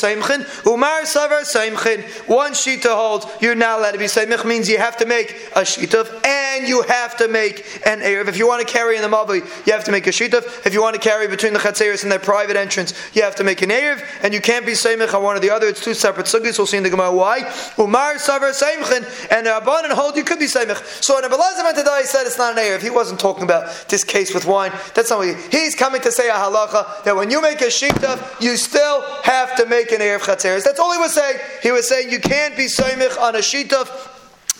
Umar 0.66 1.02
Savar 1.02 1.42
Saimchin. 1.42 2.02
One 2.28 2.54
sheet 2.54 2.82
to 2.82 2.94
hold, 2.94 3.30
you're 3.40 3.54
not 3.54 3.78
allowed 3.78 3.92
to 3.92 3.98
be 3.98 4.04
Saimich, 4.04 4.44
means 4.44 4.68
you 4.68 4.78
have 4.78 4.96
to 4.98 5.06
make 5.06 5.30
a 5.54 5.60
shituf 5.62 6.24
and 6.24 6.68
you 6.68 6.82
have 6.82 7.16
to 7.16 7.28
make 7.28 7.80
an 7.86 8.00
Erev. 8.00 8.28
If 8.28 8.38
you 8.38 8.46
want 8.46 8.66
to 8.66 8.72
carry 8.72 8.96
in 8.96 9.02
the 9.02 9.08
Mavi, 9.08 9.40
you 9.66 9.72
have 9.72 9.84
to 9.84 9.92
make 9.92 10.06
a 10.06 10.10
shituf. 10.10 10.66
If 10.66 10.74
you 10.74 10.82
want 10.82 10.94
to 10.94 11.00
carry 11.00 11.28
between 11.28 11.52
the 11.52 11.58
chatzeres 11.58 12.02
and 12.02 12.12
their 12.12 12.18
private 12.18 12.56
entrance, 12.56 12.94
you 13.14 13.22
have 13.22 13.34
to 13.36 13.44
make 13.44 13.62
an 13.62 13.70
Erev, 13.70 14.04
and 14.22 14.34
you 14.34 14.40
can't 14.40 14.66
be 14.66 14.72
Saimich 14.72 15.14
on 15.14 15.22
one 15.22 15.36
or 15.36 15.40
the 15.40 15.50
other. 15.50 15.66
It's 15.66 15.82
two 15.82 15.94
separate 15.94 16.26
sugis. 16.26 16.58
We'll 16.58 16.66
see 16.66 16.76
in 16.76 16.82
the 16.82 16.90
Gemara 16.90 17.12
why. 17.12 17.40
Umar 17.78 18.14
Savar 18.14 18.52
Saimchin, 18.52 19.02
and 19.30 19.46
Rabban 19.46 19.84
and 19.84 19.92
hold, 19.92 20.16
you 20.16 20.24
could 20.24 20.38
be 20.38 20.46
Saimich. 20.46 21.02
So 21.02 21.14
when 21.14 21.24
Abelazim 21.24 21.68
and 21.68 21.76
Tadai 21.76 22.02
said 22.02 22.26
it's 22.26 22.38
not 22.38 22.56
an 22.56 22.62
Erev, 22.62 22.82
he 22.82 22.90
wasn't 22.90 23.20
talking 23.20 23.44
about 23.44 23.88
this 23.88 24.04
case 24.04 24.34
with 24.34 24.46
wine. 24.46 24.72
That's 24.94 25.10
not 25.10 25.20
what 25.20 25.28
he, 25.28 25.34
he's 25.50 25.74
coming 25.74 26.00
to 26.02 26.12
say 26.12 26.28
a 26.28 26.32
halacha 26.32 27.04
that 27.04 27.16
when 27.16 27.30
you 27.30 27.40
make 27.40 27.60
a 27.60 27.66
shitaf, 27.66 28.40
you 28.40 28.56
still 28.56 29.02
have 29.22 29.56
to 29.56 29.66
make 29.66 29.90
an 29.92 30.00
erev 30.00 30.20
chatzeres. 30.20 30.64
That's 30.64 30.78
all 30.78 30.92
he 30.92 30.98
was 30.98 31.14
saying. 31.14 31.38
He 31.62 31.70
was 31.70 31.88
saying 31.88 32.10
you 32.10 32.20
can't 32.20 32.56
be 32.56 32.66
soymich 32.66 33.18
on 33.20 33.34
a 33.34 33.38
Erev. 33.38 34.11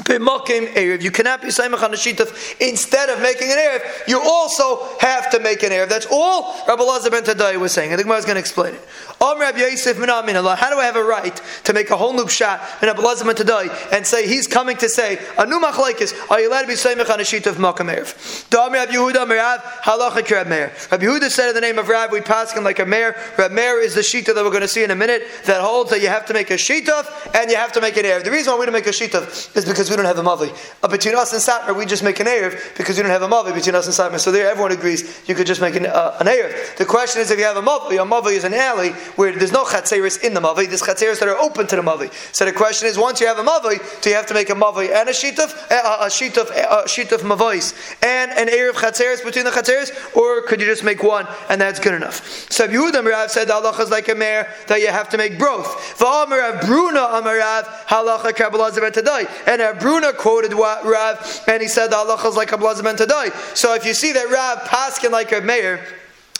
Eh, 0.09 0.98
you 1.00 1.11
cannot 1.11 1.42
be 1.42 1.48
Saimach 1.48 1.83
on 1.83 1.92
Shitaf. 1.92 2.61
Instead 2.61 3.11
of 3.11 3.20
making 3.20 3.50
an 3.50 3.59
Erev, 3.59 4.09
you 4.09 4.20
also 4.20 4.88
have 5.00 5.31
to 5.31 5.38
make 5.38 5.62
an 5.62 5.70
Erev. 5.70 5.88
That's 5.88 6.07
all 6.11 6.55
Rabbi 6.66 6.83
Lazar 6.83 7.11
ben 7.11 7.22
Tadai 7.22 7.59
was 7.61 7.72
saying. 7.72 7.92
I 7.92 7.96
think 7.96 8.09
I 8.09 8.16
was 8.16 8.24
going 8.24 8.37
to 8.37 8.40
explain 8.40 8.74
it. 8.74 8.88
Om 9.20 9.38
Rabbi 9.38 9.59
Yosef 9.59 9.98
Allah. 10.00 10.57
How 10.57 10.70
do 10.70 10.78
I 10.78 10.85
have 10.85 10.96
a 10.96 11.05
right 11.05 11.40
to 11.64 11.72
make 11.72 11.90
a 11.90 11.96
whole 11.96 12.14
new 12.14 12.26
shot 12.26 12.61
in 12.81 12.88
Rabbi 12.88 13.02
Lazar 13.02 13.24
ben 13.26 13.35
Tadai 13.35 13.92
and 13.92 14.07
say 14.07 14.26
he's 14.26 14.46
coming 14.46 14.76
to 14.78 14.88
say 14.88 15.18
a 15.38 15.46
new 15.46 15.61
machlekes? 15.61 16.31
Are 16.31 16.40
you 16.40 16.50
allowed 16.50 16.62
to 16.62 16.68
be 16.68 16.74
Saimach 16.74 17.11
on 17.11 17.20
a 17.20 17.22
Shitaf 17.22 17.55
Mokim 17.55 17.94
Erev? 17.94 18.48
Dam 18.48 18.72
Rabbi 18.72 18.92
Yehuda 18.92 19.26
Merav 19.26 19.59
Halacha 19.83 20.28
Rabbi 20.28 20.50
Meir. 20.50 20.72
Rabbi 20.90 21.05
Yehuda 21.05 21.31
said 21.31 21.50
in 21.50 21.55
the 21.55 21.61
name 21.61 21.78
of 21.78 21.88
Rav, 21.88 22.11
we 22.11 22.22
pass 22.22 22.52
him 22.52 22.64
like 22.64 22.78
a 22.78 22.87
mayor. 22.87 23.14
Rabbi 23.37 23.55
Meir 23.55 23.81
is 23.81 23.94
the 23.94 24.00
Shita 24.00 24.35
that 24.35 24.42
we're 24.42 24.50
going 24.50 24.62
to 24.62 24.68
see 24.68 24.83
in 24.83 24.90
a 24.90 24.96
minute 24.96 25.22
that 25.44 25.61
holds 25.61 25.90
that 25.90 26.00
you 26.00 26.09
have 26.09 26.26
to 26.26 26.33
make 26.33 26.50
a 26.50 26.55
Shitaf 26.55 27.35
and 27.35 27.50
you 27.50 27.57
have 27.57 27.72
to 27.72 27.81
make 27.81 27.96
an 27.98 28.05
Erev. 28.05 28.24
The 28.24 28.31
reason 28.31 28.55
why 28.55 28.59
we 28.59 28.66
don't 28.66 28.72
make 28.72 28.87
a 28.87 28.90
Shitaf 28.90 29.57
is 29.57 29.64
because 29.64 29.82
we 29.90 29.97
don't 29.97 30.05
have 30.05 30.18
a 30.18 30.23
Mavi. 30.23 30.55
Uh, 30.83 30.88
between 30.88 31.14
us 31.14 31.33
and 31.33 31.40
Satmar, 31.40 31.77
we 31.77 31.87
just 31.87 32.03
make 32.03 32.21
an 32.21 32.27
Erev 32.27 32.77
because 32.77 32.97
we 32.97 33.03
don't 33.03 33.11
have 33.11 33.23
a 33.23 33.29
Mavi 33.29 33.55
between 33.55 33.75
us 33.75 33.87
and 33.87 33.95
Satmar. 33.95 34.21
So 34.21 34.31
there, 34.31 34.49
everyone 34.49 34.73
agrees 34.73 35.23
you 35.27 35.35
could 35.35 35.47
just 35.47 35.61
make 35.61 35.75
an, 35.75 35.87
uh, 35.87 36.16
an 36.21 36.27
Erev. 36.27 36.77
The 36.77 36.85
question 36.85 37.21
is 37.21 37.31
if 37.31 37.38
you 37.38 37.45
have 37.45 37.57
a 37.57 37.62
Mavi, 37.62 38.03
a 38.03 38.07
Mavi 38.07 38.33
is 38.33 38.45
an 38.45 38.55
alley 38.55 38.90
where 39.16 39.33
there's 39.33 39.53
no 39.53 39.64
Chatzeris 39.64 40.23
in 40.23 40.35
the 40.35 40.40
Mavi, 40.40 40.68
there's 40.68 40.83
Chatzeris 40.83 41.21
that 41.21 41.29
are 41.29 41.38
open 41.38 41.66
to 41.66 41.77
the 41.77 41.83
Mavi. 41.83 42.12
So 42.35 42.45
the 42.45 42.53
question 42.53 42.88
is, 42.88 42.99
once 42.99 43.21
you 43.21 43.27
have 43.27 43.38
a 43.38 43.45
Mavi, 43.45 43.79
do 44.03 44.11
you 44.11 44.16
have 44.16 44.27
to 44.27 44.35
make 44.35 44.51
a 44.51 44.55
Mavi 44.55 44.90
and 44.95 45.09
a 45.09 45.14
sheet 45.14 45.38
of, 45.38 45.53
uh, 45.71 45.99
a 46.01 46.11
sheet 46.11 46.37
of, 46.37 46.51
a 46.51 46.88
sheet 46.88 47.12
of 47.12 47.23
Mavais 47.23 47.75
and 48.03 48.31
an 48.33 48.49
Erev 48.49 48.73
Chatzeris 48.73 49.25
between 49.25 49.45
the 49.45 49.51
Chatzeris, 49.51 50.16
or 50.16 50.42
could 50.42 50.61
you 50.61 50.66
just 50.66 50.85
make 50.85 51.03
one 51.03 51.27
and 51.49 51.61
that's 51.61 51.81
good 51.81 51.95
enough? 51.95 52.51
So 52.51 52.66
Yehuda 52.66 53.05
Rav 53.05 53.31
said 53.31 53.49
the 53.49 53.55
Allah 53.55 53.77
is 53.81 53.90
like 53.90 54.09
a 54.09 54.14
mare 54.14 54.53
that 54.68 54.81
you 54.81 54.88
have 54.88 55.09
to 55.11 55.18
make 55.18 55.38
both. 55.38 55.66
V'amar 55.99 56.64
Bruna 56.66 57.01
Amarav 57.01 57.64
halacha 57.87 58.33
and 59.47 59.61
Bruna 59.74 60.12
quoted 60.12 60.54
what 60.54 60.85
Rav, 60.85 61.44
and 61.46 61.62
he 61.62 61.68
said 61.68 61.88
the 61.88 61.96
halacha 61.96 62.28
is 62.28 62.37
like 62.37 62.52
a 62.52 62.58
blazim 62.58 62.87
and 62.87 62.98
tadai. 62.98 63.32
So 63.56 63.74
if 63.74 63.85
you 63.85 63.94
see 63.94 64.12
that 64.12 64.30
Rav 64.30 64.66
paskin 64.68 65.11
like 65.11 65.32
a 65.32 65.40
mayor, 65.40 65.85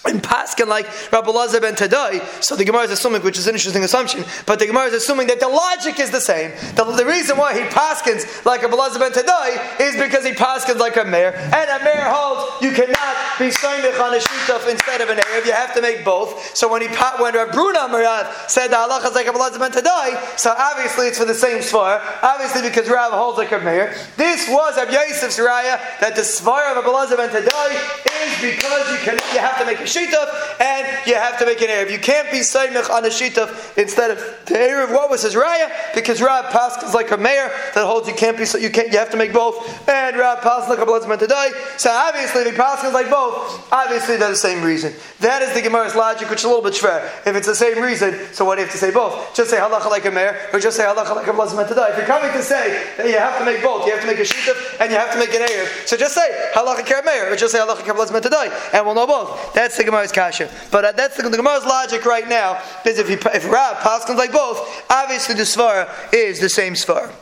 in 0.07 0.21
Paskin 0.21 0.67
like 0.67 0.87
Rabbi 1.12 1.31
Lazar 1.31 1.61
ben 1.61 1.75
Tadai, 1.75 2.21
so 2.43 2.57
the 2.57 2.65
Gemara 2.65 2.83
is 2.83 2.91
assuming, 2.91 3.23
which 3.23 3.38
is 3.38 3.47
an 3.47 3.55
interesting 3.55 3.85
assumption, 3.85 4.25
but 4.47 4.59
the 4.59 4.67
Gemara 4.67 4.87
is 4.87 4.95
assuming 4.95 5.29
that 5.29 5.41
the 5.41 5.49
logic 5.49 6.01
is 6.01 6.11
the 6.11 6.21
same. 6.21 6.51
The, 6.75 6.85
the 6.85 7.07
reason 7.07 7.37
why 7.37 7.55
he 7.55 7.61
Paskins 7.69 8.45
like 8.45 8.62
Rabbi 8.62 8.75
Lazar 8.75 8.99
ben 8.99 9.12
Tadai 9.12 9.81
is 9.81 9.97
because 9.97 10.25
he 10.25 10.33
Paskins 10.33 10.79
like 10.79 10.97
a 10.97 11.05
mayor, 11.05 11.33
and 11.33 11.71
a 11.71 11.85
mayor 11.85 12.11
holds 12.11 12.62
you 12.62 12.73
cannot 12.73 13.17
be 13.38 13.49
Soimich 13.49 13.99
on 14.01 14.15
a 14.15 14.19
Shituf 14.19 14.69
instead 14.69 15.01
of 15.01 15.09
an 15.09 15.19
Erev, 15.19 15.47
you 15.47 15.53
have 15.53 15.75
to 15.75 15.83
make 15.83 16.05
both. 16.05 16.57
So 16.57 16.71
when 16.71 16.83
he 16.83 16.88
when 16.88 17.35
Rabbi 17.35 17.53
Bruna 17.53 17.81
Marav 17.91 18.51
said 18.51 18.69
the 18.69 18.77
halacha 18.77 19.11
is 19.11 19.15
like 19.15 19.27
Rabbi 19.27 19.38
Lazar 19.38 19.59
ben 19.59 19.71
Tadai, 19.71 20.38
so 20.38 20.55
obviously 20.57 21.07
it's 21.07 21.19
for 21.19 21.25
the 21.25 21.35
same 21.35 21.59
svar, 21.59 22.03
obviously 22.23 22.62
because 22.62 22.88
Rav 22.88 23.12
holds 23.12 23.38
like 23.38 23.53
a 23.53 23.61
mayor. 23.61 23.95
This 24.17 24.49
was 24.49 24.77
Rabbi 24.77 24.93
Yosef's 24.93 25.38
raya 25.38 25.79
that 26.01 26.17
the 26.17 26.23
svar 26.23 26.71
of 26.71 26.77
Rabbi 26.77 26.91
Lazar 26.91 27.17
ben 27.17 27.31
Tadai 27.31 28.03
is 28.27 28.41
because 28.41 28.91
you 28.91 28.99
can 28.99 29.15
you 29.33 29.41
have 29.41 29.59
to 29.59 29.67
make 29.67 29.79
a 29.79 29.92
and 29.97 31.07
you 31.07 31.15
have 31.15 31.39
to 31.39 31.47
make 31.47 31.61
an 31.61 31.69
erev. 31.69 31.91
You 31.91 31.99
can't 31.99 32.31
be 32.31 32.39
saimich 32.39 32.91
on 32.91 33.05
a 33.05 33.09
shituf 33.09 33.77
instead 33.77 34.11
of 34.11 34.19
the 34.47 34.55
erev. 34.55 34.93
What 34.93 35.11
was 35.11 35.23
his 35.23 35.35
raya? 35.35 35.71
Because 35.95 36.21
Rab 36.23 36.47
Paskin's 36.47 36.95
like 36.95 37.11
a 37.11 37.17
mayor 37.17 37.49
that 37.75 37.85
holds 37.85 38.09
you 38.09 38.15
can't 38.15 38.37
be 38.37 38.45
so 38.45 38.59
you 38.59 38.71
can't 38.71 38.93
you 38.93 38.99
have 38.99 39.11
to 39.11 39.17
make 39.17 39.33
both, 39.33 39.89
and 39.89 40.17
Rab 40.17 40.39
Paskin's 40.39 40.71
like 40.71 40.79
a 40.79 40.87
bloodman 40.87 41.19
today. 41.19 41.51
So 41.77 41.91
obviously, 41.91 42.43
if 42.43 42.57
Paskin's 42.57 42.95
like 42.95 43.11
both, 43.11 43.69
obviously 43.73 44.17
they're 44.17 44.31
the 44.31 44.37
same 44.37 44.63
reason. 44.63 44.93
That 45.21 45.43
is 45.43 45.53
the 45.55 45.63
Gemara's 45.63 45.95
logic, 45.95 46.31
which 46.31 46.41
is 46.41 46.45
a 46.45 46.49
little 46.49 46.63
bit 46.63 46.75
fair. 46.75 47.07
If 47.27 47.37
it's 47.37 47.47
the 47.47 47.55
same 47.55 47.83
reason, 47.83 48.15
so 48.33 48.45
why 48.45 48.57
do 48.57 48.61
you 48.61 48.67
have 48.67 48.73
to 48.73 48.79
say 48.79 48.91
both? 48.91 49.35
Just 49.35 49.51
say 49.51 49.59
halacha 49.59 49.91
like 49.91 50.05
a 50.05 50.11
mayor, 50.11 50.37
or 50.53 50.61
just 50.61 50.77
say 50.77 50.85
halacha 50.85 51.15
like 51.15 51.27
a 51.27 51.33
bloodman 51.33 51.67
today. 51.69 51.89
If 51.91 51.97
you're 51.99 52.07
coming 52.07 52.33
to 52.33 52.43
say 52.43 52.93
that 52.97 53.07
you 53.07 53.19
have 53.19 53.39
to 53.39 53.45
make 53.45 53.63
both, 53.63 53.87
you 53.87 53.93
have 53.93 54.01
to 54.01 54.07
make 54.07 54.19
a 54.19 54.23
shituf 54.23 54.81
and 54.81 54.91
you 54.91 54.99
have 54.99 55.13
to 55.13 55.19
make 55.19 55.35
an 55.35 55.43
erev. 55.43 55.87
So 55.87 55.97
just 55.97 56.15
say 56.15 56.51
halacha 56.55 56.83
like 56.83 56.91
a 56.91 57.03
mayor, 57.05 57.31
or 57.31 57.37
just 57.37 57.53
say 57.53 57.59
halacha 57.59 57.85
ker 57.85 57.95
bloodman 57.95 58.23
today, 58.23 58.49
and 58.73 58.85
we'll 58.85 58.95
know 58.95 59.07
both. 59.07 59.53
That's 59.55 59.82
the 59.85 59.90
Gemara's 59.90 60.12
kasha. 60.12 60.51
But 60.71 60.85
uh, 60.85 60.92
that's 60.92 61.16
the, 61.16 61.29
the 61.29 61.37
Gemara's 61.37 61.64
logic 61.64 62.05
right 62.05 62.29
now. 62.29 62.62
Is 62.85 62.99
if 62.99 63.11
you, 63.11 63.18
if 63.33 63.51
Rab 63.51 63.77
Paskin's 63.79 64.18
like 64.18 64.33
both, 64.33 64.85
obviously 64.90 65.35
the 65.35 65.42
svara 65.42 65.88
is 66.12 66.40
the 66.40 66.49
same 66.49 66.75
svara. 66.75 67.12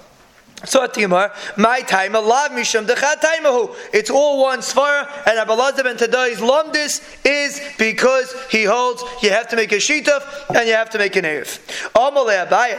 So 0.64 0.84
at 0.84 0.92
Timar, 0.92 1.32
my 1.56 1.80
time, 1.80 2.14
Allah 2.14 2.48
Misham 2.52 2.86
Dechataimahu. 2.86 3.74
It's 3.94 4.10
all 4.10 4.42
one 4.42 4.58
svara, 4.58 5.08
and 5.26 5.38
Abelazar 5.38 5.84
ben 5.84 5.96
Tadai's 5.96 6.38
lumdis 6.38 7.00
is 7.24 7.60
because 7.78 8.34
he 8.50 8.64
holds 8.64 9.02
you 9.22 9.30
have 9.30 9.48
to 9.48 9.56
make 9.56 9.72
a 9.72 9.76
shituf 9.76 10.22
and 10.54 10.68
you 10.68 10.74
have 10.74 10.90
to 10.90 10.98
make 10.98 11.16
an 11.16 11.24
erev. 11.24 11.58
Amalei 11.94 12.46
Abaya. 12.46 12.78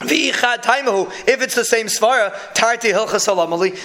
If 0.00 1.40
it's 1.40 1.54
the 1.54 1.64
same 1.64 1.86
svara, 1.86 2.32
tarti 2.52 2.88
hilchas. 2.90 3.28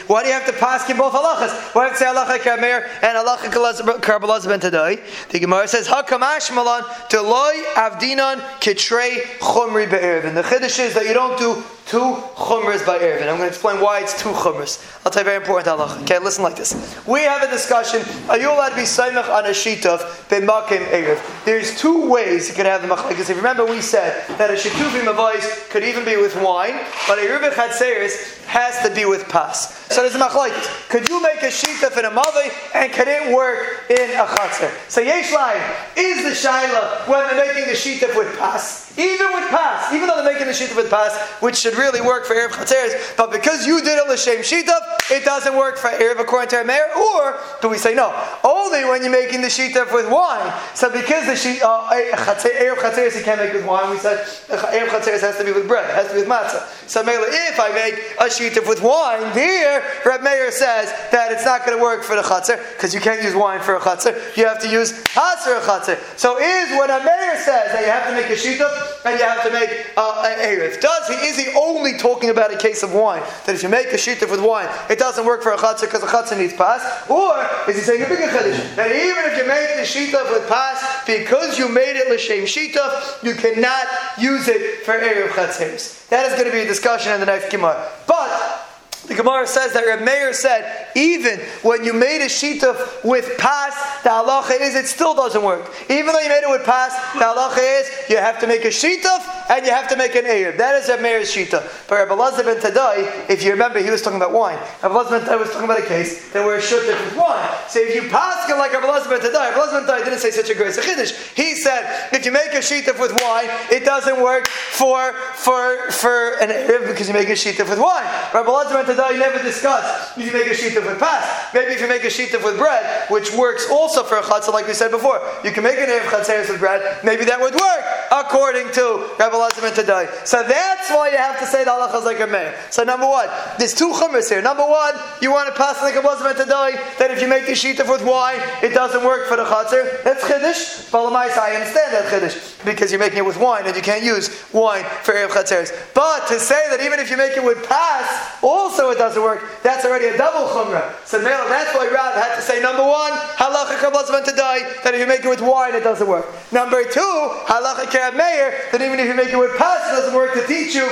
Why 0.08 0.24
do 0.24 0.28
you 0.28 0.34
have 0.34 0.46
to 0.48 0.54
pass 0.54 0.90
in 0.90 0.98
both 0.98 1.14
halachas? 1.14 1.74
Why 1.74 1.84
do 1.84 1.86
you 1.86 1.90
have 1.90 1.92
to 1.94 1.98
say 1.98 2.06
halacha 2.06 2.40
kamer 2.40 2.84
and 3.04 3.18
halacha 3.18 4.00
karbalaz 4.00 4.48
ben 4.48 4.60
tadai? 4.60 5.00
The 5.30 5.40
Gemara 5.40 5.68
says 5.68 5.88
hakamash 5.88 6.54
malan 6.54 6.84
deloy 7.10 7.64
avdinan 7.76 8.40
kitrei 8.60 9.22
chumri. 9.40 9.84
And 10.26 10.36
the 10.36 10.42
chiddush 10.42 10.80
is 10.80 10.94
that 10.96 11.06
you 11.06 11.14
don't 11.14 11.38
do 11.38 11.64
two 11.90 12.14
chumras 12.38 12.86
by. 12.86 13.00
And 13.00 13.30
I'm 13.30 13.38
going 13.38 13.40
to 13.40 13.48
explain 13.48 13.82
why 13.82 14.00
it's 14.00 14.22
two 14.22 14.30
chumras. 14.30 14.78
I'll 15.04 15.12
tell 15.12 15.24
you 15.24 15.26
very 15.26 15.38
important 15.38 15.68
halacha. 15.68 16.04
Okay, 16.04 16.20
listen 16.20 16.44
like 16.44 16.56
this. 16.56 16.74
We 17.08 17.22
have 17.22 17.42
a 17.42 17.50
discussion. 17.50 18.04
Are 18.30 18.38
you 18.38 18.52
allowed 18.52 18.70
to 18.70 18.76
be 18.76 18.84
saimach 18.84 19.30
on 19.30 19.46
a 19.46 19.50
shitov 19.50 20.00
b'makim 20.30 20.86
Erev? 20.92 21.46
There's 21.46 21.78
two 21.80 22.08
ways 22.08 22.48
you 22.48 22.54
can 22.54 22.66
have 22.66 22.84
the 22.84 22.88
machlekes. 22.88 23.22
If 23.22 23.30
you 23.30 23.36
remember, 23.36 23.66
we 23.66 23.82
said 23.82 24.28
that 24.38 24.52
a 24.52 24.54
shituvim 24.54 25.14
voice 25.16 25.68
could 25.70 25.84
even 25.84 26.06
be 26.06 26.18
with 26.18 26.36
wine, 26.42 26.80
but 27.08 27.18
a 27.18 27.22
Rubik 27.24 27.54
Hatzeris 27.54 28.39
has 28.50 28.82
to 28.82 28.94
be 28.94 29.06
with 29.06 29.30
pas. 29.30 29.70
So 29.94 30.02
there's 30.02 30.16
a 30.16 30.20
machlekes. 30.20 30.90
Could 30.90 31.08
you 31.08 31.22
make 31.22 31.44
a 31.44 31.54
shitov 31.54 31.96
in 31.98 32.06
a 32.06 32.10
mavi 32.10 32.50
and 32.74 32.92
can 32.92 33.08
it 33.08 33.34
work 33.34 33.86
in 33.92 34.10
a 34.10 34.26
chatzer? 34.26 34.72
So 34.90 35.02
yesh 35.02 35.32
line 35.32 35.62
is 35.96 36.24
the 36.24 36.34
shaila 36.34 37.08
when 37.08 37.28
they're 37.28 37.46
making 37.46 37.66
the 37.66 37.78
shitov 37.78 38.18
with 38.18 38.36
pas. 38.40 38.90
Even 38.98 39.32
with 39.34 39.50
pas, 39.50 39.94
even 39.94 40.08
though 40.08 40.16
they're 40.16 40.34
making 40.34 40.48
the 40.48 40.54
shitov 40.54 40.76
with 40.76 40.90
pas, 40.90 41.16
which 41.42 41.58
should 41.58 41.76
really 41.76 42.02
work 42.02 42.26
for 42.26 42.34
Erev 42.34 42.50
Chatzeres, 42.50 43.16
but 43.16 43.32
because 43.32 43.66
you 43.66 43.82
did 43.82 43.98
it 43.98 44.08
l'shem 44.10 44.42
shitov, 44.42 44.82
it 45.12 45.24
doesn't 45.24 45.56
work 45.56 45.78
for 45.78 45.90
Erev 45.90 46.20
according 46.20 46.50
to 46.50 46.64
mayor, 46.66 46.90
or 46.98 47.40
do 47.62 47.70
we 47.70 47.78
say 47.78 47.94
no? 47.94 48.10
Only 48.44 48.84
when 48.84 49.04
you're 49.04 49.12
making 49.12 49.42
the 49.42 49.48
shitov 49.48 49.94
with 49.94 50.10
wine. 50.10 50.52
So 50.74 50.92
because 50.92 51.28
the 51.28 51.36
sheet, 51.36 51.62
uh, 51.62 51.90
Erev 51.94 52.78
Chatzeres 52.78 53.16
you 53.16 53.24
can't 53.24 53.40
make 53.40 53.54
with 53.54 53.66
wine, 53.66 53.92
we 53.92 53.98
said 54.00 54.26
Erev 54.50 54.90
Chatzeres 54.90 55.22
has 55.22 55.38
to 55.38 55.46
be 55.46 55.52
with 55.52 55.68
bread, 55.68 55.88
it 55.88 55.96
has 55.96 56.08
to 56.08 56.14
be 56.14 56.22
with 56.22 56.30
matzah. 56.30 56.66
So 56.90 57.04
if 57.06 57.60
I 57.60 57.70
make 57.74 58.16
a 58.20 58.30
with 58.40 58.82
wine, 58.82 59.34
Here, 59.34 59.84
Reb 60.06 60.24
Meir 60.24 60.52
says 60.52 60.92
that 61.12 61.32
it's 61.32 61.44
not 61.44 61.66
going 61.66 61.78
to 61.78 61.82
work 61.82 62.04
for 62.04 62.16
the 62.16 62.22
chatzer, 62.22 62.58
because 62.74 62.94
you 62.94 63.02
can't 63.02 63.22
use 63.22 63.36
wine 63.36 63.60
for 63.60 63.76
a 63.76 63.80
chatzer, 63.80 64.16
you 64.38 64.46
have 64.48 64.60
to 64.62 64.70
use 64.70 65.04
pas 65.14 65.44
for 65.44 65.56
a 65.56 65.62
chatzer. 65.62 65.98
So 66.18 66.38
is 66.38 66.70
when 66.80 66.90
a 66.90 67.04
mayor 67.04 67.36
says 67.36 67.72
that 67.74 67.82
you 67.82 67.92
have 67.92 68.08
to 68.08 68.14
make 68.16 68.30
a 68.32 68.40
shituf, 68.40 69.06
and 69.06 69.20
you 69.20 69.26
have 69.26 69.44
to 69.44 69.52
make 69.52 69.88
uh, 69.98 70.24
an 70.26 70.40
erev. 70.40 70.80
Does 70.80 71.08
he? 71.08 71.16
Is 71.28 71.38
he 71.38 71.54
only 71.56 71.98
talking 71.98 72.30
about 72.30 72.54
a 72.54 72.58
case 72.58 72.84
of 72.84 72.94
wine? 72.94 73.22
That 73.46 73.56
if 73.56 73.64
you 73.64 73.70
make 73.70 73.88
a 73.88 73.98
shituf 73.98 74.32
with 74.32 74.42
wine, 74.42 74.68
it 74.90 75.00
doesn't 75.00 75.26
work 75.26 75.42
for 75.44 75.52
a 75.52 75.58
chatzah 75.58 75.82
because 75.82 76.04
a 76.04 76.08
chatzah 76.08 76.38
needs 76.38 76.54
pas? 76.54 76.82
Or 77.10 77.36
is 77.70 77.76
he 77.76 77.82
saying 77.82 78.04
a 78.04 78.08
bigger 78.08 78.28
chiddush 78.28 78.76
that 78.76 78.92
even 78.92 79.32
if 79.32 79.38
you 79.38 79.48
make 79.48 79.76
the 79.76 79.88
shituf 79.88 80.32
with 80.32 80.48
pas, 80.48 80.80
because 81.06 81.58
you 81.60 81.68
made 81.70 81.96
it 81.96 82.10
l'shem 82.10 82.46
shituf, 82.46 83.24
you 83.24 83.36
cannot 83.36 83.86
use 84.18 84.48
it 84.48 84.86
for 84.86 84.94
erev 84.94 85.30
chatzers? 85.30 86.08
That 86.10 86.26
is 86.26 86.34
going 86.34 86.46
to 86.46 86.52
be 86.52 86.62
a 86.62 86.68
discussion 86.68 87.14
in 87.14 87.20
the 87.20 87.28
next 87.28 87.52
Gemara. 87.52 87.88
But 88.08 88.29
Father 88.30 88.60
the 89.10 89.16
Gemara 89.16 89.48
says 89.48 89.74
that 89.74 89.86
Reb 89.86 90.02
Meir 90.02 90.34
said, 90.34 90.88
even 90.96 91.40
when 91.64 91.84
you 91.84 91.94
made 91.94 92.22
a 92.22 92.30
shituf 92.30 93.04
with 93.04 93.38
pas, 93.40 93.74
the 94.04 94.10
halacha 94.10 94.62
is 94.62 94.76
it 94.76 94.86
still 94.86 95.16
doesn't 95.16 95.44
work. 95.44 95.68
Even 95.90 96.14
though 96.14 96.20
you 96.20 96.30
made 96.30 96.44
it 96.44 96.50
with 96.50 96.64
pas, 96.64 96.94
the 97.14 97.26
halacha 97.26 97.82
is 97.82 97.90
you 98.08 98.18
have 98.18 98.40
to 98.40 98.46
make 98.46 98.66
a 98.66 98.70
shituf 98.70 99.26
and 99.50 99.66
you 99.66 99.72
have 99.72 99.88
to 99.88 99.98
make 99.98 100.14
an 100.14 100.26
eir. 100.26 100.56
That 100.56 100.76
is 100.76 100.90
Reb 100.90 101.02
Meir's 101.02 101.34
shituf. 101.34 101.90
But 101.90 101.96
Reb 101.96 102.10
Elazar 102.10 102.46
ben 102.46 102.58
Tadai, 102.58 103.28
if 103.30 103.44
you 103.44 103.50
remember, 103.50 103.80
he 103.80 103.90
was 103.90 104.04
talking 104.04 104.22
about 104.22 104.32
wine. 104.32 104.60
Reb 104.84 104.92
Elazar 104.92 105.10
ben 105.10 105.22
Tadai 105.22 105.40
was 105.40 105.50
talking 105.50 105.66
about 105.66 105.80
a 105.80 105.88
case 105.88 106.32
that 106.32 106.46
where 106.46 106.58
a 106.58 106.62
shituf 106.62 106.88
with 106.88 107.18
wine. 107.18 107.50
So 107.68 107.80
if 107.80 107.96
you 107.96 108.10
pass 108.10 108.48
it 108.48 108.58
like 108.58 108.74
Reb 108.74 108.84
Elazar 108.84 109.10
ben 109.10 109.22
Tadai, 109.22 109.50
Reb 109.50 109.58
Elazar 109.58 109.88
ben 109.88 109.96
Tadai 109.96 110.04
didn't 110.06 110.20
say 110.20 110.30
such 110.30 110.52
a 110.52 110.54
great 110.54 110.76
chiddush. 110.76 111.34
He 111.34 111.56
said 111.56 112.10
if 112.14 112.26
you 112.26 112.32
make 112.32 112.54
a 112.54 112.62
shituf 112.62 113.00
with 113.00 113.18
wine, 113.24 113.50
it 113.72 113.84
doesn't 113.86 114.22
work 114.22 114.48
for 114.48 115.14
for 115.34 115.90
for 115.90 116.38
an 116.42 116.50
eir 116.50 116.86
because 116.86 117.08
you 117.08 117.16
make 117.16 117.30
a 117.30 117.34
shituf 117.34 117.70
with 117.70 117.80
wine. 117.80 118.06
Reb 118.36 118.46
Elazar 118.46 118.86
ben 118.86 118.86
Tadai 118.86 118.99
never 119.18 119.42
discussed 119.42 120.18
you 120.18 120.32
make 120.32 120.48
a 120.48 120.56
shituf 120.56 120.86
with 120.86 121.00
pas. 121.00 121.54
Maybe 121.54 121.74
if 121.74 121.82
you 121.82 121.88
make 121.88 122.04
a 122.04 122.08
shituf 122.08 122.44
with 122.44 122.58
bread, 122.58 123.10
which 123.10 123.34
works 123.34 123.70
also 123.70 124.04
for 124.04 124.18
a 124.18 124.22
chatzah, 124.22 124.54
like 124.54 124.68
we 124.68 124.74
said 124.74 124.92
before, 124.92 125.22
you 125.44 125.52
can 125.52 125.64
make 125.64 125.78
an 125.78 125.88
erev 125.88 126.10
chatzeres 126.10 126.50
with 126.50 126.60
bread. 126.60 127.04
Maybe 127.04 127.26
that 127.26 127.40
would 127.40 127.56
work 127.56 127.84
according 128.12 128.72
to 128.74 129.10
Rabbi 129.18 129.36
Lazim 129.36 129.74
today. 129.74 130.10
So 130.26 130.44
that's 130.44 130.90
why 130.90 131.10
you 131.10 131.18
have 131.18 131.40
to 131.40 131.46
say 131.46 131.64
the 131.64 131.72
halachas 131.72 132.04
like 132.04 132.20
a 132.20 132.28
mayor. 132.28 132.56
So 132.70 132.84
number 132.84 133.08
one, 133.08 133.30
there's 133.58 133.74
two 133.74 133.92
chumras 133.92 134.30
here. 134.30 134.42
Number 134.42 134.64
one, 134.66 134.96
you 135.22 135.32
want 135.32 135.48
to 135.48 135.56
pass 135.56 135.82
like 135.82 135.96
a 135.96 136.02
Lazim 136.02 136.32
today 136.36 136.82
that 137.00 137.12
if 137.12 137.22
you 137.22 137.28
make 137.28 137.46
the 137.46 137.54
shituf 137.54 137.90
with 137.90 138.04
wine, 138.06 138.40
it 138.62 138.74
doesn't 138.74 139.04
work 139.04 139.28
for 139.28 139.38
the 139.38 139.46
chatzah. 139.46 140.04
That's 140.04 140.24
chiddush. 140.24 140.90
Balamais, 140.92 141.38
I 141.38 141.56
understand 141.56 141.94
that 141.94 142.12
chiddush 142.12 142.66
because 142.66 142.92
you're 142.92 143.00
making 143.00 143.20
it 143.20 143.26
with 143.26 143.38
wine 143.38 143.66
and 143.66 143.76
you 143.76 143.82
can't 143.82 144.04
use 144.04 144.30
wine 144.54 144.84
for 145.04 145.14
erev 145.14 145.30
chatzeres. 145.30 145.72
But 145.94 146.28
to 146.28 146.40
say 146.40 146.62
that 146.70 146.82
even 146.82 147.00
if 147.00 147.10
you 147.10 147.18
make 147.18 147.38
it 147.38 147.44
with 147.44 147.64
pas, 147.68 148.38
also 148.42 148.89
it 148.92 148.98
doesn't 148.98 149.22
work, 149.22 149.44
that's 149.64 149.86
already 149.86 150.06
a 150.06 150.18
double 150.18 150.48
chumrah. 150.50 150.94
So 151.06 151.22
that's 151.22 151.76
why 151.76 151.88
Rav 151.88 152.16
had 152.16 152.36
to 152.36 152.42
say 152.42 152.62
number 152.62 152.84
one, 152.84 153.14
halacha 153.14 153.80
kabbalah 153.80 154.24
to 154.26 154.36
die, 154.36 154.60
that 154.84 154.94
if 154.94 155.00
you 155.00 155.08
make 155.08 155.24
it 155.24 155.30
with 155.30 155.42
wine, 155.42 155.76
it 155.76 155.84
doesn't 155.84 156.08
work. 156.08 156.28
Number 156.52 156.84
two, 156.84 157.32
halacha 157.46 157.86
kerab 157.86 158.16
meir, 158.16 158.70
that 158.72 158.82
even 158.82 159.00
if 159.00 159.08
you 159.08 159.16
make 159.16 159.30
it 159.30 159.38
with 159.38 159.58
pas, 159.58 159.80
it 159.92 159.96
doesn't 160.02 160.16
work 160.16 160.34
to 160.34 160.46
teach 160.48 160.76
you 160.76 160.88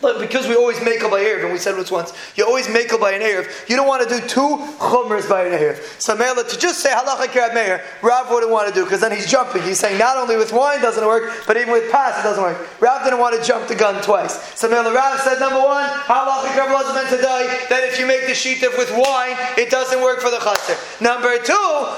but 0.00 0.20
because 0.20 0.46
we 0.46 0.54
always 0.54 0.80
make 0.82 1.02
up 1.02 1.10
by 1.10 1.20
Erev, 1.20 1.44
and 1.44 1.52
we 1.52 1.58
said 1.58 1.74
this 1.74 1.90
once, 1.90 2.12
you 2.36 2.46
always 2.46 2.68
make 2.68 2.92
up 2.92 3.00
by 3.00 3.12
an 3.12 3.22
Erev, 3.22 3.68
you 3.68 3.76
don't 3.76 3.88
want 3.88 4.06
to 4.06 4.08
do 4.08 4.20
two 4.28 4.56
chumras 4.78 5.28
by 5.28 5.44
an 5.44 5.52
Erev. 5.52 5.82
So 6.00 6.14
Mela, 6.16 6.44
to 6.44 6.58
just 6.58 6.80
say 6.80 6.90
halacha 6.90 7.26
kirab 7.26 7.54
meir, 7.54 7.82
Rav 8.02 8.30
wouldn't 8.30 8.52
want 8.52 8.68
to 8.68 8.74
do, 8.74 8.84
because 8.84 9.00
then 9.00 9.12
he's 9.12 9.30
jumping. 9.30 9.62
He's 9.62 9.78
saying 9.78 9.98
not 9.98 10.16
only 10.16 10.36
with 10.36 10.52
wine 10.52 10.80
doesn't 10.80 11.04
work, 11.04 11.32
but 11.46 11.56
even 11.56 11.72
with 11.72 11.90
pass 11.90 12.18
it 12.20 12.22
doesn't 12.22 12.42
work. 12.42 12.58
Rav 12.80 13.02
didn't 13.04 13.18
want 13.18 13.34
to 13.36 13.42
jump 13.42 13.66
the 13.66 13.74
gun 13.74 14.02
twice. 14.02 14.38
So 14.54 14.68
Mela, 14.68 14.94
Rav 14.94 15.20
said 15.20 15.40
number 15.40 15.60
one, 15.60 15.88
halacha 16.06 16.54
kirab 16.54 16.94
meant 16.94 17.10
to 17.10 17.20
die, 17.20 17.46
that 17.68 17.82
if 17.82 17.98
you 17.98 18.06
make 18.06 18.26
the 18.26 18.38
shituf 18.38 18.78
with 18.78 18.90
wine, 18.92 19.36
it 19.58 19.70
doesn't 19.70 20.00
work 20.00 20.20
for 20.20 20.30
the 20.30 20.38
chaser. 20.38 20.78
Number 21.02 21.38
two, 21.42 21.54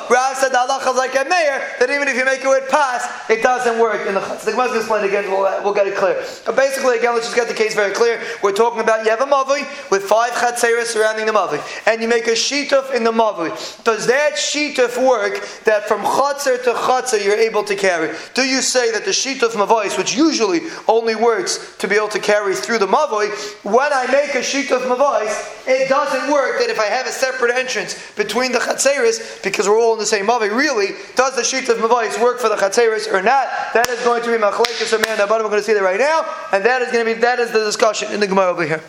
Rav 0.09 0.37
said 0.37 0.53
halacha 0.53 0.95
like 0.97 1.15
a 1.15 1.29
mayor, 1.29 1.61
that 1.79 1.91
even 1.91 2.09
if 2.09 2.17
you 2.17 2.25
make 2.25 2.41
it 2.41 2.49
with 2.49 2.69
pass, 2.71 3.05
it 3.29 3.43
doesn't 3.43 3.79
work 3.79 4.07
in 4.07 4.15
the 4.15 4.21
chaser. 4.21 4.47
The 4.47 4.53
Gemara 4.53 4.77
explain 4.77 5.05
again, 5.05 5.31
we'll, 5.31 5.45
we'll 5.63 5.75
get 5.75 5.87
it 5.87 5.97
clear. 5.97 6.25
But 6.47 6.57
basically, 6.57 6.99
again, 6.99 7.15
let's 7.15 7.27
just 7.27 7.37
get 7.37 7.49
the 7.49 7.55
case 7.55 7.75
very 7.75 7.90
very 7.91 8.19
clear. 8.19 8.39
We're 8.43 8.53
talking 8.53 8.81
about 8.81 9.05
you 9.05 9.11
have 9.11 9.21
a 9.21 9.25
mavi 9.25 9.91
with 9.91 10.05
five 10.05 10.33
chatzeras 10.33 10.87
surrounding 10.87 11.27
the 11.27 11.33
mavi, 11.33 11.61
and 11.87 12.03
you 12.03 12.09
make 12.09 12.27
a 12.27 12.33
shituf 12.33 12.95
in 12.95 13.05
the 13.05 13.13
mavi. 13.13 13.51
Does 13.85 14.07
that 14.07 14.35
shituf 14.35 14.97
work 15.07 15.45
that 15.65 15.87
from 15.87 16.03
chatzer 16.03 16.63
to 16.65 16.73
chatzer 16.73 17.23
you're 17.25 17.37
able 17.37 17.65
to 17.65 17.77
carry? 17.77 18.17
Do 18.35 18.43
you 18.43 18.63
say 18.63 18.91
that 18.93 19.05
the 19.05 19.11
shituf 19.11 19.51
mavais, 19.53 19.97
which 19.99 20.15
usually 20.15 20.61
only 20.89 21.15
works 21.15 21.77
to 21.79 21.89
be 21.89 21.97
able 21.97 22.09
to 22.09 22.21
carry 22.21 22.55
through 22.55 22.79
the 22.79 22.87
mavi, 22.87 23.31
when 23.65 23.93
I 23.93 24.07
make 24.11 24.35
a 24.35 24.41
shituf 24.41 24.83
mavais, 24.83 25.67
it 25.67 25.89
doesn't 25.89 26.33
work 26.33 26.59
that 26.61 26.71
if 26.71 26.79
I 26.79 26.87
have 26.87 27.07
a 27.07 27.13
separate 27.13 27.55
entrance 27.55 28.13
between 28.17 28.53
the 28.53 28.59
chatzeras, 28.59 29.43
because 29.43 29.69
we're 29.69 29.81
all 29.81 29.93
in 29.95 29.99
the 29.99 30.07
same 30.07 30.27
mavi, 30.27 30.55
really, 30.55 30.89
does 31.17 31.37
the 31.37 31.43
shituf 31.43 31.79
mavais 31.79 32.21
work 32.23 32.39
for 32.39 32.49
the 32.49 32.57
chatzeras 32.57 33.13
or 33.13 33.23
not? 33.23 33.49
That 33.75 33.89
is 33.89 34.03
going 34.05 34.23
to 34.23 34.31
be 34.31 34.39
machlekes 34.39 34.93
or 34.93 34.99
man. 34.99 35.19
We're 35.21 35.49
going 35.49 35.53
to 35.53 35.63
see 35.63 35.75
that 35.75 35.83
right 35.83 35.99
now, 35.99 36.25
and 36.53 36.65
that 36.65 36.83
is 36.83 36.93
going 36.93 37.05
to 37.07 37.15
be 37.15 37.21
that 37.21 37.39
is 37.39 37.51
the 37.53 37.61
discussion 37.61 37.80
in 38.13 38.21
the 38.21 38.27
Gemara 38.27 38.51
over 38.51 38.67
here. 38.67 38.83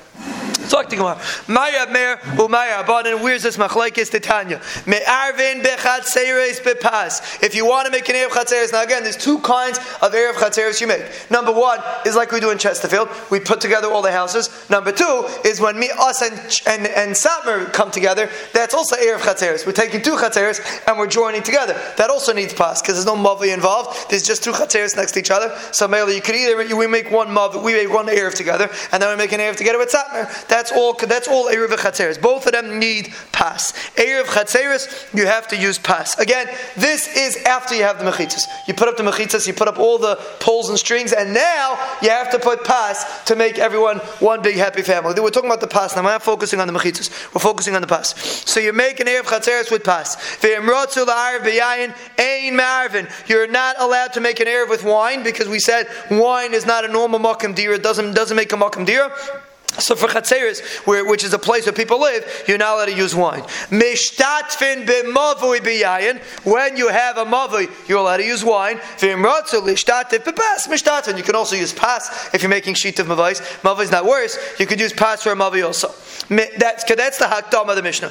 Talk 0.69 0.89
to 0.89 0.95
Gemara. 0.95 1.19
Maya 1.47 1.91
Mer 1.91 2.17
Umaya 2.37 2.83
Abadan. 2.83 3.21
Where's 3.21 3.43
this 3.43 3.57
machlekes 3.57 4.09
Titania? 4.09 4.61
Me'arvin 4.85 5.61
bechatzeres 5.61 6.61
bepas. 6.61 7.43
If 7.43 7.55
you 7.55 7.65
want 7.65 7.85
to 7.85 7.91
make 7.91 8.07
an 8.09 8.15
erev 8.15 8.29
chatzeres, 8.29 8.71
now 8.71 8.83
again, 8.83 9.03
there's 9.03 9.17
two 9.17 9.39
kinds 9.39 9.77
of 10.01 10.13
erev 10.13 10.33
chatzeres 10.33 10.79
you 10.81 10.87
make. 10.87 11.03
Number 11.29 11.51
one 11.51 11.79
is 12.05 12.15
like 12.15 12.31
we 12.31 12.39
do 12.39 12.51
in 12.51 12.57
Chesterfield. 12.57 13.09
We 13.29 13.39
put 13.39 13.61
together 13.61 13.87
all 13.87 14.01
the 14.01 14.11
houses. 14.11 14.49
Number 14.69 14.91
two 14.91 15.27
is 15.45 15.59
when 15.59 15.79
me, 15.79 15.89
us, 15.99 16.21
and 16.21 16.33
and, 16.67 16.87
and 16.87 17.11
Satmar 17.11 17.71
come 17.73 17.91
together. 17.91 18.29
That's 18.53 18.73
also 18.73 18.95
erev 18.95 19.19
chatzeres. 19.19 19.65
We're 19.65 19.73
taking 19.73 20.01
two 20.01 20.15
chatzeres 20.15 20.61
and 20.87 20.97
we're 20.97 21.07
joining 21.07 21.43
together. 21.43 21.73
That 21.97 22.09
also 22.09 22.33
needs 22.33 22.53
pas 22.53 22.81
because 22.81 22.95
there's 22.95 23.05
no 23.05 23.15
mavi 23.15 23.53
involved. 23.53 24.09
There's 24.09 24.23
just 24.23 24.43
two 24.43 24.51
chatzeres 24.51 24.95
next 24.95 25.13
to 25.13 25.19
each 25.19 25.31
other. 25.31 25.55
So 25.71 25.87
mainly 25.87 26.15
you 26.15 26.21
could 26.21 26.35
either 26.35 26.75
we 26.75 26.87
make 26.87 27.11
one 27.11 27.31
mav, 27.31 27.61
we 27.61 27.73
make 27.73 27.91
one 27.91 28.07
erev 28.07 28.35
together, 28.35 28.69
and 28.91 29.01
then 29.01 29.09
we 29.09 29.15
make 29.15 29.31
an 29.31 29.39
erev 29.39 29.57
together 29.57 29.77
with 29.77 29.91
Satmar. 29.91 30.47
That's 30.51 30.73
all. 30.73 30.93
That's 30.93 31.29
all 31.29 31.45
erev 31.45 31.69
chatzeres. 31.69 32.21
Both 32.21 32.45
of 32.45 32.51
them 32.51 32.77
need 32.77 33.13
pas. 33.31 33.71
Erev 33.95 34.25
chatzeres, 34.25 35.07
you 35.17 35.25
have 35.25 35.47
to 35.47 35.55
use 35.55 35.77
pas. 35.79 36.19
Again, 36.19 36.45
this 36.75 37.15
is 37.15 37.37
after 37.45 37.73
you 37.73 37.83
have 37.83 37.99
the 37.99 38.11
mechitzas. 38.11 38.47
You 38.67 38.73
put 38.73 38.89
up 38.89 38.97
the 38.97 39.03
mechitzas, 39.03 39.47
you 39.47 39.53
put 39.53 39.69
up 39.69 39.79
all 39.79 39.97
the 39.97 40.17
poles 40.41 40.67
and 40.67 40.77
strings, 40.77 41.13
and 41.13 41.33
now 41.33 41.79
you 42.01 42.09
have 42.09 42.29
to 42.31 42.39
put 42.39 42.65
pas 42.65 43.23
to 43.27 43.37
make 43.37 43.59
everyone 43.59 43.99
one 44.19 44.41
big 44.41 44.57
happy 44.57 44.81
family. 44.81 45.17
We're 45.21 45.29
talking 45.29 45.49
about 45.49 45.61
the 45.61 45.67
pas 45.67 45.95
now. 45.95 46.03
We're 46.03 46.09
not 46.09 46.21
focusing 46.21 46.59
on 46.59 46.67
the 46.67 46.73
mechitzas. 46.73 47.33
We're 47.33 47.39
focusing 47.39 47.73
on 47.73 47.81
the 47.81 47.87
pas. 47.87 48.13
So 48.45 48.59
you 48.59 48.73
make 48.73 48.99
an 48.99 49.07
erev 49.07 49.23
chatzeres 49.23 49.71
with 49.71 49.85
pas. 49.85 50.17
You're 53.29 53.47
not 53.47 53.75
allowed 53.79 54.13
to 54.13 54.19
make 54.19 54.41
an 54.41 54.47
erev 54.47 54.69
with 54.69 54.83
wine 54.83 55.23
because 55.23 55.47
we 55.47 55.59
said 55.59 55.87
wine 56.09 56.53
is 56.53 56.65
not 56.65 56.83
a 56.83 56.89
normal 56.89 57.21
makam 57.21 57.55
dira. 57.55 57.75
It 57.75 57.83
doesn't 57.83 58.13
doesn't 58.13 58.35
make 58.35 58.51
a 58.51 58.57
makam 58.57 58.85
dira. 58.85 59.15
So 59.79 59.95
for 59.95 60.07
Chatzeris, 60.07 60.61
which 61.07 61.23
is 61.23 61.33
a 61.33 61.39
place 61.39 61.65
where 61.65 61.71
people 61.71 62.01
live, 62.01 62.43
you're 62.45 62.57
not 62.57 62.75
allowed 62.75 62.85
to 62.87 62.95
use 62.95 63.15
wine. 63.15 63.41
Mishtatfin 63.69 64.85
b'mavui 64.85 65.59
b'yayin. 65.59 66.21
When 66.45 66.75
you 66.75 66.89
have 66.89 67.17
a 67.17 67.23
mavui, 67.23 67.71
you're 67.87 67.99
allowed 67.99 68.17
to 68.17 68.25
use 68.25 68.43
wine. 68.43 68.77
V'imratzu 68.97 69.61
lishtatif 69.61 70.25
b'pas 70.25 70.67
mishtatfin. 70.67 71.17
You 71.17 71.23
can 71.23 71.35
also 71.35 71.55
use 71.55 71.71
pas 71.71 72.29
if 72.33 72.41
you're 72.41 72.49
making 72.49 72.73
sheet 72.73 72.99
of 72.99 73.07
mavais. 73.07 73.39
Mavui 73.61 73.83
is 73.83 73.91
not 73.91 74.05
worse. 74.05 74.37
You 74.59 74.67
could 74.67 74.79
use 74.79 74.91
pas 74.91 75.23
for 75.23 75.31
a 75.31 75.35
mavui 75.35 75.65
also. 75.65 75.87
That's, 76.57 76.83
that's 76.83 77.17
the 77.17 77.25
hakdam 77.25 77.69
of 77.69 77.77
the 77.77 77.81
Mishnah. 77.81 78.09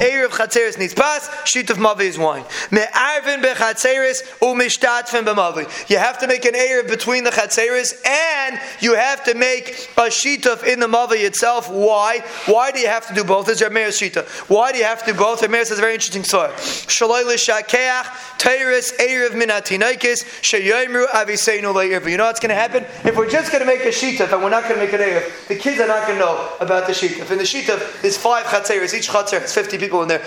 Eir 0.00 0.24
of 0.24 0.32
Chatzeris 0.32 0.78
needs 0.78 0.94
pas, 0.94 1.28
sheet 1.44 1.68
of 1.68 1.76
mavui 1.76 2.06
is 2.06 2.18
wine. 2.18 2.44
Me'arvin 2.70 3.42
b'Chatzeris 3.42 4.22
u'mishtatfin 4.40 5.24
b'mavui. 5.24 5.90
You 5.90 5.98
have 5.98 6.18
to 6.20 6.26
make 6.26 6.46
an 6.46 6.54
Eir 6.54 6.88
between 6.88 7.24
the 7.24 7.30
Chatzeris 7.30 7.94
and 8.06 8.58
you 8.80 8.94
have 8.94 9.22
to 9.24 9.34
make 9.34 9.90
a 9.98 10.10
sheet 10.10 10.46
of 10.46 10.64
in 10.64 10.80
the 10.80 10.86
mavui 10.86 11.01
Itself. 11.10 11.68
Why? 11.70 12.20
Why 12.46 12.70
do 12.70 12.78
you 12.78 12.86
have 12.86 13.06
to 13.08 13.14
do 13.14 13.24
both? 13.24 13.48
Is 13.48 13.60
Rameir's 13.60 13.98
Shita. 13.98 14.26
Why 14.48 14.72
do 14.72 14.78
you 14.78 14.84
have 14.84 15.04
to 15.04 15.12
do 15.12 15.18
both? 15.18 15.42
Rameir 15.42 15.64
says 15.66 15.78
a 15.78 15.80
very 15.80 15.94
interesting 15.94 16.24
story. 16.24 16.50
Shaloi 16.52 17.24
l'shakeach, 17.24 18.04
teiris, 18.38 18.96
eiriv 18.98 19.30
minatinaikis, 19.30 20.24
sheyomru 20.42 21.06
aviseinu 21.08 21.74
le'irvu. 21.74 22.10
You 22.10 22.16
know 22.16 22.26
what's 22.26 22.40
going 22.40 22.50
to 22.50 22.54
happen? 22.54 22.84
If 23.04 23.16
we're 23.16 23.28
just 23.28 23.50
going 23.50 23.64
to 23.64 23.66
make 23.66 23.82
a 23.82 23.88
Shita 23.88 24.32
and 24.32 24.42
we're 24.42 24.50
not 24.50 24.64
going 24.64 24.76
to 24.76 24.84
make 24.84 24.92
an 24.92 25.00
eiriv, 25.00 25.48
the 25.48 25.56
kids 25.56 25.80
are 25.80 25.88
not 25.88 26.06
going 26.06 26.18
to 26.18 26.24
know 26.24 26.56
about 26.60 26.86
the 26.86 26.92
Shita. 26.92 27.30
In 27.30 27.38
the 27.38 27.44
Shita, 27.44 28.02
there's 28.02 28.16
five 28.16 28.46
chatzeris. 28.46 28.94
Each 28.94 29.08
chatzer 29.08 29.40
has 29.40 29.54
50 29.54 29.78
people 29.78 30.02
in 30.02 30.08
there. 30.08 30.22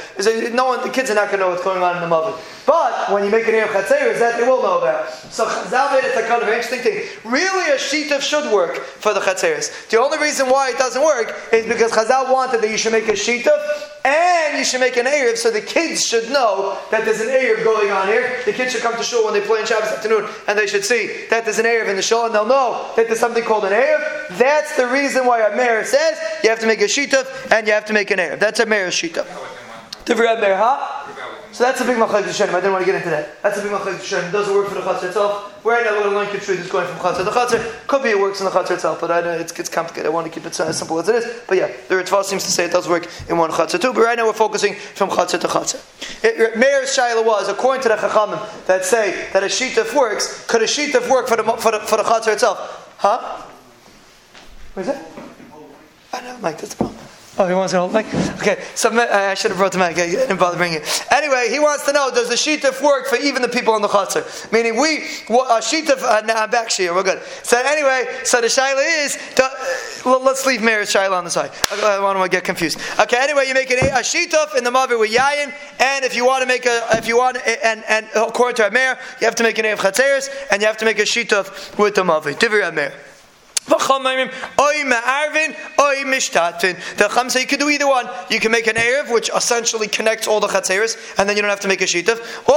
No 0.51 0.65
one, 0.65 0.81
the 0.81 0.89
kids 0.89 1.09
are 1.09 1.15
not 1.15 1.27
going 1.27 1.39
to 1.39 1.45
know 1.45 1.49
what's 1.49 1.63
going 1.63 1.81
on 1.81 1.95
in 2.01 2.09
the 2.09 2.13
Mavi. 2.13 2.37
But 2.65 3.11
when 3.11 3.23
you 3.23 3.29
make 3.29 3.47
an 3.47 3.53
eiriv 3.53 3.67
chatzeris, 3.67 4.19
that 4.19 4.39
they 4.39 4.47
will 4.47 4.61
know 4.61 4.79
about. 4.79 5.09
So 5.09 5.45
Chazal 5.45 5.91
made 5.93 6.03
it 6.03 6.17
a 6.17 6.27
kind 6.27 6.41
of 6.41 6.47
interesting 6.47 6.79
thing. 6.79 7.07
Really, 7.23 7.71
a 7.71 7.77
Shita 7.77 8.21
should 8.21 8.51
work 8.51 8.77
for 8.77 9.13
the 9.13 9.19
chatzeris. 9.19 9.89
The 9.89 9.99
only 9.99 10.17
reason 10.17 10.49
why 10.49 10.64
why 10.65 10.71
it 10.71 10.79
doesn't 10.79 11.03
work 11.03 11.53
is 11.53 11.65
because 11.67 11.91
Chazal 11.91 12.31
wanted 12.31 12.61
that 12.61 12.69
you 12.71 12.77
should 12.77 12.91
make 12.91 13.07
a 13.07 13.11
shita 13.11 13.53
and 14.03 14.57
you 14.57 14.63
should 14.63 14.79
make 14.79 14.97
an 14.97 15.05
Erev 15.05 15.37
so 15.37 15.51
the 15.51 15.61
kids 15.61 16.07
should 16.07 16.31
know 16.31 16.77
that 16.89 17.05
there's 17.05 17.21
an 17.21 17.27
Erev 17.27 17.63
going 17.63 17.91
on 17.91 18.07
here. 18.07 18.39
The 18.45 18.53
kids 18.53 18.71
should 18.71 18.81
come 18.81 18.97
to 18.97 19.03
shul 19.03 19.25
when 19.25 19.33
they 19.33 19.41
play 19.41 19.59
in 19.59 19.67
Shabbos 19.67 19.89
afternoon 19.89 20.27
and 20.47 20.57
they 20.57 20.65
should 20.65 20.83
see 20.83 21.27
that 21.29 21.43
there's 21.45 21.59
an 21.59 21.65
Erev 21.65 21.87
in 21.87 21.95
the 21.95 22.01
shul 22.01 22.25
and 22.25 22.33
they'll 22.33 22.47
know 22.47 22.91
that 22.95 23.05
there's 23.05 23.19
something 23.19 23.43
called 23.43 23.65
an 23.65 23.73
Erev. 23.73 24.37
That's 24.39 24.75
the 24.75 24.87
reason 24.87 25.27
why 25.27 25.41
a 25.41 25.55
mayor 25.55 25.83
says 25.83 26.17
you 26.43 26.49
have 26.49 26.59
to 26.61 26.67
make 26.67 26.81
a 26.81 26.85
shita 26.85 27.51
and 27.51 27.67
you 27.67 27.73
have 27.73 27.85
to 27.85 27.93
make 27.93 28.09
an 28.09 28.17
Erev. 28.17 28.39
That's 28.39 28.59
a 28.59 28.65
mayor's 28.65 28.95
shita. 28.95 29.23
Tivri 30.05 30.39
Meir, 30.41 30.57
huh? 30.57 31.04
So 31.55 31.63
that's 31.63 31.79
a 31.79 31.85
big 31.85 31.95
machlek 31.95 32.25
Hashem. 32.25 32.49
I 32.49 32.59
didn't 32.59 32.73
want 32.73 32.85
to 32.85 32.91
get 32.91 32.95
into 32.95 33.09
that. 33.11 33.41
That's 33.41 33.57
a 33.57 33.61
big 33.61 33.71
machlek 33.71 33.95
Hashem. 33.95 34.25
It 34.25 34.31
doesn't 34.33 34.53
work 34.53 34.67
for 34.67 34.75
the 34.75 34.81
chatzar 34.81 35.05
itself. 35.05 35.63
Right 35.63 35.85
now, 35.85 35.91
we're 35.91 36.09
going 36.11 36.27
to 36.27 36.33
learn 36.33 36.59
is 36.59 36.69
going 36.69 36.85
from 36.85 36.97
chatzar 36.97 37.23
to 37.23 37.31
chatzar. 37.31 37.87
Could 37.87 38.03
be 38.03 38.09
it 38.09 38.19
works 38.19 38.41
in 38.41 38.45
the 38.45 38.51
chatzar 38.51 38.71
itself, 38.71 38.99
but 38.99 39.09
I 39.09 39.21
know 39.21 39.31
it's, 39.31 39.57
it's 39.57 39.69
complicated. 39.69 40.07
I 40.07 40.09
want 40.09 40.27
to 40.27 40.33
keep 40.33 40.45
it 40.45 40.59
as 40.59 40.77
simple 40.77 40.99
as 40.99 41.07
it 41.07 41.15
is. 41.15 41.43
But 41.47 41.57
yeah, 41.57 41.71
the 41.87 41.95
Ritva 41.95 42.25
seems 42.25 42.43
to 42.43 42.51
say 42.51 42.65
it 42.65 42.73
does 42.73 42.89
work 42.89 43.07
in 43.29 43.37
one 43.37 43.51
chatzar 43.51 43.79
too. 43.79 43.93
But 43.93 44.03
right 44.03 44.17
now, 44.17 44.25
we're 44.25 44.33
focusing 44.33 44.75
from 44.75 45.09
chatzar 45.09 45.39
to 45.39 45.47
chatzar. 45.47 46.57
Meir's 46.57 46.89
shaila 46.93 47.25
was, 47.25 47.47
according 47.47 47.83
to 47.83 47.87
the 47.87 47.95
chachamim 47.95 48.65
that 48.65 48.83
say 48.83 49.29
that 49.31 49.41
a 49.41 49.45
shitaf 49.45 49.95
works, 49.95 50.45
could 50.47 50.61
a 50.61 50.65
shitaf 50.65 51.09
work 51.09 51.29
for 51.29 51.37
the 51.37 51.43
for 51.43 51.71
the, 51.71 51.79
for 51.79 51.95
the 51.95 52.03
chatzar 52.03 52.33
itself? 52.33 52.93
Huh? 52.97 53.43
What 54.73 54.81
is 54.81 54.89
it? 54.89 54.97
I 56.11 56.37
Mike. 56.41 56.57
That's 56.57 56.73
the 56.73 56.83
problem. 56.83 57.14
Oh, 57.37 57.47
he 57.47 57.53
wants 57.53 57.73
to 57.73 57.79
hold 57.79 57.91
mic? 57.91 58.05
Okay, 58.39 58.63
so 58.75 58.89
I 58.91 59.33
should 59.33 59.51
have 59.51 59.57
brought 59.57 59.73
the 59.73 59.77
mic. 59.77 59.97
I 59.97 60.07
didn't 60.07 60.37
bother 60.37 60.55
bringing 60.55 60.79
it. 60.79 61.05
Anyway, 61.11 61.47
he 61.49 61.59
wants 61.59 61.85
to 61.85 61.91
know, 61.91 62.09
does 62.09 62.29
the 62.29 62.35
shituf 62.35 62.81
work 62.81 63.07
for 63.07 63.17
even 63.17 63.41
the 63.41 63.49
people 63.49 63.75
in 63.75 63.81
the 63.81 63.89
chutzner? 63.89 64.23
Meaning 64.53 64.79
we, 64.79 64.99
a 65.27 65.59
shituf, 65.59 66.01
uh, 66.01 66.21
I'm 66.25 66.49
back 66.49 66.71
here, 66.71 66.93
we're 66.93 67.03
good. 67.03 67.21
So 67.43 67.61
anyway, 67.61 68.05
so 68.23 68.39
the 68.39 68.47
shaila 68.47 69.05
is, 69.05 69.17
uh, 69.37 70.19
let's 70.23 70.45
leave 70.45 70.61
Mayor's 70.61 70.93
shaila 70.93 71.17
on 71.17 71.25
the 71.25 71.29
side. 71.29 71.51
I 71.73 71.75
don't 71.75 72.03
want 72.03 72.23
to 72.23 72.29
get 72.29 72.45
confused. 72.45 72.79
Okay, 73.01 73.17
anyway, 73.19 73.47
you 73.47 73.53
make 73.53 73.69
an, 73.69 73.79
a 73.79 73.99
shituf 73.99 74.55
in 74.55 74.63
the 74.63 74.71
mavi 74.71 74.97
with 74.97 75.11
yayin, 75.11 75.53
and 75.81 76.05
if 76.05 76.15
you 76.15 76.25
want 76.25 76.41
to 76.41 76.47
make 76.47 76.65
a, 76.65 76.87
if 76.91 77.05
you 77.05 77.17
want, 77.17 77.37
and, 77.45 77.83
and 77.89 78.07
according 78.15 78.55
to 78.57 78.67
a 78.67 78.71
mayor, 78.71 78.97
you 79.19 79.25
have 79.25 79.35
to 79.35 79.43
make 79.43 79.57
an 79.57 79.65
of 79.65 79.79
chatzeres, 79.79 80.29
and 80.51 80.61
you 80.61 80.67
have 80.67 80.77
to 80.77 80.85
make 80.85 80.99
a 80.99 81.03
shituf 81.03 81.77
with 81.77 81.95
the 81.95 82.03
mavi. 82.03 82.39
The 86.03 87.37
you 87.39 87.47
can 87.47 87.59
do 87.59 87.69
either 87.69 87.87
one. 87.87 88.07
You 88.29 88.39
can 88.39 88.51
make 88.51 88.67
an 88.67 88.75
Erev, 88.75 89.13
which 89.13 89.29
essentially 89.35 89.87
connects 89.87 90.27
all 90.27 90.39
the 90.39 90.47
Chatzeres, 90.47 90.97
and 91.17 91.27
then 91.27 91.35
you 91.35 91.41
don't 91.41 91.49
have 91.49 91.59
to 91.61 91.67
make 91.67 91.81
a 91.81 91.85
Shitaf. 91.85 92.19
Or 92.49 92.55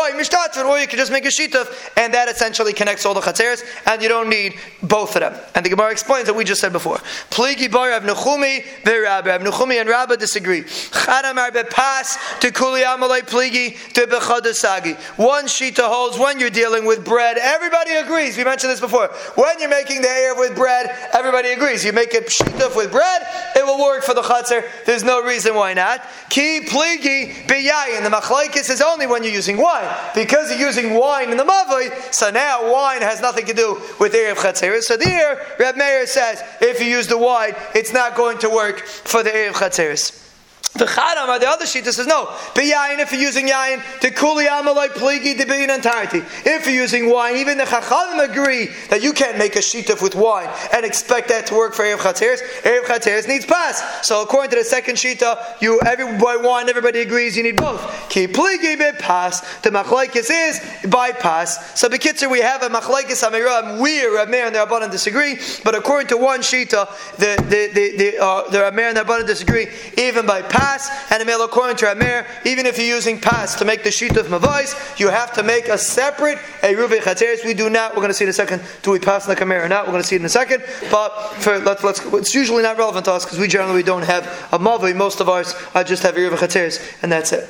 or 0.69 0.79
you 0.79 0.87
can 0.87 0.99
just 0.99 1.13
make 1.13 1.25
a 1.25 1.29
Shitaf, 1.29 1.91
and 1.97 2.15
that 2.15 2.29
essentially 2.29 2.73
connects 2.73 3.05
all 3.07 3.15
the 3.15 3.21
Chatzeres, 3.21 3.65
and 3.87 4.03
you 4.03 4.09
don't 4.09 4.29
need 4.29 4.55
both 4.83 5.17
of 5.17 5.21
them. 5.21 5.35
And 5.55 5.65
the 5.65 5.71
Gemara 5.71 5.91
explains 5.91 6.29
what 6.29 6.37
we 6.37 6.45
just 6.45 6.61
said 6.61 6.73
before. 6.73 6.99
Pligi 7.31 7.71
bar 7.71 7.91
Rav 7.91 8.03
Nechumi, 8.03 8.65
Rabbi. 8.85 9.39
Nechumi 9.39 9.81
and 9.81 9.89
Rabbi 9.89 10.17
disagree. 10.17 10.63
Chadamar 10.63 11.51
bepas 11.51 12.41
to 12.41 12.51
Kuli 12.51 12.83
Amalei 12.83 13.21
Pligi 13.21 13.93
to 13.95 14.07
Bechadasagi. 14.07 14.97
One 15.19 15.47
Shita 15.47 15.89
holds 15.89 16.19
when 16.19 16.41
you're 16.41 16.51
dealing 16.51 16.85
with 16.85 17.05
bread. 17.05 17.39
Everybody 17.39 17.93
agrees. 17.93 18.37
We 18.37 18.45
mentioned 18.45 18.73
this 18.73 18.81
before. 18.81 19.09
When 19.35 19.59
you're 19.61 19.69
making 19.69 20.03
the 20.03 20.09
Erev 20.09 20.39
with 20.39 20.57
bread, 20.57 20.89
Everybody 21.13 21.49
agrees. 21.49 21.85
You 21.85 21.93
make 21.93 22.15
a 22.15 22.21
pshituf 22.21 22.77
with 22.77 22.93
bread, 22.93 23.23
it 23.57 23.65
will 23.65 23.79
work 23.79 24.03
for 24.03 24.15
the 24.15 24.23
chatzar. 24.23 24.65
There's 24.85 25.05
no 25.05 25.23
reason 25.23 25.55
why 25.55 25.75
not. 25.75 26.03
Ki 26.29 26.61
pligi 26.61 27.33
biyayin. 27.47 28.03
The 28.03 28.11
machlaikis 28.11 28.71
is 28.71 28.81
only 28.83 29.07
when 29.07 29.23
you're 29.23 29.33
using 29.33 29.57
wine. 29.57 29.89
Because 30.15 30.51
you're 30.51 30.67
using 30.67 30.95
wine 30.95 31.31
in 31.31 31.37
the 31.37 31.45
mavoi, 31.45 32.13
so 32.13 32.31
now 32.31 32.73
wine 32.73 33.03
has 33.03 33.21
nothing 33.21 33.47
to 33.47 33.55
do 33.55 33.81
with 33.99 34.13
the 34.13 34.19
Erev 34.19 34.37
Chatzeris. 34.37 34.83
So 34.83 34.97
there, 34.97 35.45
Reb 35.59 35.77
Meir 35.77 36.07
says, 36.07 36.43
if 36.61 36.81
you 36.81 36.87
use 36.87 37.07
the 37.07 37.19
wine, 37.19 37.55
it's 37.75 37.93
not 37.93 38.15
going 38.15 38.39
to 38.39 38.51
work 38.51 38.81
for 38.81 39.23
the 39.23 39.31
Erev 39.31 39.53
Chatzeris. 39.53 40.28
The 40.75 40.85
Chadam, 40.85 41.41
the 41.41 41.49
other 41.49 41.67
sheet 41.67 41.87
says 41.87 42.07
no. 42.07 42.27
Yayin, 42.55 42.99
if 42.99 43.13
you're 43.13 43.21
using 43.23 43.49
yayin, 43.49 43.83
the 44.01 44.11
kuli 44.11 44.45
amalai 44.45 44.89
pligi 44.89 45.37
to 45.39 45.47
be 45.47 45.65
in 45.65 45.71
entirety. 45.71 46.23
If 46.45 46.67
you're 46.67 46.75
using 46.75 47.11
wine, 47.11 47.37
even 47.37 47.57
the 47.57 47.65
Chachamim 47.65 48.31
agree 48.31 48.69
that 48.91 49.03
you 49.03 49.13
can't 49.13 49.39
make 49.39 49.57
a 49.57 49.61
shituf 49.61 50.03
with 50.03 50.15
wine 50.15 50.49
and 50.75 50.85
expect 50.85 51.29
that 51.29 51.47
to 51.47 51.55
work 51.55 51.75
for 51.75 51.85
Erev 51.85 51.99
Chatzeres. 51.99 52.43
Erev 52.63 52.83
Chatzeres 52.83 53.27
needs 53.27 53.47
pass. 53.47 54.07
So 54.07 54.23
according 54.23 54.51
to 54.51 54.57
the 54.57 54.65
second 54.65 54.97
shita, 54.97 55.61
you 55.61 55.81
every 55.87 56.05
by 56.19 56.37
wine, 56.37 56.69
everybody 56.69 57.01
agrees 57.01 57.37
you 57.37 57.43
need 57.43 57.57
both. 57.57 57.81
Ki 58.11 58.27
pligi 58.27 58.79
be 58.79 58.99
pass. 58.99 59.41
The 59.63 59.71
machlaikis 59.71 60.29
is 60.31 60.91
by 60.91 61.13
pas. 61.13 61.81
So 61.81 61.89
bekitzer, 61.89 62.31
we 62.31 62.41
have 62.41 62.63
a 62.63 62.69
machlaikis 62.69 63.27
amiram. 63.27 63.81
We, 63.81 64.05
Rav 64.05 64.29
Meir 64.29 64.47
and 64.47 64.55
the 64.55 64.61
Rabbanan 64.61 64.91
disagree, 64.91 65.39
but 65.65 65.75
according 65.75 66.09
to 66.09 66.19
one 66.19 66.41
shita, 66.41 66.89
the 67.17 67.43
the 67.49 67.71
the 67.73 67.97
the, 67.97 68.23
uh, 68.23 68.51
the 68.51 68.61
Rav 68.61 68.75
Meir 68.75 68.89
and 68.89 68.97
the 68.97 69.03
Rabbanan 69.03 69.27
disagree 69.27 69.69
even 69.97 70.27
by 70.27 70.43
pas 70.43 70.58
pas, 70.59 70.91
and 71.11 71.23
a 71.23 71.25
male 71.25 71.45
according 71.45 71.77
to 71.77 71.91
Amir, 71.91 72.27
even 72.45 72.67
if 72.67 72.77
you're 72.79 72.87
using 72.87 73.21
pas 73.21 73.55
to 73.57 73.65
make 73.65 73.85
the 73.85 73.91
sheet 73.91 74.17
of 74.17 74.27
mavais, 74.27 74.99
you 74.99 75.09
have 75.09 75.33
to 75.35 75.43
make 75.43 75.69
a 75.69 75.79
separate 75.79 76.39
a 76.63 76.75
ruve 76.75 77.03
chateres. 77.03 77.45
We 77.45 77.55
do 77.55 77.71
not. 77.71 77.93
We're 77.93 78.03
going 78.03 78.09
to 78.09 78.15
see 78.15 78.25
in 78.25 78.31
a 78.31 78.33
second. 78.33 78.63
Do 78.83 78.91
we 78.91 78.99
pass 78.99 79.27
in 79.27 79.35
the 79.35 79.41
kamir 79.41 79.65
or 79.65 79.69
not? 79.69 79.87
We're 79.87 79.93
going 79.93 80.03
to 80.03 80.09
see 80.09 80.17
it 80.17 80.21
in 80.21 80.27
a 80.27 80.29
second. 80.29 80.65
But 80.91 81.11
for 81.35 81.59
let's 81.59 81.85
let's. 81.85 82.05
It's 82.05 82.35
usually 82.35 82.63
not 82.63 82.77
relevant 82.77 83.05
to 83.07 83.13
us 83.13 83.25
because 83.25 83.39
we 83.39 83.49
generally 83.49 83.83
don't 83.83 84.05
have 84.05 84.25
a 84.53 84.59
mavai. 84.59 84.95
Most 84.95 85.21
of 85.21 85.29
ours 85.29 85.55
I 85.75 85.85
just 85.85 86.03
have 86.03 86.17
a 86.17 86.21
ruve 86.21 86.39
chateres, 86.39 86.81
and 87.03 87.13
that's 87.13 87.33
it. 87.33 87.49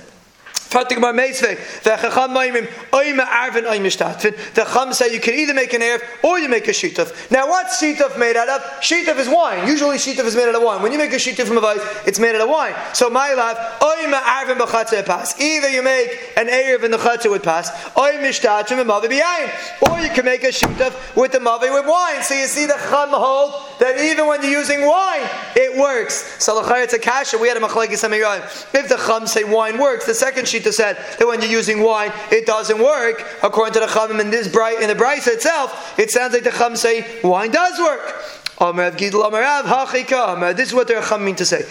Meisve, 0.70 1.82
the 1.82 1.90
Chacham 1.90 2.32
Maimim, 2.32 2.66
Arvin. 2.92 3.64
The 4.54 4.62
Chacham 4.64 4.92
say 4.92 5.12
you 5.12 5.20
can 5.20 5.34
either 5.34 5.54
make 5.54 5.72
an 5.72 5.80
Erev 5.80 6.02
or 6.22 6.38
you 6.38 6.48
make 6.48 6.68
a 6.68 6.72
Shituf. 6.72 7.30
Now, 7.30 7.48
what's 7.48 7.80
Shituf 7.80 8.18
made 8.18 8.36
out 8.36 8.48
of? 8.48 8.60
Shituf 8.80 9.18
is 9.18 9.28
wine. 9.28 9.66
Usually, 9.66 9.96
Shituf 9.96 10.24
is 10.24 10.36
made 10.36 10.48
out 10.48 10.54
of 10.54 10.62
wine. 10.62 10.82
When 10.82 10.92
you 10.92 10.98
make 10.98 11.12
a 11.12 11.16
Shituf 11.16 11.46
from 11.46 11.58
a 11.58 11.60
vice, 11.60 11.80
it's 12.06 12.18
made 12.18 12.34
out 12.34 12.42
of 12.42 12.48
wine. 12.48 12.74
So, 12.92 13.08
my 13.08 13.32
love, 13.34 13.56
Arvin 13.80 14.58
B'chatzah 14.58 15.06
pass. 15.06 15.40
Either 15.40 15.68
you 15.68 15.82
make 15.82 16.32
an 16.36 16.48
Erev 16.48 16.84
in 16.84 16.90
the 16.90 16.98
Chatzah 16.98 17.30
with 17.30 17.42
pass, 17.42 17.70
Oimishtatvin 17.94 18.84
Mavi 18.84 19.08
B'yayin. 19.08 19.90
Or 19.90 19.98
you 20.00 20.10
can 20.10 20.24
make 20.24 20.44
a 20.44 20.48
Shituf 20.48 21.16
with 21.16 21.32
the 21.32 21.38
Mavi 21.38 21.72
with 21.72 21.86
wine. 21.86 22.22
So, 22.22 22.34
you 22.34 22.46
see 22.46 22.66
the 22.66 22.74
Chacham 22.74 23.10
hold 23.10 23.54
that 23.80 23.98
even 24.00 24.26
when 24.26 24.42
you're 24.42 24.58
using 24.58 24.86
wine, 24.86 25.28
it 25.56 25.78
works. 25.78 26.44
So, 26.44 26.58
a 26.58 26.98
kasha. 26.98 27.38
We 27.38 27.48
had 27.48 27.56
a 27.56 27.60
Machlekes 27.60 28.04
If 28.74 28.88
the 28.88 28.96
Chacham 28.96 29.26
say 29.26 29.44
wine 29.44 29.78
works, 29.78 30.06
the 30.06 30.14
second 30.14 30.44
Shituf 30.44 30.57
Shita 30.58 30.72
said 30.72 30.96
that 31.18 31.26
when 31.26 31.40
you're 31.40 31.50
using 31.50 31.82
wine, 31.82 32.12
it 32.30 32.46
doesn't 32.46 32.78
work. 32.78 33.24
According 33.42 33.74
to 33.74 33.80
the 33.80 33.86
Chamim 33.86 34.20
in 34.20 34.30
this 34.30 34.48
bright 34.48 34.80
in 34.80 34.88
the 34.88 34.94
Brisa 34.94 35.28
itself, 35.28 35.98
it 35.98 36.10
sounds 36.10 36.32
like 36.34 36.44
the 36.44 36.50
Chum 36.50 36.76
say 36.76 37.20
wine 37.22 37.50
does 37.50 37.78
work. 37.78 38.37
This 38.58 38.74
is 40.68 40.74
what 40.74 40.88
the 40.88 40.94
Racham 40.94 41.22
mean 41.22 41.36
to 41.36 41.46
say. 41.46 41.64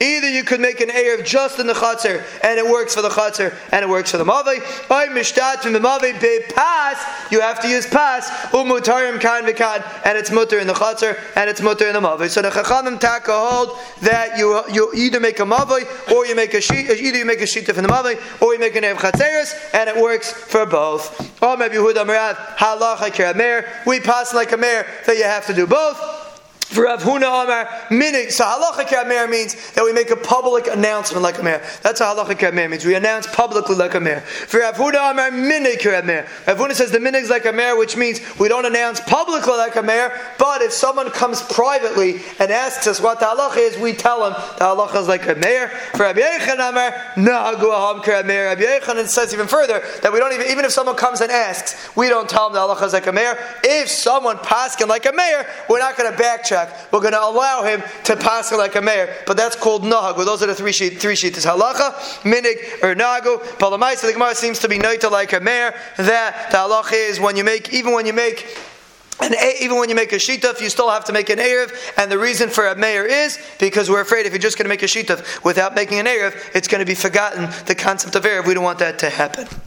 Either 0.00 0.28
you 0.28 0.44
could 0.44 0.60
make 0.60 0.80
an 0.80 0.90
Erev 0.90 1.24
just 1.26 1.58
in 1.58 1.66
the 1.66 1.72
Chatzar, 1.72 2.24
and 2.44 2.56
it 2.56 2.64
works 2.64 2.94
for 2.94 3.02
the 3.02 3.08
Chatzar, 3.08 3.52
and 3.72 3.84
it 3.84 3.88
works 3.88 4.12
for 4.12 4.18
the 4.18 4.24
Mavi. 4.24 4.62
You 7.30 7.40
have 7.40 7.60
to 7.62 7.68
use 7.68 7.86
pas, 7.86 8.28
umutarim 8.52 9.20
kan 9.20 9.44
v'kan, 9.44 9.82
and 10.04 10.16
it's 10.16 10.30
mutter 10.30 10.60
in 10.60 10.68
the 10.68 10.74
Chatzar, 10.74 11.18
and 11.34 11.50
it's 11.50 11.60
mutter 11.60 11.88
in 11.88 11.94
the 11.94 12.00
Mavi. 12.00 12.28
So 12.30 12.42
the 12.42 12.50
Chachamim 12.50 13.00
taka 13.00 13.32
hold 13.32 13.76
that 14.02 14.38
you 14.38 14.62
you 14.70 14.92
either 14.94 15.18
make 15.18 15.40
a 15.40 15.44
Mavi, 15.44 15.84
or 16.12 16.26
you 16.26 16.36
make 16.36 16.54
a 16.54 16.60
sheet, 16.60 16.88
either 16.88 17.18
you 17.18 17.24
make 17.24 17.40
a 17.40 17.46
sheet 17.46 17.66
from 17.66 17.82
the 17.82 17.88
Mavi, 17.88 18.20
or 18.40 18.52
you 18.54 18.60
make 18.60 18.76
an 18.76 18.84
Erev 18.84 18.98
Chatzeres, 18.98 19.52
and 19.74 19.88
it 19.88 19.96
works 20.00 20.30
for 20.32 20.64
both. 20.64 21.42
Or 21.42 21.56
maybe 21.56 21.74
Yehuda 21.74 22.04
Merav, 22.06 22.36
halacha 22.84 23.86
We 23.86 24.00
pass 24.00 24.34
like 24.34 24.52
a 24.52 24.56
mayor 24.56 24.86
that 25.06 25.16
you 25.16 25.24
have 25.24 25.46
to 25.46 25.54
do 25.54 25.66
both. 25.66 26.13
For 26.64 26.84
Rav 26.84 27.02
Huna 27.02 27.44
Amar 27.44 27.66
minig. 27.90 28.32
So 28.32 28.42
halacha 28.44 28.86
kamer 28.86 29.30
means 29.30 29.54
that 29.72 29.84
we 29.84 29.92
make 29.92 30.10
a 30.10 30.16
public 30.16 30.66
announcement 30.66 31.22
like 31.22 31.38
a 31.38 31.42
mayor. 31.42 31.62
That's 31.82 32.00
how 32.00 32.16
halacha 32.16 32.34
kamer 32.34 32.70
means. 32.70 32.84
We 32.84 32.94
announce 32.94 33.26
publicly 33.26 33.76
like 33.76 33.94
a 33.94 34.00
mayor. 34.00 34.20
For 34.20 34.60
Rav 34.60 34.74
Huna 34.74 35.10
Amar 35.10 35.30
minig 35.30 35.78
kamer. 35.78 36.26
Rav 36.46 36.58
Huna 36.58 36.72
says 36.72 36.90
the 36.90 36.98
minig 36.98 37.22
is 37.22 37.30
like 37.30 37.44
a 37.44 37.52
mayor, 37.52 37.76
which 37.76 37.96
means 37.96 38.20
we 38.40 38.48
don't 38.48 38.64
announce 38.64 38.98
publicly 39.00 39.52
like 39.52 39.76
a 39.76 39.82
mayor. 39.82 40.18
But 40.38 40.62
if 40.62 40.72
someone 40.72 41.10
comes 41.10 41.42
privately 41.42 42.20
and 42.40 42.50
asks 42.50 42.86
us 42.86 43.00
what 43.00 43.20
the 43.20 43.26
halacha 43.26 43.58
is, 43.58 43.78
we 43.78 43.92
tell 43.92 44.20
them 44.24 44.32
the 44.58 44.64
halacha 44.64 45.02
is 45.02 45.08
like 45.08 45.28
a 45.28 45.34
mayor. 45.34 45.68
For 45.92 46.04
Rabbi 46.04 46.20
Yochanan 46.20 46.70
Amar 46.70 46.90
nahagu 47.16 47.70
aham 47.70 48.02
kamer. 48.02 48.46
Rabbi 48.46 48.62
Yochanan 48.62 49.06
says 49.06 49.34
even 49.34 49.46
further 49.46 49.82
that 50.02 50.12
we 50.12 50.18
don't 50.18 50.32
even 50.32 50.46
even 50.46 50.64
if 50.64 50.72
someone 50.72 50.96
comes 50.96 51.20
and 51.20 51.30
asks, 51.30 51.94
we 51.94 52.08
don't 52.08 52.28
tell 52.28 52.48
them 52.48 52.54
the 52.54 52.74
halacha 52.74 52.86
is 52.86 52.92
like 52.94 53.06
a 53.06 53.12
mayor. 53.12 53.38
If 53.62 53.88
someone 53.88 54.38
paskin 54.38 54.88
like 54.88 55.06
a 55.06 55.12
mayor, 55.12 55.46
we're 55.68 55.78
not 55.78 55.96
going 55.96 56.10
to 56.10 56.18
backtrack 56.20 56.63
we're 56.92 57.00
going 57.00 57.12
to 57.12 57.22
allow 57.22 57.62
him 57.62 57.82
to 58.04 58.16
pass 58.16 58.52
like 58.52 58.76
a 58.76 58.82
mayor. 58.82 59.14
But 59.26 59.36
that's 59.36 59.56
called 59.56 59.82
nahag. 59.82 60.16
Well, 60.16 60.26
those 60.26 60.42
are 60.42 60.46
the 60.46 60.54
three 60.54 60.72
sheet 60.72 61.00
three 61.00 61.16
sheets. 61.16 61.44
Halacha, 61.44 61.92
minig, 62.22 62.82
or 62.82 62.94
nagu. 62.94 63.38
Palamaisa, 63.58 64.02
the 64.02 64.12
Gemara 64.12 64.34
seems 64.34 64.58
to 64.60 64.68
be 64.68 64.78
noita 64.78 65.10
like 65.10 65.32
a 65.32 65.40
mayor. 65.40 65.74
That 65.96 66.50
the 66.50 66.58
halacha 66.58 66.92
is 66.92 67.20
when 67.20 67.36
you 67.36 67.44
make, 67.44 67.72
even 67.72 67.92
when 67.92 68.06
you 68.06 68.12
make 68.12 68.46
and 69.20 69.34
even 69.60 69.78
when 69.78 69.88
you 69.88 69.94
make 69.94 70.12
a 70.12 70.16
shituf, 70.16 70.60
you 70.60 70.68
still 70.68 70.90
have 70.90 71.04
to 71.04 71.12
make 71.12 71.30
an 71.30 71.38
Erev. 71.38 71.72
And 71.96 72.10
the 72.10 72.18
reason 72.18 72.50
for 72.50 72.66
a 72.66 72.74
mayor 72.74 73.04
is 73.04 73.38
because 73.60 73.88
we're 73.88 74.00
afraid 74.00 74.26
if 74.26 74.32
you're 74.32 74.40
just 74.40 74.58
going 74.58 74.64
to 74.64 74.68
make 74.68 74.82
a 74.82 74.86
shituf 74.86 75.44
without 75.44 75.74
making 75.74 76.00
an 76.00 76.06
Erev, 76.06 76.34
it's 76.54 76.66
going 76.66 76.80
to 76.80 76.86
be 76.86 76.96
forgotten 76.96 77.48
the 77.66 77.74
concept 77.74 78.16
of 78.16 78.24
Erev. 78.24 78.46
We 78.46 78.54
don't 78.54 78.64
want 78.64 78.80
that 78.80 78.98
to 79.00 79.10
happen. 79.10 79.46